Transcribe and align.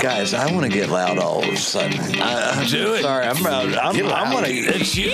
Guys, 0.00 0.32
I 0.34 0.50
want 0.52 0.64
to 0.64 0.68
get 0.72 0.88
loud 0.90 1.18
all 1.18 1.42
of 1.42 1.48
a 1.48 1.56
sudden. 1.56 1.98
I, 2.20 2.66
Do 2.68 2.94
it. 2.94 3.02
Sorry, 3.02 3.26
I'm 3.26 3.36
I'm, 3.46 3.74
I'm, 3.78 3.94
Get 3.94 4.04
I'm 4.04 4.10
loud. 4.10 4.32
gonna. 4.32 4.46
It's 4.48 4.96
you. 4.96 5.12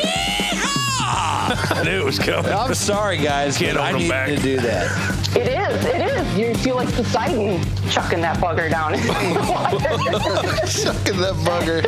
I 1.10 1.82
knew 1.84 2.00
it 2.00 2.04
was 2.04 2.18
coming. 2.18 2.52
I'm 2.52 2.74
sorry, 2.74 3.16
guys, 3.16 3.56
Can't 3.56 3.76
but 3.76 3.82
I 3.82 3.90
hold 3.92 4.02
'em 4.02 4.02
need 4.02 4.10
back. 4.10 4.28
to 4.28 4.36
do 4.36 4.56
that. 4.60 5.36
It 5.36 5.48
is. 5.48 5.84
It 5.86 6.00
is. 6.02 6.36
You 6.38 6.54
feel 6.56 6.76
like 6.76 6.92
Poseidon 6.92 7.62
chucking 7.90 8.20
that 8.20 8.36
bugger 8.38 8.68
down. 8.70 8.94
in 8.98 9.00
the 9.06 9.40
water. 9.48 10.66
Sucking 10.66 11.16
that 11.20 11.34
bugger. 11.46 11.82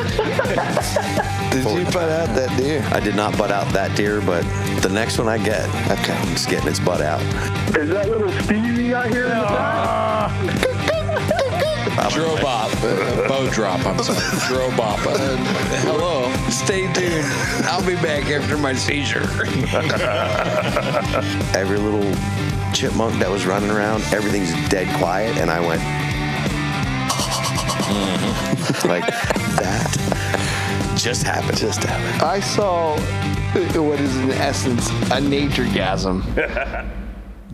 Did 1.53 1.65
you 1.79 1.85
put 1.87 2.05
out 2.05 2.35
that 2.35 2.57
deer? 2.57 2.83
I 2.93 3.01
did 3.01 3.15
not 3.17 3.37
butt 3.37 3.51
out 3.51 3.71
that 3.75 3.95
deer, 3.97 4.21
but 4.23 4.43
the 4.81 4.89
next 4.91 5.19
one 5.19 5.29
I 5.29 5.37
get, 5.37 5.69
okay, 5.91 6.17
it's 6.33 6.47
getting 6.47 6.69
its 6.69 6.81
butt 6.81 7.03
out. 7.03 7.21
Is 7.77 7.91
that 7.91 8.09
little 8.09 8.31
Stevie 8.45 8.95
out 8.95 9.09
here 9.11 9.25
in 9.25 9.31
the 9.31 9.35
back? 9.45 10.77
Drobop, 12.11 12.73
uh, 12.83 13.29
bow 13.29 13.49
drop. 13.51 13.85
I'm 13.87 14.03
sorry, 14.03 14.19
Drobop. 14.19 15.07
Uh, 15.07 15.37
hello. 15.83 16.31
Stay 16.49 16.93
tuned. 16.93 17.25
I'll 17.67 17.85
be 17.85 17.95
back 17.97 18.31
after 18.31 18.57
my 18.59 18.75
seizure. 18.75 19.23
Every 21.57 21.79
little 21.79 22.13
chipmunk 22.73 23.19
that 23.21 23.31
was 23.31 23.47
running 23.47 23.71
around, 23.71 24.03
everything's 24.13 24.53
dead 24.69 24.89
quiet, 24.99 25.37
and 25.39 25.51
I 25.51 25.61
went 25.61 25.81
like 28.85 29.07
that. 29.57 30.95
Just 30.97 31.23
happened. 31.23 31.57
Just 31.57 31.83
happened. 31.83 32.23
I 32.23 32.41
saw 32.41 32.97
what 33.81 34.01
is 34.01 34.17
in 34.19 34.31
essence 34.33 34.91
a 35.11 35.21
nature 35.21 35.65
gasm. 35.65 36.23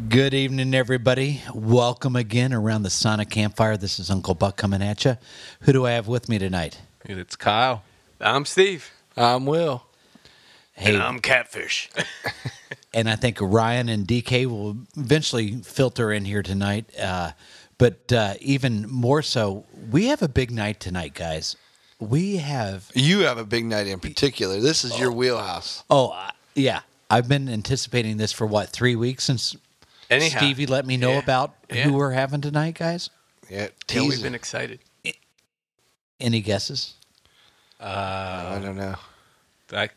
Good 0.09 0.35
evening, 0.35 0.75
everybody. 0.75 1.43
Welcome 1.55 2.17
again 2.17 2.53
around 2.53 2.83
the 2.83 2.91
Sonic 2.91 3.31
Campfire. 3.31 3.79
This 3.79 3.99
is 3.99 4.11
Uncle 4.11 4.35
Buck 4.35 4.57
coming 4.57 4.83
at 4.83 5.05
you. 5.07 5.17
Who 5.63 5.73
do 5.73 5.87
I 5.87 5.93
have 5.93 6.07
with 6.07 6.29
me 6.29 6.39
tonight? 6.39 6.81
It's 7.07 7.35
Kyle. 7.35 7.83
I'm 8.21 8.45
Steve. 8.45 8.93
I'm 9.17 9.47
Will. 9.47 9.85
Hey, 10.75 10.95
And 10.95 11.03
I'm 11.03 11.19
Catfish. 11.21 11.89
and 12.95 13.09
I 13.09 13.17
think 13.17 13.39
Ryan 13.41 13.89
and 13.89 14.07
DK 14.07 14.45
will 14.47 14.77
eventually 14.97 15.63
filter 15.63 16.13
in 16.13 16.27
here 16.27 16.43
tonight. 16.43 16.85
Uh, 17.01 17.33
but 17.79 18.13
uh, 18.13 18.35
even 18.41 18.89
more 18.91 19.23
so, 19.23 19.65
we 19.91 20.07
have 20.07 20.23
a 20.23 20.29
big 20.29 20.51
night 20.51 20.79
tonight, 20.79 21.15
guys. 21.15 21.57
We 21.99 22.37
have 22.37 22.91
You 22.95 23.21
have 23.21 23.39
a 23.39 23.47
big 23.47 23.65
night 23.65 23.87
in 23.87 23.99
particular. 23.99 24.61
This 24.61 24.85
is 24.85 25.01
your 25.01 25.11
wheelhouse. 25.11 25.83
oh 25.89 26.11
uh, 26.11 26.31
yeah, 26.55 26.81
I've 27.11 27.29
been 27.29 27.49
anticipating 27.49 28.19
this 28.19 28.33
for 28.33 28.47
what 28.47 28.69
three 28.69 28.95
weeks 28.95 29.25
since 29.25 29.57
Anyhow, 30.11 30.39
Stevie 30.39 30.67
let 30.67 30.87
me 30.87 30.97
know 30.97 31.13
Yeah. 31.13 31.19
about 31.19 31.55
Yeah. 31.73 31.83
who 31.85 31.95
we're 31.95 32.13
having 32.13 32.41
tonight, 32.41 32.75
guys. 32.79 33.11
Yeah, 33.51 33.69
yeah, 33.91 34.01
we've 34.03 34.23
been 34.23 34.35
excited. 34.35 34.81
Any 36.19 36.41
guesses? 36.41 36.95
Uh, 37.79 37.85
I 38.57 38.59
don't 38.63 38.77
know. 38.77 38.97
I, 39.73 39.91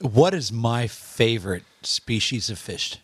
What 0.00 0.34
is 0.34 0.50
my 0.52 0.86
favorite 0.88 1.62
species 1.82 2.50
of 2.50 2.58
fish? 2.58 2.96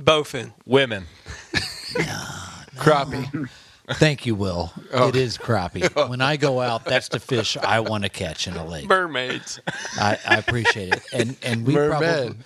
Bowfin. 0.00 0.52
women. 0.66 1.06
Crappie. 2.76 3.48
Thank 3.94 4.24
you, 4.26 4.34
Will. 4.34 4.72
Oh. 4.92 5.08
It 5.08 5.16
is 5.16 5.36
crappie. 5.36 5.90
Oh. 5.96 6.08
When 6.08 6.20
I 6.20 6.36
go 6.36 6.60
out, 6.60 6.84
that's 6.84 7.08
the 7.08 7.20
fish 7.20 7.56
I 7.56 7.80
want 7.80 8.04
to 8.04 8.08
catch 8.10 8.46
in 8.46 8.54
a 8.54 8.64
lake. 8.64 8.88
Mermaids. 8.88 9.60
I, 9.96 10.18
I 10.26 10.36
appreciate 10.36 10.94
it. 10.94 11.02
And 11.12 11.36
and 11.42 11.66
we 11.66 11.74
probably 11.74 12.06
Merman. 12.06 12.44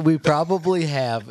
We 0.00 0.18
probably 0.18 0.86
have 0.86 1.30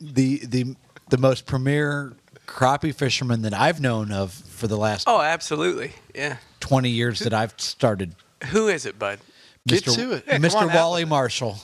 the 0.00 0.38
the 0.44 0.76
the 1.10 1.18
most 1.18 1.46
premier 1.46 2.12
crappie 2.46 2.94
fisherman 2.94 3.42
that 3.42 3.54
I've 3.54 3.80
known 3.80 4.12
of 4.12 4.32
for 4.32 4.66
the 4.66 4.76
last 4.76 5.04
Oh, 5.08 5.20
absolutely. 5.20 5.92
Yeah. 6.14 6.36
twenty 6.60 6.90
years 6.90 7.20
that 7.20 7.34
I've 7.34 7.54
started. 7.58 8.14
Who 8.50 8.68
is 8.68 8.86
it, 8.86 8.98
bud? 8.98 9.18
Get 9.66 9.84
Mr. 9.84 9.94
to 9.96 10.12
it. 10.12 10.24
Yeah, 10.26 10.38
Mr. 10.38 10.56
on 10.62 10.72
Wally. 10.72 11.04
Marshall. 11.04 11.58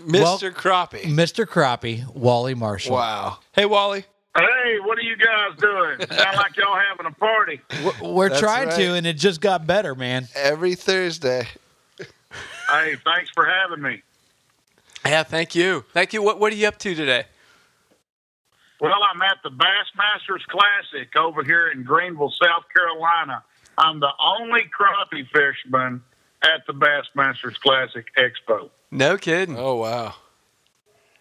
Mr. 0.00 0.20
Well- 0.22 0.38
Crappie. 0.38 1.02
Mr. 1.04 1.46
Crappie, 1.46 2.06
Wally 2.14 2.54
Marshall. 2.54 2.94
Wow. 2.96 3.38
Hey, 3.52 3.64
Wally. 3.64 4.04
Hey, 4.36 4.78
what 4.84 4.98
are 4.98 5.02
you 5.02 5.16
guys 5.16 5.58
doing? 5.58 5.98
Sound 6.18 6.36
like 6.36 6.54
y'all 6.56 6.76
having 6.76 7.06
a 7.06 7.10
party. 7.12 7.60
We're 8.02 8.28
That's 8.28 8.40
trying 8.40 8.68
to, 8.68 8.94
and 8.94 9.06
it 9.06 9.14
just 9.14 9.40
got 9.40 9.66
better, 9.66 9.94
man. 9.94 10.28
Every 10.34 10.74
Thursday. 10.74 11.48
Hey, 12.68 12.96
thanks 13.04 13.30
for 13.34 13.46
having 13.46 13.80
me. 13.82 14.02
Yeah, 15.08 15.22
thank 15.22 15.54
you. 15.54 15.84
Thank 15.92 16.12
you. 16.12 16.22
What 16.22 16.38
What 16.40 16.52
are 16.52 16.56
you 16.56 16.68
up 16.68 16.78
to 16.78 16.94
today? 16.94 17.24
Well, 18.80 18.92
I'm 19.12 19.22
at 19.22 19.38
the 19.42 19.50
Bassmasters 19.50 20.44
Classic 20.48 21.14
over 21.16 21.42
here 21.42 21.68
in 21.68 21.82
Greenville, 21.82 22.32
South 22.42 22.64
Carolina. 22.76 23.42
I'm 23.78 24.00
the 24.00 24.10
only 24.22 24.62
crappie 24.78 25.26
fisherman 25.32 26.02
at 26.42 26.66
the 26.66 26.74
Bassmasters 26.74 27.54
Classic 27.60 28.04
Expo. 28.18 28.68
No 28.90 29.16
kidding. 29.16 29.56
Oh, 29.58 29.76
wow. 29.76 30.14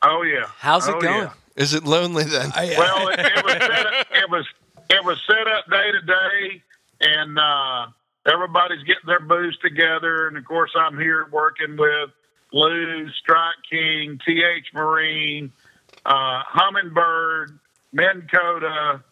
Oh 0.02 0.22
yeah. 0.24 0.46
How's 0.58 0.88
it 0.88 0.96
Oh, 0.96 1.02
going? 1.02 1.24
yeah. 1.24 1.34
Is 1.56 1.74
it 1.74 1.86
lonely 1.86 2.26
then? 2.26 2.52
Well, 2.56 3.08
it, 3.10 3.20
it 3.20 3.44
was 3.46 3.54
set 3.54 3.86
up, 3.88 4.08
it 4.12 4.30
was 4.30 4.46
it 4.90 5.06
was 5.06 5.18
set 5.26 5.48
up 5.48 5.66
day 5.72 5.92
to 5.92 6.02
day, 6.02 6.62
and 7.00 7.40
uh, 7.40 7.88
everybody's 8.32 8.84
getting 8.84 9.08
their 9.08 9.22
booths 9.22 9.58
together. 9.64 10.28
And 10.28 10.38
of 10.38 10.44
course, 10.46 10.72
I'm 10.76 11.00
here 11.00 11.28
working 11.32 11.78
with 11.78 12.10
Lou, 12.54 13.10
Strike 13.12 13.56
King, 13.70 14.20
TH 14.26 14.74
Marine, 14.74 15.52
uh, 16.06 16.44
Humminbird, 16.44 17.60
Minn 17.92 18.28
Kota, 18.34 19.04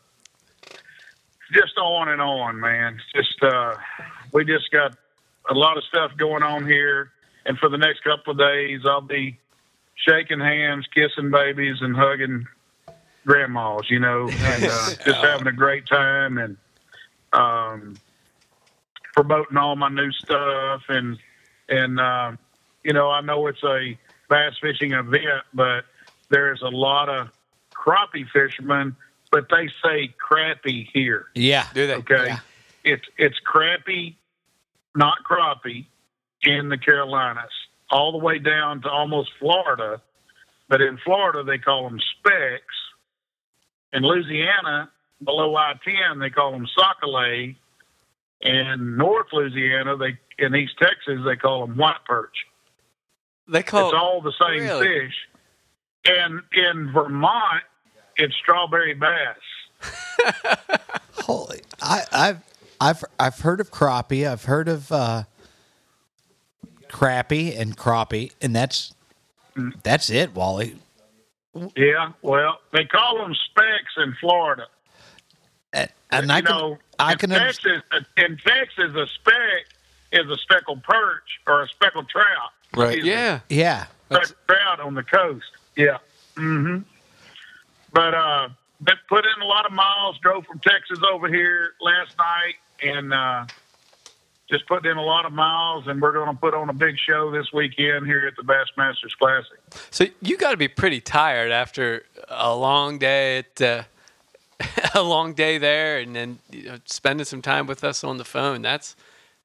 just 1.54 1.78
on 1.78 2.10
and 2.10 2.22
on, 2.22 2.60
man. 2.60 3.00
Just 3.16 3.42
uh, 3.44 3.76
we 4.32 4.46
just 4.46 4.72
got 4.72 4.96
a 5.50 5.54
lot 5.54 5.78
of 5.78 5.84
stuff 5.84 6.12
going 6.18 6.44
on 6.44 6.66
here, 6.66 7.12
and 7.46 7.58
for 7.58 7.70
the 7.70 7.78
next 7.78 8.04
couple 8.04 8.32
of 8.32 8.40
days, 8.40 8.82
I'll 8.86 9.02
be 9.02 9.40
shaking 9.96 10.40
hands, 10.40 10.88
kissing 10.94 11.32
babies, 11.32 11.78
and 11.82 11.96
hugging 11.96 12.48
grandmas, 13.26 13.90
you 13.90 14.00
know, 14.00 14.30
and 14.32 14.64
uh, 14.64 14.90
just 15.06 15.24
having 15.24 15.48
a 15.48 15.52
great 15.52 15.88
time 15.88 16.38
and 16.38 16.58
um, 17.32 17.96
promoting 19.14 19.58
all 19.58 19.76
my 19.76 19.90
new 19.90 20.12
stuff. 20.12 20.84
And, 20.90 21.18
and 21.70 22.00
uh, 22.00 22.34
you 22.84 22.94
know, 22.94 23.10
I 23.10 23.22
know 23.22 23.48
it's 23.48 23.64
a 23.64 23.98
bass 24.30 24.54
fishing 24.62 24.94
event, 24.94 25.44
but 25.54 25.86
there's 26.30 26.62
a 26.62 26.70
lot 26.70 27.10
of 27.10 27.30
crappie 27.74 28.28
fishermen, 28.32 28.96
but 29.32 29.48
they 29.50 29.68
say 29.84 30.14
crappie 30.20 30.88
here. 30.94 31.26
Yeah. 31.36 31.68
Do 31.74 31.88
they? 31.88 31.96
Okay. 31.96 32.26
Yeah. 32.28 32.40
It's 32.84 33.06
it's 33.18 33.38
crappie, 33.46 34.16
not 34.96 35.18
crappie, 35.30 35.86
in 36.44 36.70
the 36.70 36.78
Carolinas, 36.78 37.52
all 37.90 38.12
the 38.12 38.18
way 38.18 38.40
down 38.40 38.82
to 38.82 38.90
almost 38.90 39.32
Florida. 39.40 40.02
But 40.68 40.82
in 40.82 40.98
Florida, 40.98 41.44
they 41.44 41.58
call 41.58 41.84
them 41.84 42.00
specks. 42.20 42.76
In 43.92 44.04
Louisiana, 44.04 44.90
below 45.24 45.56
I 45.56 45.74
ten, 45.84 46.20
they 46.20 46.30
call 46.30 46.52
them 46.52 46.68
sac-a-lait. 46.78 47.58
In 48.42 48.98
North 48.98 49.28
Louisiana, 49.32 49.96
they 49.96 50.18
in 50.38 50.56
East 50.56 50.74
Texas, 50.82 51.20
they 51.26 51.36
call 51.36 51.66
them 51.66 51.78
white 51.78 52.04
perch. 52.06 52.36
They 53.48 53.64
call 53.64 53.90
it's 53.90 53.98
all 53.98 54.22
the 54.22 54.34
same 54.40 54.62
really? 54.62 54.88
fish. 54.88 55.14
And 56.06 56.42
in 56.54 56.92
Vermont, 56.92 57.64
it's 58.18 58.36
strawberry 58.36 58.94
bass. 58.94 59.38
Holy, 61.14 61.62
I, 61.82 62.04
I've 62.12 62.40
I've 62.80 63.04
I've 63.20 63.40
heard 63.40 63.60
of 63.60 63.72
crappie. 63.72 64.30
I've 64.30 64.46
heard 64.46 64.68
of 64.68 64.92
uh, 64.92 65.24
crappie 66.90 67.58
and 67.58 67.78
crappie, 67.78 68.32
and 68.42 68.56
that's 68.56 68.94
that's 69.84 70.10
it, 70.10 70.34
Wally. 70.36 70.76
Yeah, 71.76 72.14
well, 72.22 72.60
they 72.72 72.86
call 72.86 73.18
them 73.20 73.36
specks 73.36 73.94
in 73.98 74.16
Florida. 74.20 74.68
And, 75.72 75.90
and 76.12 76.32
I 76.32 76.38
you 76.38 76.44
can 76.44 76.58
know, 76.58 76.78
I 77.00 77.14
in 77.14 77.18
can 77.20 77.32
understand. 77.32 77.84
Texas, 77.92 78.10
in 78.18 78.38
Texas, 78.38 78.96
a 78.96 79.08
speck 79.08 79.66
is 80.12 80.30
a 80.30 80.38
speckled 80.38 80.84
perch 80.84 81.40
or 81.48 81.64
a 81.64 81.68
speckled 81.68 82.10
trout. 82.10 82.52
Right. 82.76 82.98
Excuse 82.98 83.06
me. 83.06 83.12
Yeah. 83.12 83.40
Yeah, 83.50 83.86
Speckled 84.10 84.36
trout 84.48 84.80
on 84.80 84.94
the 84.96 85.04
coast. 85.04 85.46
Yeah. 85.76 85.98
Mm-hmm. 86.36 86.80
But 87.94 88.14
uh, 88.14 88.50
been 88.82 88.96
put 89.08 89.26
in 89.26 89.42
a 89.42 89.46
lot 89.46 89.66
of 89.66 89.72
miles. 89.72 90.18
Drove 90.20 90.46
from 90.46 90.60
Texas 90.60 91.00
over 91.12 91.28
here 91.28 91.74
last 91.82 92.16
night, 92.18 92.56
and 92.82 93.14
uh, 93.14 93.46
just 94.50 94.68
put 94.68 94.86
in 94.86 94.98
a 94.98 95.04
lot 95.04 95.26
of 95.26 95.32
miles. 95.34 95.88
And 95.88 96.02
we're 96.02 96.12
going 96.14 96.30
to 96.34 96.40
put 96.40 96.54
on 96.54 96.70
a 96.70 96.74
big 96.74 96.98
show 96.98 97.32
this 97.32 97.54
weekend 97.54 98.06
here 98.08 98.26
at 98.28 98.36
the 98.36 98.44
Bassmasters 98.44 99.16
Classic. 99.20 99.60
So 99.92 100.06
you 100.22 100.38
got 100.38 100.52
to 100.52 100.58
be 100.58 100.68
pretty 100.68 101.02
tired 101.02 101.52
after 101.52 102.04
a 102.30 102.56
long 102.56 102.98
day 102.98 103.38
at 103.40 103.62
uh, 103.62 103.84
a 104.96 105.04
long 105.04 105.34
day 105.34 105.58
there, 105.60 106.00
and 106.00 106.16
then 106.16 106.40
you 106.52 106.64
know, 106.64 106.78
spending 106.86 107.26
some 107.26 107.42
time 107.42 107.68
with 107.68 107.84
us 107.84 108.04
on 108.04 108.18
the 108.18 108.26
phone. 108.26 108.62
That's 108.64 108.96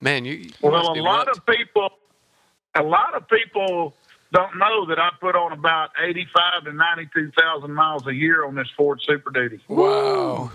man, 0.00 0.24
you. 0.24 0.34
you 0.34 0.50
Well, 0.62 0.72
must 0.72 0.88
a 0.98 1.02
lot 1.02 1.26
whooped. 1.26 1.38
of 1.38 1.46
people, 1.46 1.90
a 2.78 2.82
lot 2.82 3.14
of 3.14 3.28
people 3.28 3.94
don't 4.32 4.58
know 4.58 4.86
that 4.86 4.98
I 4.98 5.10
put 5.20 5.34
on 5.36 5.52
about 5.52 5.90
eighty-five 6.02 6.64
to 6.64 6.72
ninety-two 6.72 7.32
thousand 7.38 7.72
miles 7.74 8.06
a 8.06 8.14
year 8.14 8.44
on 8.44 8.54
this 8.54 8.68
Ford 8.76 9.00
Super 9.06 9.30
Duty. 9.30 9.60
Wow. 9.68 10.50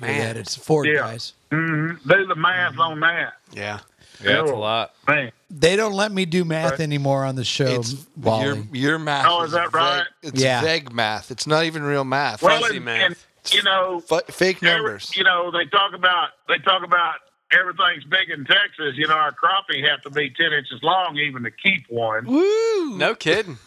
Man. 0.00 0.18
that. 0.18 0.36
It's 0.36 0.56
Ford 0.56 0.86
Yeah. 0.88 0.94
guys. 1.00 1.32
hmm 1.50 1.92
Do 2.06 2.26
the 2.26 2.34
math 2.34 2.78
on 2.78 3.00
that, 3.00 3.34
Yeah. 3.52 3.80
Yeah, 4.22 4.36
that's 4.38 4.50
a 4.50 4.54
lot. 4.54 4.94
man. 5.08 5.32
They 5.50 5.76
don't 5.76 5.92
let 5.92 6.10
me 6.12 6.24
do 6.24 6.44
math 6.44 6.72
Right. 6.72 6.80
anymore 6.80 7.24
on 7.24 7.34
the 7.36 7.44
show. 7.44 7.66
It's 7.66 8.06
Wally. 8.16 8.44
your 8.46 8.56
your 8.72 8.98
math. 8.98 9.26
Oh, 9.28 9.42
is 9.42 9.52
that 9.52 9.72
right? 9.72 10.04
vague- 10.22 10.32
It's 10.32 10.42
Yeah. 10.42 10.60
vague 10.62 10.92
math. 10.92 11.30
It's 11.30 11.46
not 11.46 11.64
even 11.64 11.82
real 11.82 12.04
math. 12.04 12.42
Well, 12.42 12.60
Fuzzy 12.60 12.76
and, 12.76 12.84
math. 12.84 13.02
and 13.06 13.16
you 13.52 13.62
know, 13.62 14.02
F- 14.10 14.24
fake 14.34 14.62
numbers. 14.62 15.14
you 15.16 15.22
know, 15.24 15.50
they 15.50 15.66
talk 15.66 15.92
about 15.94 16.30
they 16.48 16.58
talk 16.58 16.82
about 16.84 17.16
everything's 17.58 18.04
big 18.04 18.30
in 18.30 18.44
Texas. 18.44 18.94
You 18.96 19.06
know, 19.08 19.14
our 19.14 19.32
crappie 19.32 19.88
have 19.88 20.02
to 20.02 20.10
be 20.10 20.30
ten 20.30 20.52
inches 20.52 20.80
long 20.82 21.16
even 21.18 21.42
to 21.44 21.50
keep 21.50 21.84
one, 21.88 22.26
Woo! 22.26 22.96
No 22.96 23.14
kidding. 23.14 23.58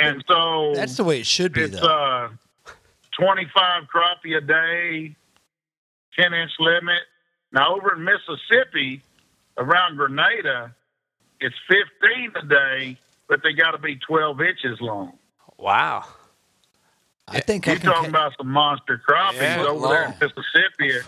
and 0.00 0.24
so 0.28 0.72
That's 0.74 0.96
the 0.96 1.04
way 1.04 1.20
it 1.20 1.26
should 1.26 1.52
be, 1.52 1.62
it's 1.62 1.80
though. 1.80 1.86
uh 1.86 2.28
twenty 3.18 3.46
five 3.54 3.84
crappie 3.94 4.36
a 4.36 4.40
day, 4.40 5.14
ten 6.18 6.32
inch 6.34 6.50
limit. 6.58 7.00
Now 7.52 7.76
over 7.76 7.94
in 7.94 8.04
Mississippi, 8.04 9.02
around 9.56 9.96
Grenada, 9.96 10.74
it's 11.40 11.54
fifteen 11.68 12.32
a 12.36 12.44
day, 12.46 12.98
but 13.28 13.40
they 13.42 13.52
got 13.52 13.72
to 13.72 13.78
be 13.78 13.96
twelve 13.96 14.40
inches 14.40 14.80
long. 14.80 15.12
Wow. 15.58 16.04
I 17.26 17.40
think 17.40 17.64
You're 17.66 17.76
can. 17.76 17.86
talking 17.86 18.10
ca- 18.12 18.18
about 18.18 18.32
some 18.36 18.48
monster 18.48 19.00
crappies 19.08 19.40
Yeah, 19.40 19.64
over 19.66 19.88
there 19.88 20.04
in 20.04 20.10
long. 20.10 20.14
Mississippi 20.20 21.06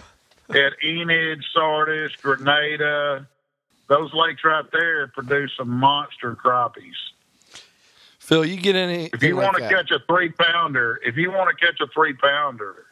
at, 0.51 0.57
at 0.57 0.73
Enid, 0.85 1.45
Sardis, 1.53 2.13
Grenada. 2.23 3.27
Those 3.89 4.13
lakes 4.15 4.43
right 4.45 4.65
there 4.73 5.07
produce 5.09 5.53
some 5.57 5.71
monster 5.71 6.35
crappies. 6.35 6.95
Phil, 8.19 8.45
you 8.45 8.57
get 8.57 8.75
any? 8.75 9.09
If 9.13 9.23
you 9.23 9.37
want 9.37 9.57
to 9.57 9.69
catch 9.69 9.91
a 9.93 10.01
three 10.09 10.31
pounder, 10.31 11.01
if 11.05 11.17
you 11.17 11.31
want 11.31 11.57
to 11.57 11.65
catch 11.65 11.81
a 11.81 11.87
three 11.95 12.13
pounder, 12.13 12.85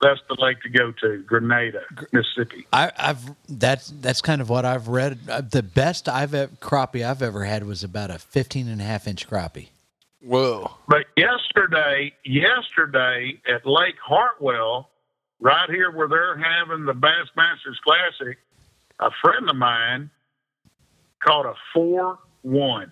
that's 0.00 0.20
the 0.28 0.36
lake 0.40 0.60
to 0.62 0.68
go 0.68 0.92
to, 1.02 1.22
Grenada, 1.22 1.82
Mississippi. 2.12 2.66
I, 2.72 2.90
I've 2.98 3.22
that's 3.48 3.92
that's 4.00 4.20
kind 4.20 4.40
of 4.40 4.50
what 4.50 4.64
I've 4.64 4.88
read. 4.88 5.18
Uh, 5.28 5.40
The 5.40 5.62
best 5.62 6.08
I've 6.08 6.34
ever, 6.34 6.52
crappie 6.60 7.08
I've 7.08 7.22
ever 7.22 7.44
had 7.44 7.64
was 7.64 7.84
about 7.84 8.10
a 8.10 8.18
15 8.18 8.66
and 8.68 8.80
a 8.80 8.84
half 8.84 9.06
inch 9.06 9.28
crappie. 9.28 9.68
Whoa. 10.20 10.70
But 10.88 11.06
yesterday, 11.16 12.12
yesterday 12.24 13.40
at 13.46 13.64
Lake 13.66 13.96
Hartwell, 14.04 14.90
right 15.44 15.70
here 15.70 15.92
where 15.92 16.08
they're 16.08 16.36
having 16.36 16.84
the 16.86 16.94
Bassmasters 16.94 17.78
Classic, 17.84 18.38
a 18.98 19.10
friend 19.22 19.48
of 19.48 19.54
mine 19.54 20.10
caught 21.20 21.46
a 21.46 21.54
four 21.72 22.18
one. 22.42 22.90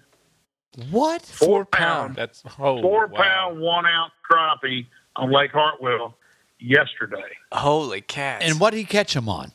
What? 0.90 1.22
Four 1.22 1.64
pound, 1.66 2.14
That's 2.16 2.43
oh, 2.58 2.81
four 2.81 3.06
wow. 3.08 3.20
pound, 3.22 3.60
one 3.60 3.84
ounce 3.87 4.12
crappie 4.31 4.87
on 5.16 5.31
Lake 5.32 5.50
Hartwell 5.52 6.14
yesterday. 6.60 7.37
Holy 7.52 8.00
cats. 8.00 8.44
And 8.46 8.58
what 8.60 8.70
did 8.70 8.78
he 8.78 8.84
catch 8.84 9.14
him 9.16 9.28
on? 9.28 9.52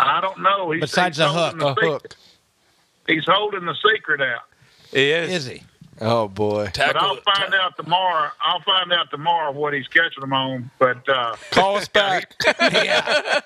I 0.00 0.20
don't 0.20 0.40
know. 0.40 0.72
He's, 0.72 0.80
Besides 0.80 1.18
he's 1.18 1.24
a 1.26 1.28
hook. 1.28 1.52
holding 1.52 1.58
the 1.60 1.66
A 1.66 1.74
secret- 1.74 1.90
hook. 2.02 2.16
He's 3.06 3.24
holding 3.26 3.64
the 3.64 3.74
secret 3.74 4.20
out. 4.20 4.42
He 4.92 5.10
is. 5.10 5.30
Is 5.30 5.46
he? 5.46 5.62
Oh 6.00 6.26
boy. 6.28 6.70
But 6.74 6.96
I'll 6.96 7.16
it. 7.16 7.22
find 7.24 7.54
out 7.54 7.76
tomorrow. 7.76 8.30
I'll 8.40 8.62
find 8.62 8.92
out 8.92 9.10
tomorrow 9.10 9.52
what 9.52 9.74
he's 9.74 9.86
catching 9.88 10.20
them 10.20 10.32
on. 10.32 10.70
But 10.78 11.06
uh, 11.08 11.36
Call 11.50 11.76
us 11.76 11.86
back. 11.88 12.34
yeah. 12.60 13.40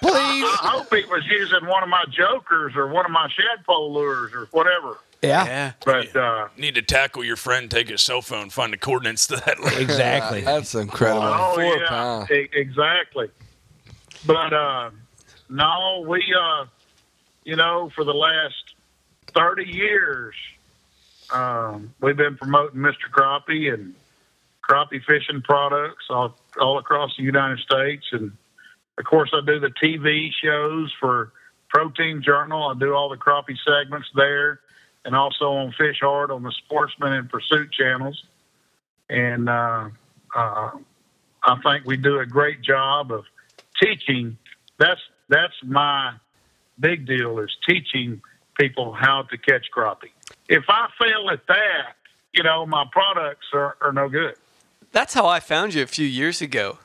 Please. 0.00 0.44
I 0.44 0.58
hope 0.74 0.94
he 0.94 1.04
was 1.06 1.24
using 1.28 1.66
one 1.66 1.82
of 1.82 1.88
my 1.88 2.04
jokers 2.10 2.74
or 2.76 2.88
one 2.88 3.04
of 3.06 3.10
my 3.10 3.28
shadpole 3.28 3.92
lures 3.92 4.32
or 4.34 4.46
whatever. 4.52 4.98
Yeah. 5.22 5.44
Yeah. 5.46 5.72
But 5.84 6.14
uh, 6.14 6.48
Need 6.56 6.74
to 6.76 6.82
tackle 6.82 7.24
your 7.24 7.36
friend, 7.36 7.70
take 7.70 7.88
his 7.88 8.02
cell 8.02 8.22
phone, 8.22 8.50
find 8.50 8.72
the 8.72 8.76
coordinates 8.76 9.26
to 9.28 9.36
that 9.36 9.58
lake. 9.60 9.80
Exactly. 9.80 10.42
That's 10.42 10.74
incredible. 10.74 11.22
oh 11.24 11.54
Four 11.54 11.64
yeah, 11.64 11.88
pound. 11.88 12.30
e- 12.30 12.48
exactly. 12.52 13.28
But 14.26 14.52
uh, 14.52 14.90
no, 15.48 16.04
we 16.06 16.22
uh, 16.38 16.66
you 17.44 17.56
know 17.56 17.90
for 17.94 18.04
the 18.04 18.14
last 18.14 18.74
thirty 19.34 19.64
years, 19.68 20.34
um, 21.32 21.94
we've 22.00 22.16
been 22.16 22.36
promoting 22.36 22.80
Mr. 22.80 23.10
Crappie 23.12 23.72
and 23.72 23.94
crappie 24.68 25.02
fishing 25.04 25.42
products 25.42 26.04
all 26.10 26.36
all 26.60 26.78
across 26.78 27.16
the 27.16 27.22
United 27.22 27.58
States, 27.60 28.06
and 28.12 28.32
of 28.98 29.04
course 29.04 29.30
I 29.32 29.40
do 29.44 29.60
the 29.60 29.70
TV 29.82 30.30
shows 30.42 30.92
for 31.00 31.32
Pro 31.68 31.90
Team 31.90 32.22
Journal. 32.22 32.68
I 32.68 32.78
do 32.78 32.94
all 32.94 33.08
the 33.08 33.16
crappie 33.16 33.56
segments 33.66 34.08
there, 34.14 34.60
and 35.04 35.14
also 35.14 35.52
on 35.52 35.72
Fish 35.72 35.98
Hard 36.00 36.30
on 36.30 36.42
the 36.42 36.52
Sportsman 36.52 37.12
and 37.12 37.30
Pursuit 37.30 37.70
channels. 37.72 38.24
And 39.10 39.48
uh, 39.48 39.88
uh, 40.34 40.70
I 41.42 41.56
think 41.62 41.86
we 41.86 41.96
do 41.96 42.18
a 42.20 42.26
great 42.26 42.62
job 42.62 43.12
of 43.12 43.24
teaching. 43.82 44.36
That's 44.78 45.00
that's 45.28 45.54
my 45.62 46.14
big 46.80 47.06
deal 47.06 47.38
is 47.38 47.54
teaching 47.68 48.20
people 48.58 48.92
how 48.92 49.22
to 49.22 49.38
catch 49.38 49.66
crappie. 49.74 50.12
If 50.48 50.64
I 50.68 50.88
fail 50.98 51.30
at 51.30 51.46
that, 51.48 51.96
you 52.32 52.42
know, 52.42 52.66
my 52.66 52.84
products 52.90 53.46
are, 53.52 53.76
are 53.80 53.92
no 53.92 54.08
good. 54.08 54.34
That's 54.92 55.14
how 55.14 55.26
I 55.26 55.40
found 55.40 55.74
you 55.74 55.82
a 55.82 55.86
few 55.86 56.06
years 56.06 56.40
ago. 56.40 56.78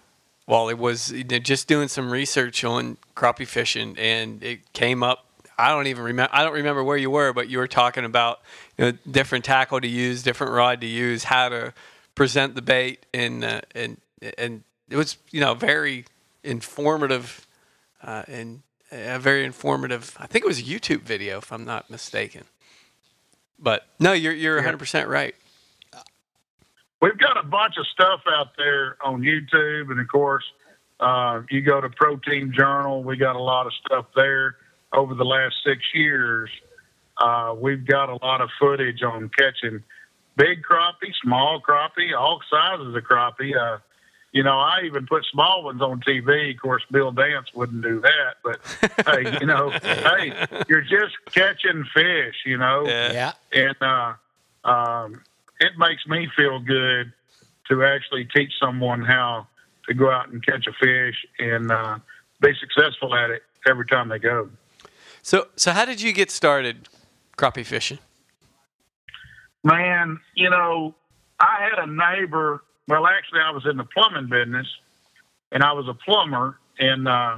Wally 0.45 0.74
was 0.74 1.13
just 1.42 1.68
doing 1.68 1.88
some 1.88 2.12
research 2.12 2.63
on 2.63 2.98
crappie 3.15 3.48
fishing, 3.48 3.95
and 3.98 4.44
it 4.44 4.74
came 4.74 5.01
up. 5.01 5.25
I 5.57 5.69
don't 5.69 5.88
even 5.88 6.04
remember. 6.04 6.30
I 6.33 6.44
don't 6.44 6.54
remember 6.54 6.83
where 6.83 6.98
you 6.98 7.10
were, 7.10 7.31
but 7.31 7.48
you 7.48 7.60
were 7.60 7.68
talking 7.68 8.04
about 8.04 8.42
you 8.77 8.86
know, 8.86 8.98
different 9.10 9.45
tackle 9.45 9.80
to 9.80 9.88
use, 9.88 10.21
different 10.21 10.51
rod 10.51 10.81
to 10.81 10.88
use, 10.88 11.24
how 11.24 11.48
to 11.48 11.74
present 12.15 12.56
the 12.56 12.62
bait, 12.62 13.06
and 13.13 13.44
uh, 13.44 13.62
and 13.74 14.01
and 14.38 14.63
it 14.89 14.98
was 14.98 15.18
you 15.31 15.39
know 15.39 15.54
very 15.54 16.06
informative, 16.44 17.48
uh, 18.01 18.24
and 18.27 18.63
a 18.92 19.19
very 19.19 19.45
informative. 19.45 20.18
I 20.19 20.27
think 20.27 20.44
it 20.44 20.48
was 20.48 20.60
a 20.60 20.63
YouTube 20.63 21.04
video, 21.04 21.38
if 21.38 21.54
I'm 21.54 21.63
not 21.63 21.89
mistaken. 21.89 22.44
But 23.59 23.85
no, 24.00 24.13
you're 24.13 24.33
you're 24.33 24.55
100 24.55 24.77
percent 24.77 25.07
right. 25.07 25.35
We've 27.01 27.17
got 27.17 27.38
a 27.38 27.44
bunch 27.44 27.75
of 27.77 27.85
stuff 27.88 28.21
out 28.29 28.51
there 28.57 28.97
on 29.03 29.21
YouTube, 29.21 29.91
and 29.91 30.00
of 30.00 30.07
course, 30.07 30.45
uh, 31.01 31.41
you 31.50 31.61
go 31.61 31.81
to 31.81 31.89
Pro 31.89 32.15
Team 32.17 32.53
Journal. 32.55 33.03
We 33.03 33.17
got 33.17 33.35
a 33.35 33.41
lot 33.41 33.67
of 33.67 33.73
stuff 33.85 34.05
there 34.15 34.55
over 34.94 35.13
the 35.13 35.25
last 35.25 35.55
six 35.65 35.81
years. 35.94 36.50
Uh, 37.17 37.55
we've 37.59 37.85
got 37.85 38.09
a 38.09 38.15
lot 38.23 38.39
of 38.39 38.50
footage 38.57 39.03
on 39.03 39.29
catching 39.38 39.83
big 40.38 40.63
crappie, 40.63 41.13
small 41.21 41.61
crappie, 41.61 42.17
all 42.17 42.39
sizes 42.50 42.95
of 42.95 43.03
crappie. 43.03 43.55
Uh, 43.55 43.79
you 44.33 44.41
know, 44.44 44.57
I 44.59 44.81
even 44.85 45.06
put 45.07 45.24
small 45.31 45.63
ones 45.63 45.81
on 45.81 46.01
TV. 46.01 46.53
Of 46.56 46.59
course, 46.62 46.83
Bill 46.91 47.12
Dance 47.12 47.53
wouldn't 47.53 47.81
do 47.84 48.01
that, 48.01 48.36
but 48.43 48.60
hey, 49.07 49.38
you 49.39 49.46
know, 49.46 49.69
hey, 49.84 50.34
you're 50.67 50.81
just 50.81 51.15
catching 51.31 51.86
fish, 51.93 52.36
you 52.46 52.57
know 52.57 52.86
Yeah. 52.88 53.34
and 53.51 53.75
uh, 53.81 54.13
um, 54.67 55.22
it 55.60 55.74
makes 55.77 56.05
me 56.07 56.27
feel 56.36 56.60
good 56.60 57.13
to 57.69 57.84
actually 57.86 58.25
teach 58.25 58.51
someone 58.60 59.01
how 59.03 59.48
to 59.88 59.93
go 59.93 60.10
out 60.12 60.29
and 60.29 60.43
catch 60.46 60.65
a 60.67 60.74
fish 60.74 61.15
and 61.39 61.72
uh, 61.72 62.00
be 62.41 62.51
successful 62.60 63.15
at 63.15 63.29
it 63.29 63.43
every 63.67 63.86
time 63.86 64.10
they 64.10 64.19
go. 64.19 64.50
So 65.22 65.48
so 65.55 65.72
how 65.72 65.86
did 65.86 66.01
you 66.01 66.12
get 66.12 66.31
started 66.31 66.89
crappie 67.38 67.65
fishing? 67.65 68.00
Man, 69.63 70.19
you 70.36 70.50
know, 70.50 70.96
I 71.39 71.69
had 71.69 71.88
a 71.88 71.88
neighbor. 71.88 72.63
Well, 72.87 73.07
actually, 73.07 73.39
I 73.39 73.51
was 73.51 73.65
in 73.65 73.77
the 73.77 73.85
plumbing 73.85 74.29
business, 74.29 74.67
and 75.51 75.63
I 75.63 75.73
was 75.73 75.87
a 75.87 75.93
plumber, 75.93 76.59
and 76.79 77.07
uh, 77.07 77.37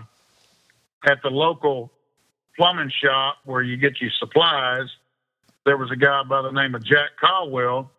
at 1.05 1.21
the 1.21 1.29
local 1.29 1.91
plumbing 2.57 2.91
shop 3.03 3.37
where 3.45 3.61
you 3.61 3.77
get 3.77 4.01
your 4.01 4.11
supplies, 4.19 4.89
there 5.65 5.77
was 5.77 5.91
a 5.91 5.95
guy 5.95 6.23
by 6.23 6.41
the 6.41 6.51
name 6.51 6.73
of 6.73 6.83
Jack 6.83 7.11
Caldwell, 7.19 7.91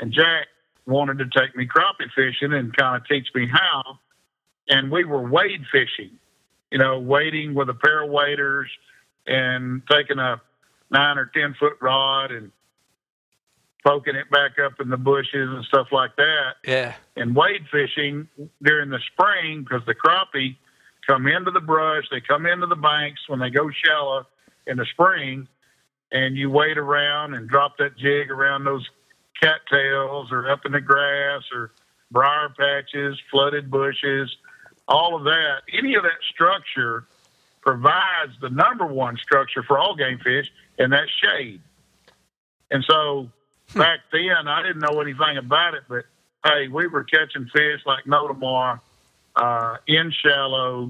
and 0.00 0.12
Jack 0.12 0.46
wanted 0.86 1.18
to 1.18 1.26
take 1.36 1.56
me 1.56 1.66
crappie 1.66 2.10
fishing 2.14 2.52
and 2.52 2.76
kind 2.76 3.00
of 3.00 3.08
teach 3.08 3.28
me 3.34 3.48
how. 3.50 3.98
And 4.68 4.90
we 4.90 5.04
were 5.04 5.28
wade 5.28 5.64
fishing, 5.72 6.18
you 6.70 6.78
know, 6.78 6.98
wading 6.98 7.54
with 7.54 7.68
a 7.68 7.74
pair 7.74 8.04
of 8.04 8.10
waders 8.10 8.68
and 9.26 9.82
taking 9.90 10.18
a 10.18 10.40
nine 10.90 11.18
or 11.18 11.30
ten 11.34 11.54
foot 11.58 11.74
rod 11.80 12.30
and 12.30 12.52
poking 13.84 14.16
it 14.16 14.30
back 14.30 14.58
up 14.58 14.80
in 14.80 14.88
the 14.88 14.96
bushes 14.96 15.50
and 15.50 15.64
stuff 15.64 15.88
like 15.92 16.16
that. 16.16 16.54
Yeah. 16.66 16.94
And 17.16 17.36
wade 17.36 17.66
fishing 17.70 18.28
during 18.62 18.90
the 18.90 19.00
spring 19.12 19.62
because 19.62 19.84
the 19.86 19.94
crappie 19.94 20.56
come 21.06 21.26
into 21.26 21.50
the 21.50 21.60
brush, 21.60 22.04
they 22.10 22.20
come 22.20 22.46
into 22.46 22.66
the 22.66 22.76
banks 22.76 23.28
when 23.28 23.38
they 23.38 23.50
go 23.50 23.70
shallow 23.84 24.26
in 24.66 24.78
the 24.78 24.86
spring, 24.86 25.46
and 26.10 26.36
you 26.36 26.50
wade 26.50 26.78
around 26.78 27.34
and 27.34 27.48
drop 27.48 27.76
that 27.78 27.96
jig 27.98 28.30
around 28.30 28.64
those 28.64 28.88
cattails 29.40 30.32
or 30.32 30.50
up 30.50 30.64
in 30.64 30.72
the 30.72 30.80
grass 30.80 31.42
or 31.54 31.72
briar 32.10 32.48
patches, 32.48 33.20
flooded 33.30 33.70
bushes, 33.70 34.34
all 34.88 35.16
of 35.16 35.24
that. 35.24 35.62
Any 35.76 35.94
of 35.94 36.04
that 36.04 36.22
structure 36.32 37.04
provides 37.60 38.32
the 38.40 38.50
number 38.50 38.86
one 38.86 39.16
structure 39.16 39.62
for 39.62 39.78
all 39.78 39.94
game 39.94 40.18
fish, 40.18 40.50
and 40.78 40.92
that's 40.92 41.10
shade. 41.10 41.60
And 42.70 42.84
so 42.88 43.30
back 43.74 44.00
then, 44.12 44.48
I 44.48 44.62
didn't 44.62 44.80
know 44.80 45.00
anything 45.00 45.36
about 45.38 45.74
it, 45.74 45.82
but 45.88 46.04
hey, 46.44 46.68
we 46.68 46.86
were 46.86 47.04
catching 47.04 47.46
fish 47.46 47.80
like 47.86 48.06
no 48.06 48.28
tomorrow. 48.28 48.80
uh, 49.36 49.76
in 49.86 50.12
shallow. 50.12 50.88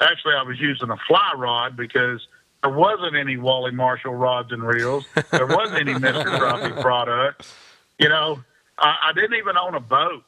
Actually, 0.00 0.34
I 0.34 0.42
was 0.42 0.58
using 0.58 0.90
a 0.90 0.96
fly 1.08 1.32
rod 1.36 1.76
because 1.76 2.26
there 2.62 2.72
wasn't 2.72 3.16
any 3.16 3.36
Wally 3.36 3.70
Marshall 3.70 4.14
rods 4.14 4.52
and 4.52 4.62
reels. 4.62 5.06
There 5.30 5.46
wasn't 5.46 5.80
any 5.88 5.94
Mr. 5.94 6.24
Crappie 6.24 6.80
product. 6.82 7.46
You 7.98 8.08
know, 8.08 8.40
I, 8.78 8.96
I 9.08 9.12
didn't 9.14 9.34
even 9.34 9.56
own 9.56 9.74
a 9.74 9.80
boat 9.80 10.24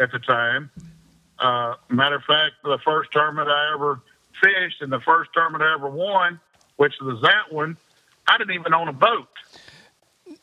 at 0.00 0.12
the 0.12 0.18
time. 0.20 0.70
Uh, 1.38 1.74
matter 1.88 2.16
of 2.16 2.24
fact, 2.24 2.54
the 2.62 2.78
first 2.84 3.10
tournament 3.12 3.48
I 3.48 3.74
ever 3.74 4.00
fished 4.42 4.80
and 4.82 4.92
the 4.92 5.00
first 5.00 5.30
tournament 5.34 5.62
I 5.64 5.74
ever 5.74 5.88
won, 5.88 6.38
which 6.76 6.94
was 7.00 7.20
that 7.22 7.52
one, 7.52 7.76
I 8.28 8.38
didn't 8.38 8.54
even 8.54 8.72
own 8.72 8.88
a 8.88 8.92
boat. 8.92 9.28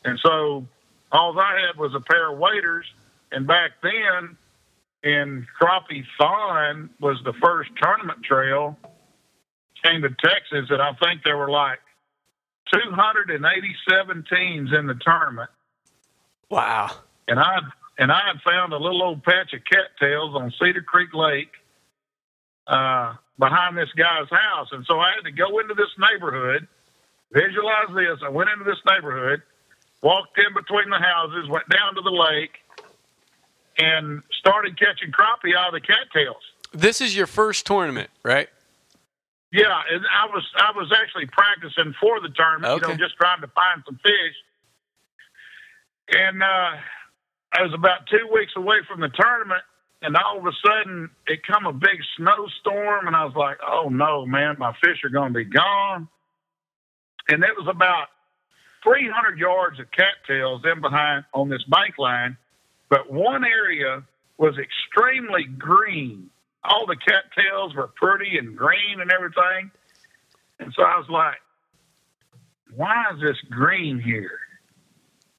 And 0.04 0.20
so 0.20 0.68
all 1.12 1.38
I 1.40 1.68
had 1.68 1.80
was 1.80 1.94
a 1.96 2.00
pair 2.00 2.32
of 2.32 2.38
waders. 2.38 2.86
And 3.32 3.46
back 3.48 3.72
then, 3.82 4.38
in 5.04 5.48
Crappie 5.60 6.06
Fawn 6.18 6.90
was 7.00 7.18
the 7.24 7.34
first 7.42 7.70
tournament 7.82 8.24
trail 8.24 8.78
came 9.84 10.02
to 10.02 10.10
Texas, 10.10 10.70
and 10.70 10.82
I 10.82 10.94
think 10.94 11.22
there 11.24 11.38
were 11.38 11.50
like 11.50 11.80
287 12.74 14.26
teams 14.30 14.72
in 14.78 14.88
the 14.88 14.96
tournament. 14.96 15.50
Wow. 16.50 16.92
And 17.28 17.40
I 17.40 17.60
and 17.98 18.12
I 18.12 18.22
had 18.28 18.42
found 18.46 18.74
a 18.74 18.78
little 18.78 19.02
old 19.04 19.24
patch 19.24 19.54
of 19.54 19.62
cattails 19.66 20.36
on 20.36 20.54
Cedar 20.60 20.82
Creek 20.82 21.14
Lake 21.14 21.52
uh, 22.68 23.16
behind 23.40 23.78
this 23.78 23.90
guy's 23.98 24.30
house, 24.30 24.70
and 24.72 24.86
so 24.88 25.00
I 25.00 25.12
had 25.16 25.24
to 25.26 25.32
go 25.32 25.60
into 25.60 25.74
this 25.74 25.92
neighborhood. 25.98 26.68
Visualize 27.34 27.90
this: 27.96 28.20
I 28.24 28.30
went 28.30 28.50
into 28.50 28.66
this 28.66 28.80
neighborhood, 28.90 29.42
walked 30.02 30.38
in 30.38 30.54
between 30.54 30.90
the 30.90 31.00
houses, 31.00 31.50
went 31.50 31.68
down 31.70 31.96
to 31.96 32.02
the 32.02 32.12
lake, 32.12 32.58
and 33.78 34.22
started 34.40 34.78
catching 34.80 35.12
crappie 35.12 35.56
out 35.56 35.74
of 35.74 35.74
the 35.74 35.82
cattails. 35.82 36.42
This 36.74 37.02
is 37.02 37.16
your 37.16 37.28
first 37.28 37.66
tournament, 37.66 38.10
right? 38.24 38.50
Yeah, 39.52 39.82
and 39.90 40.04
I 40.12 40.26
was 40.28 40.44
I 40.58 40.72
was 40.76 40.92
actually 40.92 41.26
practicing 41.28 41.94
for 42.02 42.20
the 42.20 42.30
tournament, 42.30 42.76
you 42.76 42.82
know, 42.88 42.94
Okay. 42.94 42.98
just 43.02 43.16
trying 43.16 43.42
to 43.42 43.48
find 43.48 43.82
some 43.86 43.98
fish. 44.04 44.36
And 46.10 46.44
uh, 46.44 46.72
I 47.54 47.62
was 47.64 47.74
about 47.74 48.08
two 48.08 48.28
weeks 48.34 48.52
away 48.58 48.78
from 48.88 49.00
the 49.00 49.10
tournament, 49.10 49.62
and 50.02 50.16
all 50.18 50.38
of 50.38 50.46
a 50.46 50.52
sudden 50.66 51.10
it 51.28 51.46
come 51.48 51.66
a 51.66 51.74
big 51.74 52.00
snowstorm, 52.18 53.08
and 53.08 53.16
I 53.16 53.24
was 53.24 53.36
like, 53.36 53.58
"Oh 53.66 53.88
no, 53.90 54.26
man, 54.26 54.56
my 54.60 54.74
fish 54.84 55.00
are 55.06 55.10
going 55.10 55.34
to 55.34 55.38
be 55.38 55.46
gone." 55.46 56.10
And 57.30 57.44
it 57.44 57.56
was 57.58 57.68
about 57.70 58.08
300 58.84 59.38
yards 59.38 59.80
of 59.80 59.88
cattails 59.92 60.62
in 60.72 60.82
behind 60.82 61.26
on 61.34 61.50
this 61.50 61.64
bank 61.64 61.98
line, 61.98 62.38
but 62.90 63.12
one 63.12 63.44
area 63.44 64.04
was 64.38 64.56
extremely 64.58 65.46
green. 65.46 66.30
All 66.64 66.86
the 66.86 66.96
cattails 66.96 67.76
were 67.76 67.88
pretty 67.88 68.38
and 68.38 68.56
green 68.56 69.00
and 69.00 69.12
everything. 69.12 69.72
And 70.60 70.74
so 70.74 70.84
I 70.84 70.98
was 70.98 71.10
like, 71.10 71.38
why 72.76 73.06
is 73.14 73.22
this 73.22 73.38
green 73.50 74.00
here? 74.00 74.40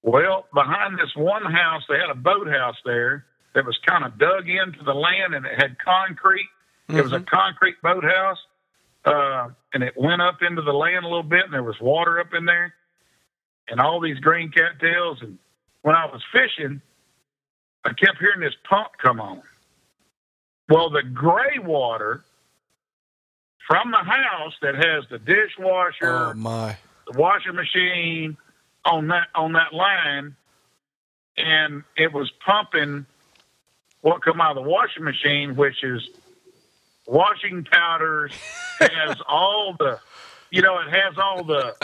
Well, 0.03 0.47
behind 0.55 0.99
this 0.99 1.15
one 1.17 1.45
house, 1.45 1.83
they 1.89 1.99
had 1.99 2.11
a 2.11 2.15
boathouse 2.15 2.77
there 2.85 3.25
that 3.55 3.65
was 3.65 3.79
kind 3.87 4.05
of 4.05 4.19
dug 4.19 4.49
into 4.49 4.85
the 4.85 4.95
land 4.95 5.35
and 5.35 5.45
it 5.45 5.61
had 5.61 5.77
concrete. 5.79 6.49
It 6.89 7.03
was 7.03 7.13
a 7.13 7.21
concrete 7.21 7.77
boathouse. 7.83 8.39
Uh, 9.05 9.51
and 9.75 9.83
it 9.83 9.95
went 9.97 10.23
up 10.23 10.43
into 10.43 10.63
the 10.63 10.73
land 10.73 11.05
a 11.05 11.09
little 11.09 11.23
bit 11.23 11.45
and 11.45 11.53
there 11.53 11.63
was 11.63 11.79
water 11.81 12.21
up 12.21 12.35
in 12.35 12.45
there 12.45 12.75
and 13.71 13.81
all 13.81 14.01
these 14.01 14.19
green 14.19 14.51
cattails. 14.51 15.19
And 15.23 15.39
when 15.83 15.95
I 15.95 16.07
was 16.07 16.23
fishing, 16.33 16.81
I 17.85 17.91
kept 17.91 18.19
hearing 18.19 18.41
this 18.41 18.55
pump 18.69 18.89
come 19.01 19.21
on. 19.21 19.43
Well, 20.69 20.91
the 20.91 21.03
gray 21.03 21.59
water 21.59 22.23
from 23.67 23.91
the 23.91 23.99
house 23.99 24.55
that 24.63 24.75
has 24.75 25.05
the 25.11 25.19
dishwasher, 25.19 26.31
Oh 26.31 26.35
my. 26.35 26.77
the 27.11 27.19
washing 27.19 27.55
machine 27.55 28.37
on 28.85 29.09
that 29.09 29.29
on 29.35 29.53
that 29.53 29.73
line, 29.75 30.37
and 31.37 31.85
it 31.97 32.13
was 32.13 32.31
pumping 32.45 33.07
what 34.01 34.23
come 34.23 34.41
out 34.41 34.57
of 34.57 34.63
the 34.65 34.69
washing 34.69 35.05
machine, 35.05 35.57
which 35.57 35.83
is 35.83 36.09
washing 37.07 37.65
powders, 37.65 38.33
has 38.81 39.17
all 39.27 39.75
the, 39.79 39.99
you 40.51 40.63
know, 40.63 40.79
it 40.79 40.89
has 40.91 41.19
all 41.19 41.43
the, 41.45 41.75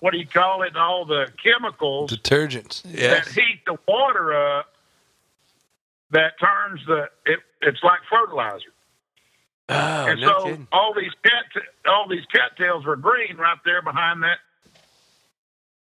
what 0.00 0.12
do 0.12 0.18
you 0.18 0.26
call 0.26 0.62
it? 0.62 0.76
All 0.76 1.04
the 1.04 1.26
chemicals 1.42 2.10
Detergents. 2.10 2.82
that 2.82 3.28
heat 3.28 3.60
the 3.66 3.76
water 3.86 4.34
up 4.34 4.74
that 6.10 6.38
turns 6.38 6.80
the 6.86 7.08
it, 7.26 7.40
it's 7.62 7.82
like 7.82 8.00
fertilizer. 8.10 8.70
Oh, 9.68 10.06
and 10.06 10.20
no 10.20 10.28
so 10.28 10.44
kidding. 10.44 10.68
all 10.72 10.94
these 10.94 11.12
cat 11.22 11.62
all 11.86 12.06
these 12.08 12.24
cattails 12.26 12.84
were 12.84 12.96
green 12.96 13.36
right 13.36 13.56
there 13.64 13.80
behind 13.82 14.22
that 14.22 14.38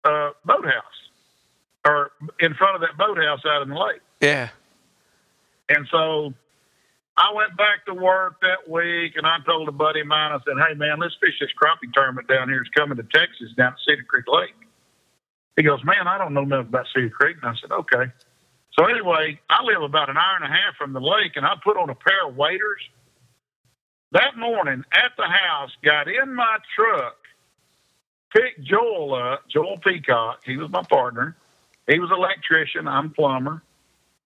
uh, 0.06 0.32
boathouse 0.46 0.84
or 1.86 2.12
in 2.40 2.54
front 2.54 2.76
of 2.76 2.82
that 2.82 2.98
boathouse 2.98 3.46
out 3.46 3.62
in 3.62 3.70
the 3.70 3.76
lake. 3.76 4.02
Yeah. 4.22 4.50
And 5.70 5.88
so 5.92 6.34
I 7.18 7.34
went 7.34 7.56
back 7.56 7.86
to 7.86 7.94
work 7.94 8.42
that 8.42 8.70
week 8.70 9.14
and 9.16 9.26
I 9.26 9.38
told 9.46 9.70
a 9.70 9.72
buddy 9.72 10.02
of 10.02 10.08
mine, 10.08 10.34
I 10.34 10.40
said, 10.46 10.56
Hey 10.68 10.74
man, 10.76 11.00
let's 11.00 11.16
fish 11.22 11.40
this 11.40 11.50
crappie 11.62 11.92
tournament 11.94 12.28
down 12.28 12.50
here. 12.50 12.62
It's 12.62 12.70
coming 12.76 12.98
to 12.98 13.04
Texas 13.04 13.54
down 13.56 13.74
at 13.74 13.80
Cedar 13.88 14.04
Creek 14.04 14.26
Lake. 14.28 14.56
He 15.56 15.64
goes, 15.64 15.84
Man, 15.86 16.08
I 16.08 16.18
don't 16.18 16.34
know 16.34 16.44
nothing 16.44 16.68
about 16.68 16.88
Cedar 16.94 17.10
Creek. 17.10 17.38
And 17.42 17.52
I 17.52 17.56
said, 17.62 17.72
Okay. 17.72 18.12
So 18.78 18.86
anyway, 18.86 19.40
I 19.50 19.64
live 19.64 19.82
about 19.82 20.10
an 20.10 20.18
hour 20.18 20.36
and 20.36 20.44
a 20.44 20.50
half 20.50 20.76
from 20.78 20.92
the 20.92 21.00
lake 21.00 21.34
and 21.38 21.46
I 21.46 21.54
put 21.64 21.78
on 21.78 21.90
a 21.90 21.96
pair 21.96 22.28
of 22.28 22.36
waders. 22.36 22.82
That 24.12 24.38
morning 24.38 24.84
at 24.92 25.12
the 25.18 25.26
house, 25.26 25.72
got 25.84 26.08
in 26.08 26.34
my 26.36 26.58
truck, 26.76 27.18
picked 28.36 28.62
Joel 28.64 29.16
up, 29.16 29.44
Joel 29.50 29.78
Peacock. 29.78 30.42
He 30.46 30.58
was 30.58 30.70
my 30.70 30.84
partner. 30.84 31.36
He 31.88 32.00
was 32.00 32.12
electrician. 32.12 32.88
I'm 32.88 33.12
plumber. 33.12 33.62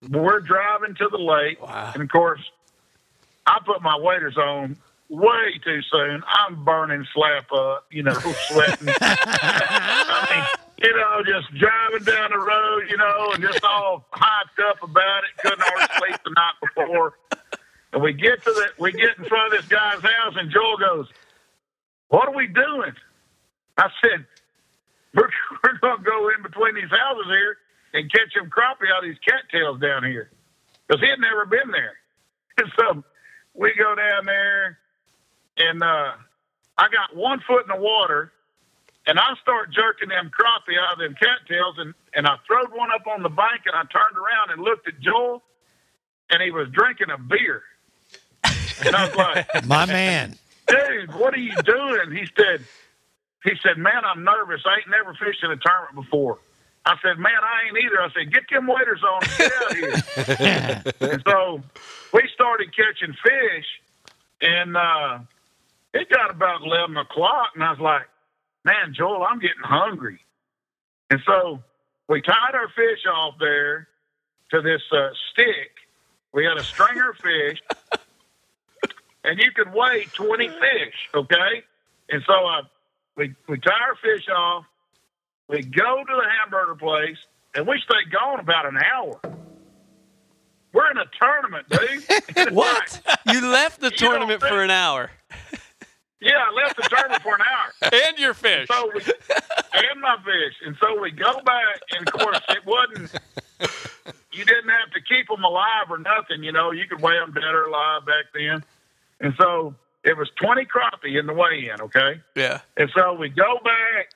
We're 0.10 0.40
driving 0.40 0.96
to 0.96 1.10
the 1.12 1.18
lake. 1.18 1.62
Wow. 1.62 1.92
And 1.94 2.04
of 2.04 2.10
course, 2.10 2.40
I 3.50 3.60
put 3.66 3.82
my 3.82 3.98
waders 3.98 4.38
on 4.38 4.78
way 5.10 5.60
too 5.64 5.82
soon. 5.92 6.22
I'm 6.28 6.64
burning 6.64 7.06
slap 7.16 7.52
up, 7.52 7.88
you 7.90 8.04
know, 8.04 8.14
sweating. 8.48 8.90
I 9.02 10.28
mean, 10.30 10.88
you 10.88 10.96
know, 10.96 11.24
just 11.26 11.52
driving 11.58 12.06
down 12.06 12.30
the 12.30 12.38
road, 12.38 12.84
you 12.92 12.98
know, 12.98 13.32
and 13.34 13.42
just 13.44 13.64
all 13.64 14.06
hyped 14.14 14.70
up 14.70 14.84
about 14.84 15.24
it. 15.24 15.42
Couldn't 15.42 15.62
hardly 15.62 15.88
sleep 15.98 16.20
the 16.24 16.30
night 16.30 16.54
before. 16.62 17.14
And 17.92 18.04
we 18.04 18.14
get 18.14 18.44
to 18.44 18.52
the, 18.52 18.70
we 18.78 18.92
get 18.92 19.18
in 19.18 19.26
front 19.26 19.52
of 19.52 19.60
this 19.60 19.68
guy's 19.68 20.00
house, 20.02 20.36
and 20.38 20.52
Joel 20.52 20.78
goes, 20.78 21.08
"What 22.10 22.28
are 22.30 22.36
we 22.36 22.46
doing?" 22.46 22.94
I 23.80 23.90
said, 24.00 24.28
"We're, 25.16 25.30
we're 25.64 25.98
to 25.98 26.04
go 26.04 26.30
in 26.38 26.44
between 26.44 26.76
these 26.76 26.92
houses 26.92 27.26
here 27.26 27.58
and 27.96 28.12
catch 28.12 28.32
them 28.36 28.52
crappie 28.52 28.94
out 28.96 29.04
of 29.04 29.10
these 29.10 29.18
cattails 29.28 29.80
down 29.80 30.04
here," 30.04 30.30
because 30.88 31.02
he 31.02 31.10
had 31.10 31.20
never 31.20 31.46
been 31.48 31.72
there. 31.72 31.98
And 32.60 32.70
so 32.78 33.04
we 33.60 33.74
go 33.78 33.94
down 33.94 34.26
there, 34.26 34.80
and 35.58 35.84
uh, 35.84 36.14
I 36.78 36.88
got 36.88 37.14
one 37.14 37.42
foot 37.46 37.64
in 37.64 37.76
the 37.76 37.82
water, 37.82 38.32
and 39.06 39.20
I 39.20 39.36
start 39.42 39.70
jerking 39.74 40.08
them 40.08 40.32
crappie 40.32 40.80
out 40.80 40.94
of 40.94 41.00
them 41.00 41.14
cattails, 41.14 41.76
and, 41.78 41.94
and 42.16 42.26
I 42.26 42.38
throwed 42.48 42.72
one 42.72 42.90
up 42.96 43.06
on 43.06 43.22
the 43.22 43.30
bank, 43.30 43.64
and 43.66 43.76
I 43.76 43.82
turned 43.92 44.16
around 44.16 44.52
and 44.52 44.64
looked 44.64 44.88
at 44.88 45.00
Joel, 45.02 45.44
and 46.30 46.42
he 46.42 46.52
was 46.52 46.70
drinking 46.72 47.10
a 47.12 47.18
beer. 47.18 47.64
And 48.86 48.96
I 48.96 49.08
was 49.08 49.16
like, 49.16 49.66
My 49.66 49.86
man. 49.86 50.38
dude, 50.68 51.14
what 51.20 51.34
are 51.34 51.38
you 51.38 51.56
doing? 51.64 52.16
He 52.16 52.28
said, 52.38 52.66
he 53.44 53.52
said, 53.62 53.78
man, 53.78 54.06
I'm 54.06 54.24
nervous. 54.24 54.62
I 54.66 54.78
ain't 54.78 54.90
never 54.90 55.14
fished 55.16 55.44
in 55.44 55.52
a 55.52 55.58
tournament 55.58 55.96
before. 55.96 56.40
I 56.86 56.96
said, 57.02 57.20
man, 57.20 57.34
I 57.44 57.68
ain't 57.68 57.78
either. 57.84 58.02
I 58.02 58.08
said, 58.14 58.32
get 58.32 58.44
them 58.50 58.68
waders 58.68 59.04
on 59.04 59.22
get 59.38 59.52
out 59.52 59.76
here. 59.76 60.84
and 61.12 61.24
so 61.28 61.62
we 62.14 62.30
started 62.34 62.70
catching 62.76 63.14
fish, 63.24 63.66
and 64.42 64.76
uh, 64.76 65.20
it 65.94 66.10
got 66.10 66.32
about 66.32 66.62
11 66.64 66.98
o'clock, 66.98 67.52
and 67.56 67.64
I 67.64 67.72
was 67.72 67.80
like, 67.80 68.08
man, 68.64 68.94
Joel, 68.94 69.24
I'm 69.24 69.40
getting 69.40 69.64
hungry. 69.64 70.20
And 71.10 71.20
so 71.26 71.62
we 72.08 72.22
tied 72.22 72.54
our 72.54 72.70
fish 72.70 73.06
off 73.12 73.36
there 73.40 73.88
to 74.52 74.62
this 74.62 74.82
uh, 74.92 75.10
stick. 75.32 75.72
We 76.34 76.46
had 76.46 76.58
a 76.58 76.64
stringer 76.64 77.14
fish, 77.14 77.60
and 79.24 79.40
you 79.40 79.52
could 79.56 79.74
weigh 79.74 80.06
20 80.14 80.48
fish, 80.48 81.10
okay? 81.14 81.64
And 82.10 82.24
so 82.26 82.34
uh, 82.34 82.62
we, 83.16 83.36
we 83.48 83.60
tie 83.60 83.72
our 83.72 83.96
fish 83.96 84.28
off, 84.30 84.66
we 85.48 85.62
go 85.64 86.04
to 86.04 86.16
the 86.16 86.28
hamburger 86.40 86.76
place, 86.76 87.18
and 87.56 87.68
we 87.68 87.82
stay 87.84 88.10
gone 88.12 88.40
about 88.40 88.66
an 88.68 88.78
hour. 88.78 89.39
We're 90.72 90.92
in 90.92 90.98
a 90.98 91.06
tournament, 91.20 91.68
dude. 91.70 92.54
What? 92.54 93.02
You 93.32 93.48
left 93.48 93.82
the 93.82 93.90
You 93.90 93.98
tournament 93.98 94.42
for 94.42 94.62
an 94.64 94.70
hour. 94.70 95.12
Yeah, 96.22 96.32
I 96.36 96.64
left 96.64 96.76
the 96.76 96.88
tournament 96.90 97.22
for 97.22 97.36
an 97.36 97.42
hour. 97.42 97.92
And 98.08 98.20
your 98.20 98.34
fish. 98.34 98.68
So 98.68 98.92
we, 98.94 99.02
and 99.02 100.02
my 100.02 100.18
fish. 100.24 100.56
And 100.66 100.76
so 100.80 101.00
we 101.02 101.12
go 101.12 101.42
back, 101.42 101.82
and 101.92 102.08
of 102.08 102.14
course, 102.14 102.42
it 102.50 102.66
wasn't 102.66 103.12
you 104.32 104.46
didn't 104.46 104.70
have 104.70 104.92
to 104.92 105.02
keep 105.02 105.28
them 105.28 105.44
alive 105.44 105.90
or 105.90 105.98
nothing. 105.98 106.44
You 106.44 106.52
know, 106.52 106.72
you 106.72 106.86
could 106.88 107.02
weigh 107.02 107.18
them 107.20 107.34
dead 107.34 107.44
or 107.44 107.66
alive 107.66 108.06
back 108.06 108.26
then. 108.34 108.64
And 109.20 109.34
so 109.40 109.76
it 110.04 110.18
was 110.18 110.30
20 110.42 110.66
crappie 110.66 111.20
in 111.20 111.26
the 111.26 111.34
weigh-in, 111.34 111.82
okay? 111.82 112.22
Yeah. 112.36 112.62
And 112.78 112.90
so 112.96 113.14
we 113.14 113.30
go 113.30 113.60
back, 113.64 114.12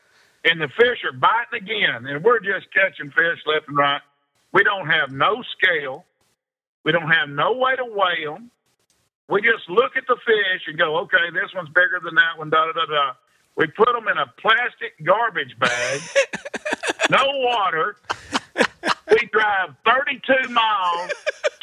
and 0.46 0.62
the 0.62 0.70
fish 0.70 1.04
are 1.04 1.12
biting 1.12 1.62
again, 1.62 2.06
and 2.06 2.24
we're 2.24 2.40
just 2.40 2.72
catching 2.74 3.12
fish 3.12 3.40
left 3.46 3.68
and 3.68 3.78
right. 3.78 4.02
We 4.54 4.64
don't 4.64 4.88
have 4.88 5.12
no 5.12 5.44
scale. 5.58 6.06
We 6.84 6.92
don't 6.92 7.10
have 7.10 7.30
no 7.30 7.54
way 7.54 7.76
to 7.76 7.86
weigh 7.86 8.26
them. 8.26 8.52
We 9.30 9.42
just 9.42 9.70
look 9.70 9.96
at 9.96 10.04
the 10.08 10.18
fish 10.26 10.64
and 10.68 10.78
go, 10.78 10.98
okay, 11.00 11.32
this 11.34 11.54
one's 11.56 11.70
bigger 11.70 12.00
than 12.04 12.16
that 12.16 12.38
one, 12.38 12.50
da 12.50 12.66
da 12.66 12.74
da 12.74 12.86
da. 12.86 13.12
We 13.56 13.68
put 13.68 13.88
them 13.94 14.08
in 14.08 14.18
a 14.18 14.28
plastic 14.42 14.94
garbage 15.04 15.58
bag, 15.60 16.02
no 17.10 17.24
water. 17.26 17.96
We 19.10 19.30
drive 19.32 19.76
32 19.86 20.50
miles 20.50 21.12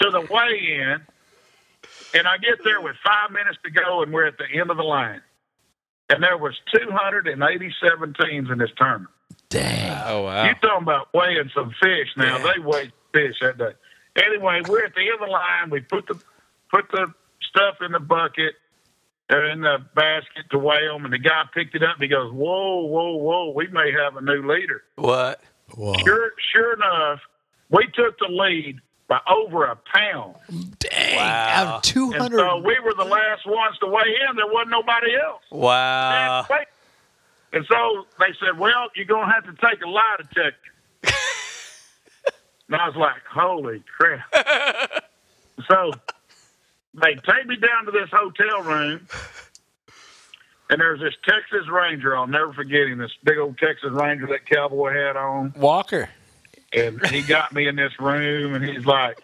to 0.01 0.11
the 0.11 0.21
weigh-in, 0.31 1.01
and 2.15 2.27
I 2.27 2.39
get 2.39 2.63
there 2.65 2.81
with 2.81 2.97
five 3.05 3.31
minutes 3.33 3.59
to 3.65 3.71
go, 3.71 4.03
and 4.03 4.13
we're 4.13 4.27
at 4.27 4.39
the 4.39 4.47
end 4.59 4.71
of 4.71 4.77
the 4.77 4.83
line. 4.85 5.21
And 6.09 6.23
there 6.23 6.39
was 6.39 6.55
287 6.75 8.15
teams 8.21 8.51
in 8.51 8.59
this 8.59 8.71
tournament. 8.77 9.11
Dang. 9.49 10.03
Oh 10.07 10.23
wow. 10.23 10.45
You 10.45 10.55
talking 10.55 10.83
about 10.83 11.13
weighing 11.13 11.51
some 11.55 11.73
fish 11.81 12.09
now? 12.17 12.39
Yeah. 12.39 12.53
They 12.53 12.61
weigh 12.61 12.93
fish 13.13 13.37
that 13.43 13.59
day. 13.59 13.73
Anyway, 14.17 14.63
we're 14.69 14.85
at 14.85 14.95
the 14.95 15.01
end 15.03 15.15
of 15.15 15.21
the 15.21 15.33
line. 15.33 15.71
We 15.71 15.81
put 15.81 16.07
the 16.07 16.21
put 16.71 16.91
the 16.91 17.13
stuff 17.43 17.77
in 17.81 17.93
the 17.93 18.01
bucket 18.01 18.55
or 19.31 19.45
in 19.47 19.61
the 19.61 19.79
basket 19.95 20.45
to 20.51 20.59
weigh 20.59 20.87
them, 20.89 21.05
and 21.05 21.13
the 21.13 21.19
guy 21.19 21.45
picked 21.55 21.75
it 21.75 21.83
up. 21.83 21.95
and 21.95 22.03
He 22.03 22.09
goes, 22.09 22.33
"Whoa, 22.33 22.81
whoa, 22.87 23.17
whoa! 23.17 23.51
We 23.55 23.69
may 23.69 23.93
have 23.93 24.17
a 24.17 24.21
new 24.21 24.47
leader." 24.51 24.83
What? 24.97 25.41
Whoa. 25.75 25.95
Sure, 26.05 26.33
sure 26.53 26.73
enough, 26.75 27.21
we 27.71 27.87
took 27.95 28.19
the 28.19 28.27
lead 28.29 28.81
by 29.07 29.21
over 29.29 29.65
a 29.65 29.77
pound. 29.77 30.35
Dang. 30.81 31.17
Wow. 31.17 31.47
Out 31.49 31.67
of 31.69 31.75
And 31.75 31.83
200. 31.85 32.39
so 32.39 32.59
we 32.59 32.79
were 32.81 32.95
the 32.95 33.05
last 33.05 33.47
ones 33.47 33.79
to 33.79 33.87
weigh 33.87 34.17
in. 34.29 34.37
There 34.37 34.47
wasn't 34.49 34.71
nobody 34.71 35.15
else. 35.17 35.43
Wow. 35.51 36.47
And, 36.51 36.67
and 37.53 37.67
so 37.69 38.07
they 38.19 38.33
said, 38.45 38.59
"Well, 38.59 38.89
you're 38.97 39.07
gonna 39.07 39.33
have 39.33 39.45
to 39.45 39.53
take 39.69 39.81
a 39.85 39.89
lie 39.89 40.17
detector." 40.19 40.57
And 42.71 42.81
I 42.81 42.87
was 42.87 42.97
like, 42.97 43.23
"Holy 43.31 43.83
crap!" 43.99 44.33
so 45.69 45.93
they 46.95 47.15
take 47.15 47.47
me 47.47 47.57
down 47.57 47.87
to 47.87 47.91
this 47.91 48.09
hotel 48.13 48.63
room, 48.63 49.07
and 50.71 50.81
there's 50.81 51.01
this 51.01 51.15
Texas 51.25 51.69
Ranger. 51.71 52.17
I'll 52.17 52.27
never 52.29 52.53
forget 52.53 52.87
him. 52.87 52.99
This 52.99 53.11
big 53.25 53.39
old 53.39 53.59
Texas 53.59 53.91
Ranger 53.91 54.27
that 54.29 54.47
cowboy 54.47 54.93
hat 54.93 55.17
on, 55.17 55.53
Walker. 55.57 56.09
and 56.73 57.05
he 57.07 57.23
got 57.23 57.53
me 57.53 57.67
in 57.67 57.75
this 57.77 57.99
room, 57.99 58.55
and 58.55 58.65
he's 58.65 58.87
like, 58.87 59.21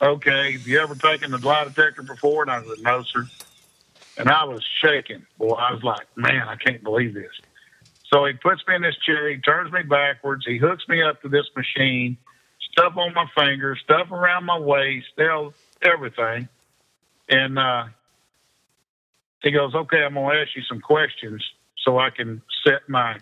"Okay, 0.00 0.52
have 0.52 0.66
you 0.66 0.80
ever 0.80 0.96
taken 0.96 1.30
the 1.30 1.38
lie 1.38 1.64
detector 1.64 2.02
before?" 2.02 2.42
And 2.42 2.50
I 2.50 2.62
said, 2.62 2.82
"No, 2.82 3.02
sir." 3.04 3.26
And 4.18 4.28
I 4.28 4.44
was 4.44 4.62
shaking. 4.84 5.24
Boy, 5.38 5.54
I 5.54 5.72
was 5.72 5.82
like, 5.82 6.06
"Man, 6.16 6.48
I 6.48 6.56
can't 6.56 6.82
believe 6.82 7.14
this." 7.14 7.32
So 8.12 8.26
he 8.26 8.34
puts 8.34 8.60
me 8.68 8.74
in 8.74 8.82
this 8.82 8.96
chair. 9.06 9.30
He 9.30 9.38
turns 9.38 9.72
me 9.72 9.82
backwards. 9.84 10.44
He 10.46 10.58
hooks 10.58 10.86
me 10.86 11.00
up 11.00 11.22
to 11.22 11.28
this 11.28 11.46
machine. 11.56 12.18
Stuff 12.72 12.96
on 12.96 13.12
my 13.14 13.26
fingers, 13.36 13.78
stuff 13.84 14.10
around 14.10 14.44
my 14.44 14.58
waist, 14.58 15.06
everything. 15.82 16.48
And 17.28 17.58
uh, 17.58 17.84
he 19.42 19.50
goes, 19.50 19.74
"Okay, 19.74 20.02
I'm 20.02 20.14
going 20.14 20.34
to 20.34 20.40
ask 20.40 20.56
you 20.56 20.62
some 20.62 20.80
questions 20.80 21.44
so 21.84 21.98
I 21.98 22.10
can 22.10 22.42
set 22.66 22.88
my 22.88 23.18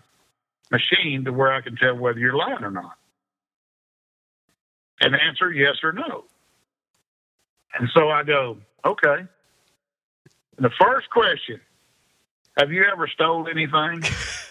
machine 0.71 1.25
to 1.25 1.33
where 1.33 1.53
I 1.53 1.61
can 1.63 1.77
tell 1.77 1.97
whether 1.97 2.19
you're 2.19 2.37
lying 2.37 2.63
or 2.63 2.71
not." 2.71 2.97
And 5.01 5.15
answer 5.15 5.51
yes 5.51 5.77
or 5.83 5.93
no. 5.93 6.25
And 7.79 7.89
so 7.95 8.09
I 8.09 8.23
go, 8.23 8.59
"Okay." 8.85 9.27
And 10.57 10.65
the 10.65 10.71
first 10.81 11.11
question: 11.11 11.61
Have 12.57 12.71
you 12.71 12.85
ever 12.91 13.09
stole 13.09 13.49
anything? 13.49 14.03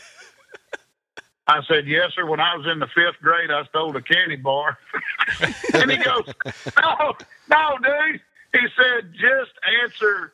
I 1.49 1.63
said, 1.67 1.87
yes, 1.87 2.11
sir. 2.13 2.27
When 2.27 2.39
I 2.39 2.55
was 2.55 2.67
in 2.67 2.77
the 2.77 2.85
fifth 2.85 3.19
grade, 3.23 3.49
I 3.49 3.63
stole 3.65 3.97
a 3.97 4.01
candy 4.03 4.35
bar. 4.35 4.77
and 5.73 5.89
he 5.89 5.97
goes, 5.97 6.31
no, 6.79 7.13
no, 7.49 7.77
dude. 7.81 8.21
He 8.53 8.67
said, 8.77 9.11
just 9.13 9.51
answer 9.83 10.33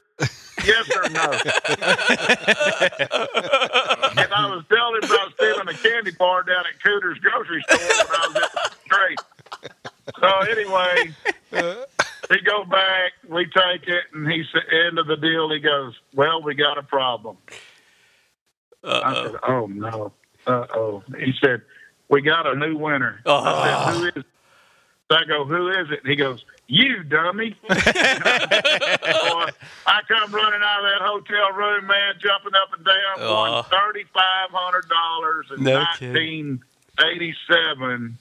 yes 0.66 0.90
or 0.94 1.10
no. 1.10 1.32
and 4.18 4.34
I 4.34 4.56
was 4.56 4.66
telling 4.68 5.02
him 5.02 5.10
about 5.10 5.34
stealing 5.36 5.70
a 5.70 5.74
candy 5.74 6.12
bar 6.12 6.44
down 6.44 6.66
at 6.70 6.84
Cooter's 6.84 7.20
grocery 7.20 7.64
store 7.70 7.80
when 7.80 8.08
I 8.12 8.28
was 8.28 8.36
in 8.36 8.42
the 8.42 8.72
grade. 8.90 9.20
So 10.20 10.28
anyway, 10.52 11.14
he 12.30 12.42
go 12.42 12.66
back, 12.66 13.14
we 13.30 13.46
take 13.46 13.88
it, 13.88 14.04
and 14.14 14.30
he 14.30 14.44
said, 14.52 14.64
end 14.86 15.00
of 15.00 15.08
the 15.08 15.16
deal. 15.16 15.50
He 15.50 15.60
goes, 15.60 15.98
well, 16.14 16.42
we 16.42 16.56
got 16.56 16.78
a 16.78 16.84
problem. 16.84 17.38
I 18.84 19.14
said, 19.24 19.36
oh 19.48 19.68
no. 19.68 20.12
Uh 20.48 20.66
oh. 20.76 21.04
He 21.20 21.34
said, 21.44 21.62
We 22.10 22.22
got 22.22 22.46
a 22.48 22.56
new 22.56 22.78
winner. 22.78 23.20
I 23.26 23.92
said, 23.94 24.00
Who 24.00 24.06
is 24.06 24.14
it? 24.18 24.26
So 25.12 25.18
I 25.18 25.24
go, 25.26 25.46
Who 25.46 25.70
is 25.70 25.88
it? 25.92 26.06
He 26.06 26.16
goes, 26.16 26.44
You 26.68 27.04
dummy. 27.04 27.56
Boy, 27.68 27.76
I 29.88 30.02
come 30.08 30.32
running 30.34 30.62
out 30.64 30.84
of 30.84 30.92
that 30.92 31.02
hotel 31.02 31.52
room, 31.56 31.88
man, 31.88 32.14
jumping 32.20 32.54
up 32.62 32.74
and 32.76 32.86
down, 32.86 33.16
Oh. 33.20 33.34
won 33.52 33.64
thirty 33.66 34.04
five 34.14 34.50
hundred 34.52 34.88
dollars 34.90 35.48
in 35.56 35.64
No 35.64 35.84
nineteen 36.02 36.62
eighty 37.04 37.36
seven. 37.50 38.18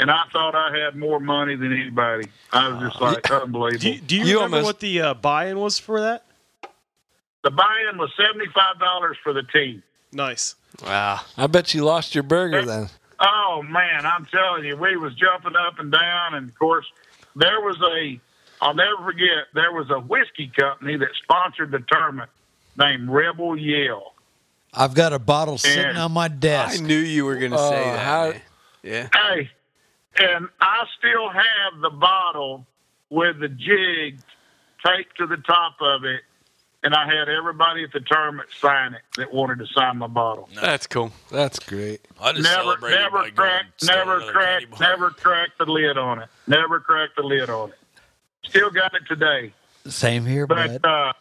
And 0.00 0.12
I 0.12 0.22
thought 0.32 0.54
I 0.54 0.76
had 0.78 0.94
more 0.94 1.18
money 1.18 1.56
than 1.56 1.72
anybody. 1.72 2.28
I 2.52 2.68
was 2.68 2.80
just 2.88 3.00
like 3.00 3.28
unbelievable. 3.32 3.80
Do 3.80 3.90
you, 3.90 4.00
do 4.00 4.16
you, 4.16 4.24
You 4.26 4.34
remember 4.36 4.58
almost- 4.58 4.66
what 4.66 4.80
the 4.80 5.00
uh, 5.00 5.14
buy-in 5.14 5.58
was 5.58 5.80
for 5.80 6.00
that? 6.02 6.24
the 7.42 7.50
buy-in 7.50 7.98
was 7.98 8.10
seventy 8.16 8.46
five 8.54 8.78
dollars 8.78 9.16
for 9.24 9.32
the 9.32 9.42
team. 9.42 9.82
Nice. 10.12 10.54
Wow. 10.84 11.20
I 11.36 11.46
bet 11.46 11.74
you 11.74 11.84
lost 11.84 12.14
your 12.14 12.22
burger 12.24 12.64
then. 12.64 12.88
Oh 13.20 13.62
man, 13.68 14.06
I'm 14.06 14.26
telling 14.26 14.64
you, 14.64 14.76
we 14.76 14.96
was 14.96 15.12
jumping 15.14 15.56
up 15.56 15.78
and 15.78 15.90
down, 15.90 16.34
and 16.34 16.48
of 16.48 16.58
course, 16.58 16.86
there 17.34 17.60
was 17.60 17.76
a. 17.82 18.20
I'll 18.60 18.74
never 18.74 18.96
forget. 19.04 19.46
There 19.54 19.72
was 19.72 19.90
a 19.90 19.98
whiskey 20.00 20.50
company 20.56 20.96
that 20.96 21.08
sponsored 21.22 21.70
the 21.70 21.80
tournament 21.90 22.30
named 22.76 23.08
Rebel 23.08 23.56
Yell. 23.56 24.14
I've 24.74 24.94
got 24.94 25.12
a 25.12 25.18
bottle 25.18 25.58
sitting 25.58 25.96
Yeah. 25.96 26.04
on 26.04 26.12
my 26.12 26.28
desk. 26.28 26.80
I 26.82 26.86
knew 26.86 26.98
you 26.98 27.24
were 27.24 27.36
going 27.36 27.52
to 27.52 27.58
say 27.58 27.80
Oh, 27.80 27.92
that. 27.92 27.98
how- 27.98 28.32
Yeah. 28.82 29.08
Hey, 29.12 29.50
and 30.20 30.48
I 30.60 30.84
still 30.98 31.28
have 31.30 31.80
the 31.80 31.90
bottle 31.90 32.66
with 33.10 33.40
the 33.40 33.48
jig 33.48 34.18
taped 34.84 35.16
to 35.18 35.26
the 35.26 35.38
top 35.38 35.76
of 35.80 36.04
it, 36.04 36.20
and 36.82 36.94
I 36.94 37.06
had 37.06 37.28
everybody 37.28 37.82
at 37.84 37.92
the 37.92 38.00
tournament 38.00 38.48
sign 38.60 38.94
it 38.94 39.02
that 39.16 39.32
wanted 39.32 39.58
to 39.58 39.66
sign 39.66 39.98
my 39.98 40.06
bottle. 40.06 40.48
That's 40.54 40.86
cool. 40.86 41.12
That's 41.30 41.58
great. 41.58 42.00
I 42.20 42.32
just 42.32 42.44
Never, 42.44 42.76
never 42.88 43.22
by 43.24 43.30
cracked, 43.30 43.84
never 43.84 44.16
another 44.16 44.32
cracked, 44.32 44.80
never 44.80 45.10
cracked 45.10 45.58
the 45.58 45.66
lid 45.66 45.98
on 45.98 46.20
it. 46.22 46.28
Never 46.46 46.80
cracked 46.80 47.16
the 47.16 47.22
lid 47.22 47.50
on 47.50 47.70
it. 47.70 47.78
Still 48.48 48.70
got 48.70 48.94
it 48.94 49.02
today. 49.08 49.52
Same 49.86 50.24
here, 50.24 50.46
But 50.46 50.82
bud. 50.82 50.88
uh, 50.88 51.12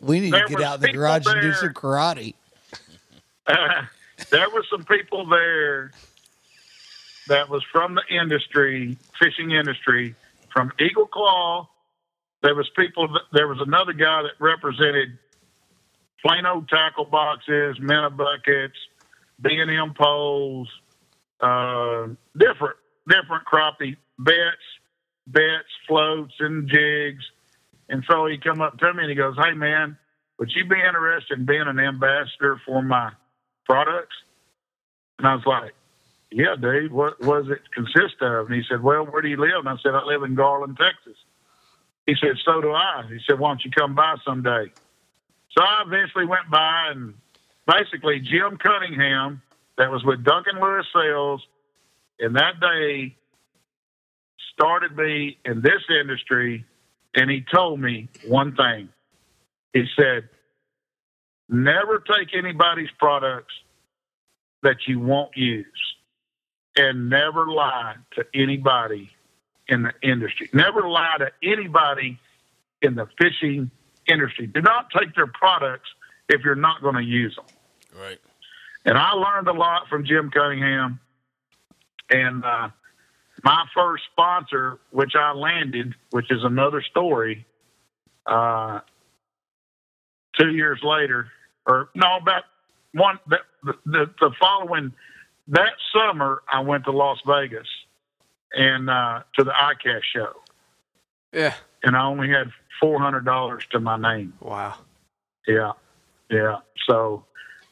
We 0.00 0.20
need 0.20 0.32
to 0.32 0.44
get 0.48 0.60
out 0.62 0.76
in 0.76 0.80
the 0.82 0.86
people 0.88 1.00
garage 1.00 1.26
and 1.26 1.40
do 1.40 1.52
some 1.54 1.68
karate. 1.74 2.34
there 4.30 4.50
were 4.50 4.64
some 4.70 4.84
people 4.84 5.26
there 5.26 5.92
that 7.28 7.48
was 7.48 7.62
from 7.70 7.94
the 7.94 8.02
industry, 8.14 8.96
fishing 9.18 9.52
industry, 9.52 10.14
from 10.52 10.72
Eagle 10.80 11.06
Claw. 11.06 11.68
There 12.42 12.54
was 12.54 12.68
people. 12.76 13.08
There 13.32 13.48
was 13.48 13.58
another 13.60 13.92
guy 13.92 14.22
that 14.22 14.32
represented 14.38 15.18
Plano 16.24 16.64
tackle 16.68 17.04
boxes, 17.04 17.76
Mena 17.80 18.10
buckets, 18.10 18.76
B 19.40 19.50
and 19.60 19.70
M 19.70 19.94
poles, 19.98 20.68
uh, 21.40 22.08
different 22.36 22.76
different 23.08 23.44
crappie 23.50 23.96
bets, 24.18 24.66
bets, 25.26 25.68
floats, 25.86 26.34
and 26.40 26.68
jigs. 26.68 27.24
And 27.88 28.04
so 28.08 28.26
he 28.26 28.38
come 28.38 28.60
up 28.60 28.78
to 28.78 28.94
me 28.94 29.02
and 29.02 29.10
he 29.10 29.16
goes, 29.16 29.36
"Hey 29.42 29.52
man, 29.52 29.98
would 30.38 30.50
you 30.54 30.64
be 30.64 30.76
interested 30.76 31.38
in 31.38 31.46
being 31.46 31.66
an 31.66 31.78
ambassador 31.78 32.60
for 32.64 32.82
my 32.82 33.10
products?" 33.66 34.16
And 35.18 35.26
I 35.26 35.34
was 35.34 35.44
like, 35.44 35.74
"Yeah, 36.30 36.56
dude. 36.58 36.92
What, 36.92 37.20
does 37.20 37.48
it 37.48 37.60
consist 37.74 38.22
of?" 38.22 38.46
And 38.46 38.54
he 38.54 38.62
said, 38.68 38.82
"Well, 38.82 39.04
where 39.04 39.20
do 39.20 39.28
you 39.28 39.36
live?" 39.36 39.60
And 39.60 39.68
I 39.68 39.76
said, 39.82 39.94
"I 39.94 40.04
live 40.04 40.22
in 40.22 40.34
Garland, 40.34 40.78
Texas." 40.78 41.16
He 42.10 42.16
said, 42.20 42.36
"So 42.44 42.60
do 42.60 42.72
I." 42.72 43.04
He 43.08 43.20
said, 43.28 43.38
"Why 43.38 43.50
don't 43.50 43.64
you 43.64 43.70
come 43.72 43.94
by 43.94 44.16
someday?" 44.24 44.72
So 45.56 45.64
I 45.64 45.84
eventually 45.86 46.26
went 46.26 46.50
by, 46.50 46.88
and 46.90 47.14
basically 47.66 48.20
Jim 48.20 48.58
Cunningham, 48.58 49.42
that 49.78 49.90
was 49.90 50.04
with 50.04 50.24
Duncan 50.24 50.60
Lewis 50.60 50.86
Sales, 50.94 51.46
in 52.20 52.34
that 52.34 52.60
day, 52.60 53.16
started 54.54 54.96
me 54.96 55.38
in 55.44 55.62
this 55.62 55.82
industry, 55.90 56.66
and 57.14 57.30
he 57.30 57.44
told 57.54 57.80
me 57.80 58.08
one 58.26 58.56
thing. 58.56 58.90
He 59.74 59.86
said, 59.98 60.28
"Never 61.48 62.00
take 62.00 62.34
anybody's 62.34 62.90
products 62.98 63.54
that 64.62 64.88
you 64.88 65.00
won't 65.00 65.36
use. 65.36 65.66
and 66.76 67.10
never 67.10 67.46
lie 67.48 67.96
to 68.14 68.24
anybody 68.34 69.10
in 69.70 69.82
the 69.82 69.92
industry. 70.02 70.50
Never 70.52 70.88
lie 70.88 71.16
to 71.18 71.30
anybody 71.42 72.18
in 72.82 72.96
the 72.96 73.06
fishing 73.18 73.70
industry. 74.06 74.46
Do 74.48 74.60
not 74.60 74.90
take 74.90 75.14
their 75.14 75.28
products 75.28 75.88
if 76.28 76.42
you're 76.44 76.54
not 76.56 76.82
going 76.82 76.96
to 76.96 77.02
use 77.02 77.36
them. 77.36 77.46
Right. 77.98 78.18
And 78.84 78.98
I 78.98 79.12
learned 79.12 79.48
a 79.48 79.52
lot 79.52 79.88
from 79.88 80.04
Jim 80.04 80.30
Cunningham. 80.30 81.00
And 82.10 82.44
uh, 82.44 82.70
my 83.44 83.64
first 83.74 84.04
sponsor, 84.12 84.78
which 84.90 85.12
I 85.14 85.32
landed, 85.32 85.94
which 86.10 86.30
is 86.30 86.42
another 86.42 86.82
story, 86.82 87.46
uh, 88.26 88.80
two 90.38 90.50
years 90.50 90.80
later, 90.82 91.28
or 91.66 91.90
no, 91.94 92.16
about 92.20 92.44
one 92.92 93.18
the, 93.28 93.38
the, 93.84 94.06
the 94.18 94.30
following 94.40 94.92
that 95.48 95.72
summer, 95.92 96.42
I 96.50 96.60
went 96.60 96.84
to 96.84 96.90
Las 96.90 97.18
Vegas 97.26 97.66
and 98.52 98.90
uh, 98.90 99.22
to 99.36 99.44
the 99.44 99.52
ICAST 99.52 100.02
show, 100.14 100.32
Yeah. 101.32 101.54
and 101.82 101.96
I 101.96 102.04
only 102.04 102.28
had 102.28 102.50
four 102.80 102.98
hundred 103.00 103.24
dollars 103.24 103.64
to 103.72 103.80
my 103.80 103.96
name. 103.96 104.32
Wow. 104.40 104.74
Yeah, 105.46 105.72
yeah. 106.30 106.58
So 106.88 107.24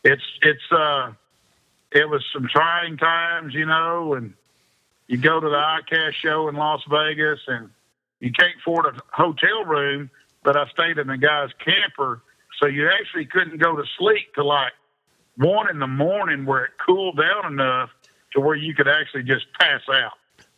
it's 0.04 0.22
it's 0.42 0.72
uh 0.72 1.12
it 1.92 2.08
was 2.08 2.24
some 2.32 2.46
trying 2.48 2.96
times, 2.98 3.54
you 3.54 3.66
know, 3.66 4.14
and 4.14 4.34
you 5.06 5.16
go 5.16 5.40
to 5.40 5.48
the 5.48 5.56
ICAST 5.56 6.12
show 6.14 6.48
in 6.48 6.54
Las 6.56 6.82
Vegas 6.90 7.40
and 7.46 7.70
you 8.20 8.30
can't 8.32 8.56
afford 8.60 8.86
a 8.86 9.00
hotel 9.12 9.64
room, 9.64 10.10
but 10.42 10.56
I 10.56 10.66
stayed 10.68 10.98
in 10.98 11.06
the 11.06 11.16
guy's 11.16 11.50
camper, 11.64 12.20
so 12.60 12.66
you 12.66 12.88
actually 12.90 13.24
couldn't 13.26 13.58
go 13.58 13.76
to 13.76 13.84
sleep 13.98 14.34
till 14.34 14.46
like 14.48 14.72
one 15.36 15.70
in 15.70 15.78
the 15.78 15.86
morning 15.86 16.44
where 16.44 16.64
it 16.64 16.72
cooled 16.84 17.16
down 17.16 17.52
enough 17.52 17.90
to 18.34 18.40
where 18.40 18.56
you 18.56 18.74
could 18.74 18.88
actually 18.88 19.22
just 19.22 19.46
pass 19.58 19.80
out. 19.88 20.12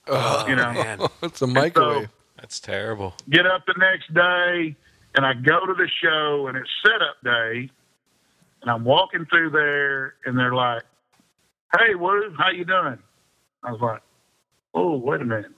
Oh, 0.06 0.46
you 0.48 0.56
know, 0.56 0.72
man. 0.72 1.00
it's 1.22 1.42
a 1.42 1.46
microwave. 1.46 2.08
That's 2.36 2.58
terrible. 2.58 3.14
get 3.28 3.46
up 3.46 3.64
the 3.66 3.74
next 3.78 4.12
day 4.14 4.74
and 5.14 5.26
I 5.26 5.34
go 5.34 5.66
to 5.66 5.74
the 5.74 5.88
show 6.02 6.46
and 6.48 6.56
it's 6.56 6.70
setup 6.84 7.16
day 7.22 7.70
and 8.62 8.70
I'm 8.70 8.84
walking 8.84 9.26
through 9.26 9.50
there 9.50 10.14
and 10.24 10.38
they're 10.38 10.54
like, 10.54 10.82
Hey 11.78 11.94
Woo, 11.94 12.34
how 12.38 12.50
you 12.50 12.64
doing? 12.64 12.98
I 13.62 13.72
was 13.72 13.80
like, 13.80 14.02
Oh, 14.74 14.96
wait 14.96 15.20
a 15.20 15.24
minute. 15.24 15.52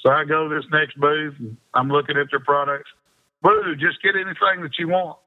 So 0.00 0.10
I 0.10 0.24
go 0.24 0.48
to 0.48 0.54
this 0.54 0.66
next 0.70 1.00
booth 1.00 1.34
and 1.38 1.56
I'm 1.72 1.88
looking 1.88 2.18
at 2.18 2.26
their 2.30 2.40
products. 2.40 2.90
Woo, 3.42 3.74
just 3.76 4.02
get 4.02 4.14
anything 4.14 4.62
that 4.62 4.78
you 4.78 4.88
want. 4.88 5.18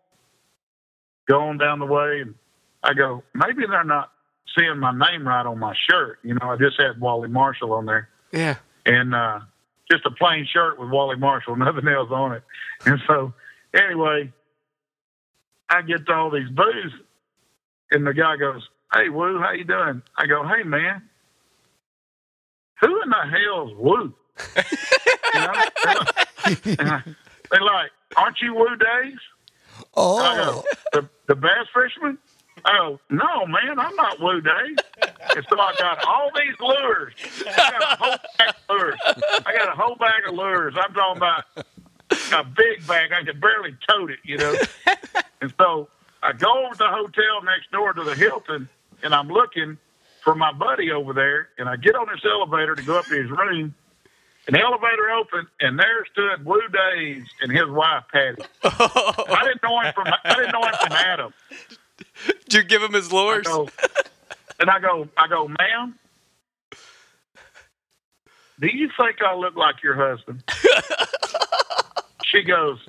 Go 1.28 1.42
on 1.42 1.58
down 1.58 1.80
the 1.80 1.86
way 1.86 2.22
and 2.22 2.36
I 2.84 2.94
go, 2.94 3.24
maybe 3.34 3.64
they're 3.68 3.84
not 3.84 4.12
seeing 4.58 4.78
my 4.78 4.92
name 4.92 5.28
right 5.28 5.46
on 5.46 5.58
my 5.58 5.74
shirt. 5.90 6.20
You 6.24 6.36
know, 6.36 6.52
I 6.52 6.56
just 6.58 6.80
had 6.80 7.02
Wally 7.02 7.30
Marshall 7.30 7.74
on 7.74 7.86
there 7.88 8.10
Yeah. 8.32 8.56
and 8.86 9.14
uh, 9.16 9.40
just 9.92 10.06
a 10.06 10.12
plain 10.12 10.46
shirt 10.52 10.80
with 10.80 10.90
Wally 10.90 11.16
Marshall, 11.18 11.56
nothing 11.58 11.88
else 11.88 12.10
on 12.12 12.34
it. 12.34 12.44
And 12.86 13.00
so, 13.08 13.34
anyway, 13.74 14.32
I 15.70 15.82
get 15.82 16.06
to 16.08 16.14
all 16.14 16.30
these 16.30 16.50
booths, 16.50 16.96
and 17.92 18.06
the 18.06 18.14
guy 18.14 18.38
goes, 18.38 18.68
"Hey, 18.94 19.10
Woo, 19.10 19.40
how 19.40 19.52
you 19.52 19.64
doing?" 19.64 20.02
I 20.18 20.26
go, 20.28 20.46
"Hey, 20.48 20.64
man, 20.64 21.02
who 22.82 23.02
in 23.02 23.10
the 23.10 23.16
hell's 23.16 23.74
Woo?" 23.78 24.14
you 25.34 25.42
know? 25.42 25.54
They're 25.84 25.96
like, 26.86 27.04
they're 27.52 27.62
like, 27.62 27.92
"Aren't 28.16 28.42
you 28.42 28.54
Woo 28.54 28.68
Daves?" 28.78 29.18
I 29.80 29.84
Oh, 29.96 30.64
go, 30.94 31.02
the, 31.02 31.10
the 31.28 31.36
bass 31.36 31.68
fisherman? 31.74 32.18
Go, 32.66 33.00
no, 33.10 33.46
man, 33.46 33.80
I'm 33.80 33.96
not 33.96 34.20
Woo 34.20 34.42
Dave. 34.42 34.78
And 35.36 35.46
so 35.50 35.60
I 35.60 35.74
got 35.80 36.04
all 36.06 36.32
these 36.36 36.56
lures. 36.60 37.14
I 37.48 37.72
got 37.72 37.84
a 37.84 38.04
whole 38.04 38.18
bag 38.38 38.50
of 38.50 38.70
lures. 38.70 39.00
I 39.46 39.54
got 39.54 39.68
a 39.68 39.76
whole 39.82 39.96
bag 39.96 40.28
of 40.28 40.34
lures. 40.36 40.76
I'm 40.78 40.94
talking 40.94 41.18
about 41.18 41.44
a 42.34 42.44
big 42.44 42.86
bag. 42.88 43.12
I 43.14 43.24
could 43.24 43.40
barely 43.40 43.76
tote 43.90 44.12
it, 44.12 44.20
you 44.24 44.38
know. 44.38 44.56
And 45.42 45.54
so 45.60 45.88
I 46.24 46.34
go 46.34 46.66
over 46.66 46.74
to 46.74 46.78
the 46.78 46.90
hotel 46.90 47.44
next 47.44 47.72
door 47.72 47.94
to 47.94 48.04
the 48.04 48.16
Hilton, 48.16 48.68
and 49.04 49.14
I'm 49.14 49.28
looking 49.28 49.78
for 50.24 50.36
my 50.36 50.52
buddy 50.52 50.92
over 50.92 51.14
there. 51.14 51.50
And 51.58 51.70
I 51.70 51.76
get 51.76 51.96
on 51.96 52.08
this 52.08 52.24
elevator 52.26 52.76
to 52.76 52.84
go 52.84 52.98
up 52.98 53.06
to 53.06 53.16
his 53.22 53.30
room. 53.30 53.76
And 54.48 54.56
the 54.56 54.62
elevator 54.62 55.10
opened, 55.12 55.48
and 55.60 55.78
there 55.78 56.06
stood 56.12 56.46
Woo 56.46 56.62
Daves 56.72 57.28
and 57.42 57.52
his 57.52 57.68
wife 57.70 58.04
Patty. 58.12 58.42
I 58.64 59.42
didn't 59.44 59.62
know 59.62 59.80
him 59.82 59.94
from 59.94 60.08
I 60.24 60.36
didn't 60.36 60.54
know 60.54 60.64
him 60.64 60.74
from 60.82 60.92
Adam. 60.94 61.34
Did 62.26 62.54
you 62.54 62.64
give 62.64 62.82
him 62.82 62.94
his 62.94 63.12
I 63.12 63.16
lures? 63.16 63.46
go, 63.46 63.70
and 64.60 64.70
I 64.70 64.80
go, 64.80 65.08
I 65.18 65.28
go, 65.28 65.48
ma'am. 65.48 65.98
Do 68.60 68.68
you 68.68 68.90
think 68.98 69.18
I 69.22 69.36
look 69.36 69.56
like 69.56 69.84
your 69.84 69.94
husband? 69.96 70.44
she 72.26 72.42
goes, 72.44 72.80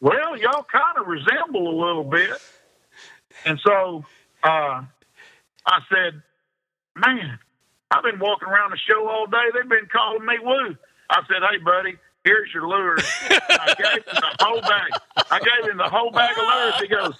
Well, 0.00 0.36
y'all 0.36 0.64
kind 0.64 0.98
of 0.98 1.06
resemble 1.06 1.68
a 1.68 1.76
little 1.86 2.04
bit. 2.04 2.30
And 3.44 3.58
so 3.64 4.04
uh, 4.42 4.82
I 5.66 5.78
said, 5.88 6.22
Man, 6.96 7.38
I've 7.92 8.02
been 8.02 8.18
walking 8.18 8.48
around 8.48 8.72
the 8.72 8.78
show 8.78 9.08
all 9.08 9.26
day. 9.26 9.44
They've 9.54 9.68
been 9.68 9.86
calling 9.92 10.26
me 10.26 10.34
Woo. 10.42 10.76
I 11.08 11.20
said, 11.28 11.42
Hey, 11.48 11.58
buddy, 11.58 11.96
here's 12.24 12.52
your 12.52 12.66
lures. 12.66 13.04
I 13.30 13.74
gave 13.78 14.04
him 14.04 14.14
the 14.20 14.36
whole 14.44 14.60
bag. 14.60 14.90
I 15.30 15.38
gave 15.38 15.70
him 15.70 15.76
the 15.76 15.88
whole 15.88 16.10
bag 16.10 16.32
of 16.36 16.44
lures. 16.44 16.74
He 16.80 16.88
goes, 16.88 17.14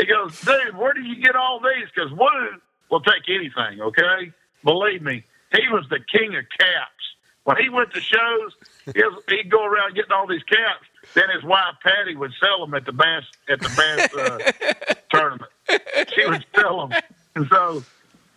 he 0.00 0.06
goes, 0.06 0.40
dude, 0.40 0.76
where 0.76 0.94
do 0.94 1.02
you 1.02 1.22
get 1.22 1.36
all 1.36 1.60
these? 1.60 1.88
Because 1.94 2.10
Woo 2.12 2.60
will 2.90 3.00
take 3.00 3.28
anything, 3.28 3.80
okay? 3.80 4.32
Believe 4.64 5.02
me, 5.02 5.24
he 5.52 5.68
was 5.70 5.86
the 5.90 6.00
king 6.00 6.36
of 6.36 6.44
caps. 6.58 6.90
When 7.44 7.56
he 7.56 7.68
went 7.68 7.92
to 7.94 8.00
shows, 8.00 8.54
he'd 9.28 9.50
go 9.50 9.64
around 9.64 9.94
getting 9.94 10.12
all 10.12 10.26
these 10.26 10.42
caps. 10.44 10.86
Then 11.14 11.24
his 11.34 11.42
wife 11.42 11.74
Patty 11.82 12.14
would 12.14 12.32
sell 12.40 12.64
them 12.64 12.74
at 12.74 12.84
the 12.84 12.92
bass 12.92 13.24
at 13.48 13.60
the 13.60 13.68
bass 13.76 14.14
uh, 14.14 14.94
tournament. 15.10 15.50
She 16.14 16.26
would 16.26 16.44
sell 16.54 16.86
them, 16.86 17.00
and 17.34 17.48
so 17.48 17.82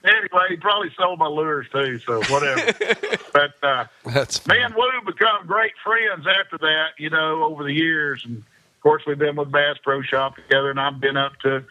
anyway, 0.04 0.46
he 0.50 0.56
probably 0.58 0.90
sold 0.98 1.20
my 1.20 1.28
lures 1.28 1.68
too. 1.72 2.00
So 2.00 2.22
whatever. 2.24 2.74
but 3.34 3.54
uh, 3.62 3.86
That's 4.06 4.46
me 4.48 4.58
and 4.60 4.74
Woo 4.74 4.90
become 5.06 5.46
great 5.46 5.74
friends 5.84 6.26
after 6.26 6.58
that, 6.60 6.92
you 6.98 7.10
know, 7.10 7.44
over 7.44 7.64
the 7.64 7.74
years. 7.74 8.24
And 8.26 8.38
of 8.38 8.44
course, 8.84 9.04
we've 9.08 9.18
been 9.18 9.36
with 9.36 9.52
Bass 9.52 9.78
Pro 9.84 10.02
Shop 10.02 10.36
together, 10.36 10.70
and 10.70 10.80
I've 10.80 11.00
been 11.00 11.18
up 11.18 11.34
to 11.44 11.66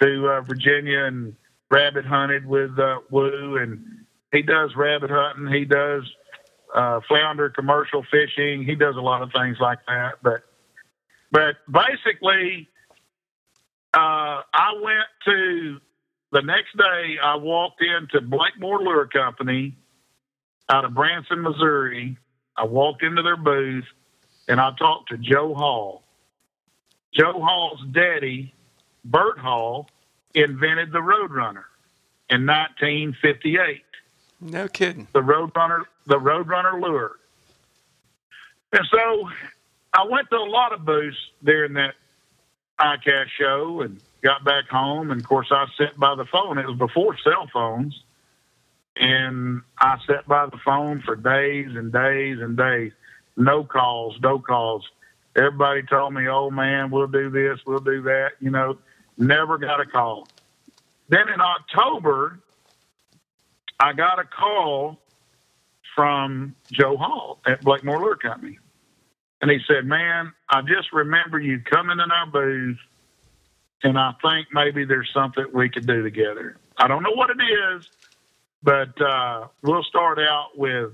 to 0.00 0.28
uh, 0.28 0.40
Virginia 0.42 1.04
and 1.04 1.36
rabbit 1.70 2.06
hunted 2.06 2.46
with 2.46 2.78
uh, 2.78 2.98
Woo, 3.10 3.58
and 3.58 3.84
he 4.32 4.42
does 4.42 4.74
rabbit 4.74 5.10
hunting. 5.10 5.52
He 5.52 5.64
does 5.64 6.02
uh, 6.74 7.00
flounder 7.06 7.50
commercial 7.50 8.04
fishing. 8.10 8.64
He 8.64 8.74
does 8.74 8.96
a 8.96 9.00
lot 9.00 9.22
of 9.22 9.30
things 9.32 9.58
like 9.60 9.80
that. 9.86 10.14
But 10.22 10.44
but 11.30 11.56
basically, 11.70 12.68
uh, 13.94 14.40
I 14.54 14.72
went 14.82 15.06
to 15.26 15.80
the 16.30 16.42
next 16.42 16.76
day. 16.76 17.16
I 17.22 17.36
walked 17.36 17.82
into 17.82 18.20
Blakemore 18.20 18.80
Lure 18.80 19.06
Company 19.06 19.76
out 20.70 20.84
of 20.84 20.94
Branson, 20.94 21.42
Missouri. 21.42 22.16
I 22.56 22.64
walked 22.64 23.02
into 23.02 23.22
their 23.22 23.36
booth 23.36 23.84
and 24.48 24.60
I 24.60 24.70
talked 24.78 25.10
to 25.10 25.18
Joe 25.18 25.54
Hall. 25.54 26.01
Joe 27.12 27.40
Hall's 27.40 27.80
daddy, 27.92 28.54
Bert 29.04 29.38
Hall, 29.38 29.88
invented 30.34 30.92
the 30.92 30.98
Roadrunner 30.98 31.64
in 32.30 32.46
1958. 32.46 33.82
No 34.40 34.66
kidding. 34.68 35.06
The 35.12 35.20
Roadrunner, 35.20 35.82
the 36.06 36.18
Roadrunner 36.18 36.80
lure. 36.80 37.12
And 38.72 38.86
so 38.90 39.28
I 39.92 40.06
went 40.10 40.30
to 40.30 40.36
a 40.36 40.48
lot 40.48 40.72
of 40.72 40.84
booths 40.84 41.18
during 41.44 41.74
that 41.74 41.94
ICAST 42.80 43.28
show 43.38 43.82
and 43.82 44.00
got 44.22 44.44
back 44.44 44.68
home. 44.68 45.10
And 45.10 45.20
of 45.20 45.26
course, 45.26 45.48
I 45.50 45.66
sat 45.76 45.98
by 45.98 46.14
the 46.14 46.24
phone. 46.24 46.58
It 46.58 46.66
was 46.66 46.78
before 46.78 47.16
cell 47.18 47.48
phones. 47.52 48.02
And 48.96 49.62
I 49.78 49.98
sat 50.06 50.26
by 50.26 50.46
the 50.46 50.58
phone 50.64 51.02
for 51.02 51.16
days 51.16 51.68
and 51.76 51.92
days 51.92 52.38
and 52.40 52.56
days. 52.56 52.92
No 53.36 53.64
calls, 53.64 54.16
no 54.20 54.38
calls. 54.38 54.88
Everybody 55.36 55.82
told 55.82 56.12
me, 56.12 56.28
oh 56.28 56.50
man, 56.50 56.90
we'll 56.90 57.06
do 57.06 57.30
this, 57.30 57.58
we'll 57.66 57.78
do 57.78 58.02
that. 58.02 58.32
You 58.40 58.50
know, 58.50 58.78
never 59.16 59.58
got 59.58 59.80
a 59.80 59.86
call. 59.86 60.28
Then 61.08 61.28
in 61.28 61.40
October, 61.40 62.38
I 63.80 63.92
got 63.92 64.18
a 64.18 64.24
call 64.24 64.98
from 65.94 66.54
Joe 66.70 66.96
Hall 66.96 67.40
at 67.46 67.62
Blakemore 67.62 68.00
Lure 68.00 68.16
Company. 68.16 68.58
And 69.40 69.50
he 69.50 69.58
said, 69.66 69.86
Man, 69.86 70.32
I 70.48 70.60
just 70.62 70.92
remember 70.92 71.38
you 71.40 71.60
coming 71.60 71.98
in 71.98 72.10
our 72.10 72.26
booth, 72.26 72.78
and 73.82 73.98
I 73.98 74.12
think 74.22 74.48
maybe 74.52 74.84
there's 74.84 75.10
something 75.12 75.44
we 75.52 75.68
could 75.68 75.86
do 75.86 76.02
together. 76.02 76.56
I 76.78 76.88
don't 76.88 77.02
know 77.02 77.12
what 77.12 77.30
it 77.30 77.42
is, 77.42 77.88
but 78.62 79.00
uh, 79.00 79.48
we'll 79.62 79.82
start 79.82 80.18
out 80.18 80.50
with 80.56 80.92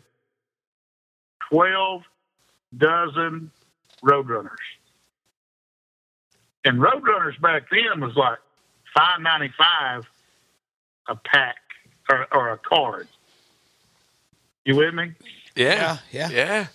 12 1.50 2.02
dozen 2.76 3.50
Roadrunners. 4.02 4.56
And 6.64 6.78
Roadrunners 6.78 7.40
back 7.40 7.64
then 7.70 8.00
was 8.00 8.14
like 8.16 8.38
five 8.94 9.20
ninety 9.20 9.52
five 9.56 10.04
a 11.08 11.16
pack 11.16 11.56
or, 12.10 12.26
or 12.32 12.50
a 12.50 12.58
card. 12.58 13.08
You 14.64 14.76
with 14.76 14.94
me? 14.94 15.12
Yeah. 15.56 15.98
Yeah, 16.10 16.28
yeah. 16.28 16.30
Yeah. 16.30 16.66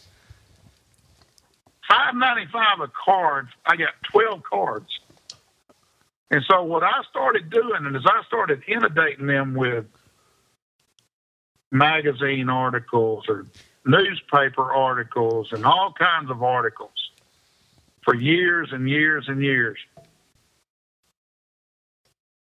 Five 1.87 2.15
ninety 2.15 2.49
five 2.51 2.79
a 2.81 2.87
card. 2.87 3.47
I 3.65 3.75
got 3.75 3.93
twelve 4.11 4.41
cards. 4.43 4.99
And 6.31 6.43
so 6.49 6.63
what 6.63 6.81
I 6.81 7.03
started 7.09 7.51
doing, 7.51 7.85
and 7.85 7.95
as 7.95 8.03
I 8.07 8.23
started 8.25 8.63
inundating 8.67 9.27
them 9.27 9.53
with 9.53 9.85
magazine 11.71 12.49
articles 12.49 13.25
or 13.27 13.45
newspaper 13.85 14.71
articles 14.71 15.49
and 15.51 15.65
all 15.65 15.93
kinds 15.93 16.31
of 16.31 16.41
articles 16.41 17.02
for 18.03 18.15
years 18.15 18.69
and 18.71 18.89
years 18.89 19.25
and 19.27 19.41
years. 19.41 19.77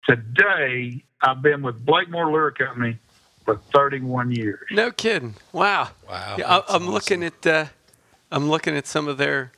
Today, 0.08 1.04
I've 1.22 1.42
been 1.42 1.62
with 1.62 1.86
Blakemore 1.86 2.32
Lure 2.32 2.52
Company 2.52 2.98
for 3.46 3.58
31 3.74 4.32
years. 4.32 4.68
No 4.72 4.92
kidding. 4.92 5.36
Wow. 5.52 5.90
Wow. 6.08 6.36
Yeah, 6.38 6.48
I, 6.48 6.60
that's 6.60 6.74
I'm 6.74 6.90
looking 6.90 7.24
at 7.24 7.46
uh, 7.46 7.66
I'm 8.32 8.50
looking 8.50 8.76
at 8.76 8.88
some 8.88 9.08
of 9.08 9.18
their 9.18 9.52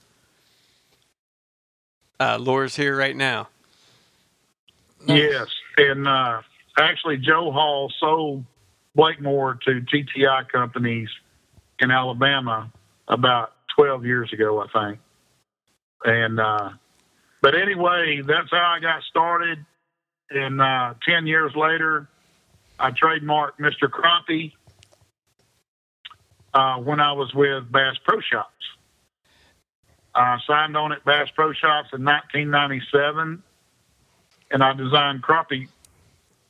uh, 2.20 2.38
lures 2.38 2.76
here 2.76 2.96
right 2.96 3.16
now. 3.16 3.50
Yes, 5.08 5.48
and 5.78 6.08
uh, 6.08 6.42
actually, 6.78 7.18
Joe 7.18 7.52
Hall 7.52 7.92
sold 8.00 8.46
Blakemore 8.96 9.56
to 9.66 9.82
TTI 9.82 10.48
companies 10.48 11.10
in 11.80 11.90
Alabama 11.90 12.72
about 13.08 13.54
12 13.76 14.06
years 14.06 14.32
ago, 14.32 14.62
I 14.62 14.68
think. 14.68 15.00
And 16.04 16.40
uh, 16.40 16.72
but 17.42 17.56
anyway, 17.56 18.22
that's 18.22 18.52
how 18.52 18.74
I 18.76 18.80
got 18.80 19.04
started. 19.04 19.66
And 20.30 20.62
uh, 20.62 20.94
10 21.08 21.28
years 21.28 21.56
later, 21.56 22.08
I 22.80 22.92
trademarked 22.92 23.60
Mr. 23.60 23.90
Crappie 23.90 24.54
uh, 26.54 26.78
when 26.78 27.00
I 27.00 27.12
was 27.12 27.34
with 27.34 27.72
Bass 27.72 27.98
Pro 28.04 28.22
Shops. 28.22 28.52
I 30.16 30.38
signed 30.48 30.76
on 30.76 30.92
at 30.92 31.04
Bass 31.06 31.30
Pro 31.36 31.54
Shops 31.54 31.90
in 31.94 32.04
1997 32.04 33.44
and 34.52 34.64
I 34.64 34.74
designed 34.74 35.24
crappie 35.24 35.68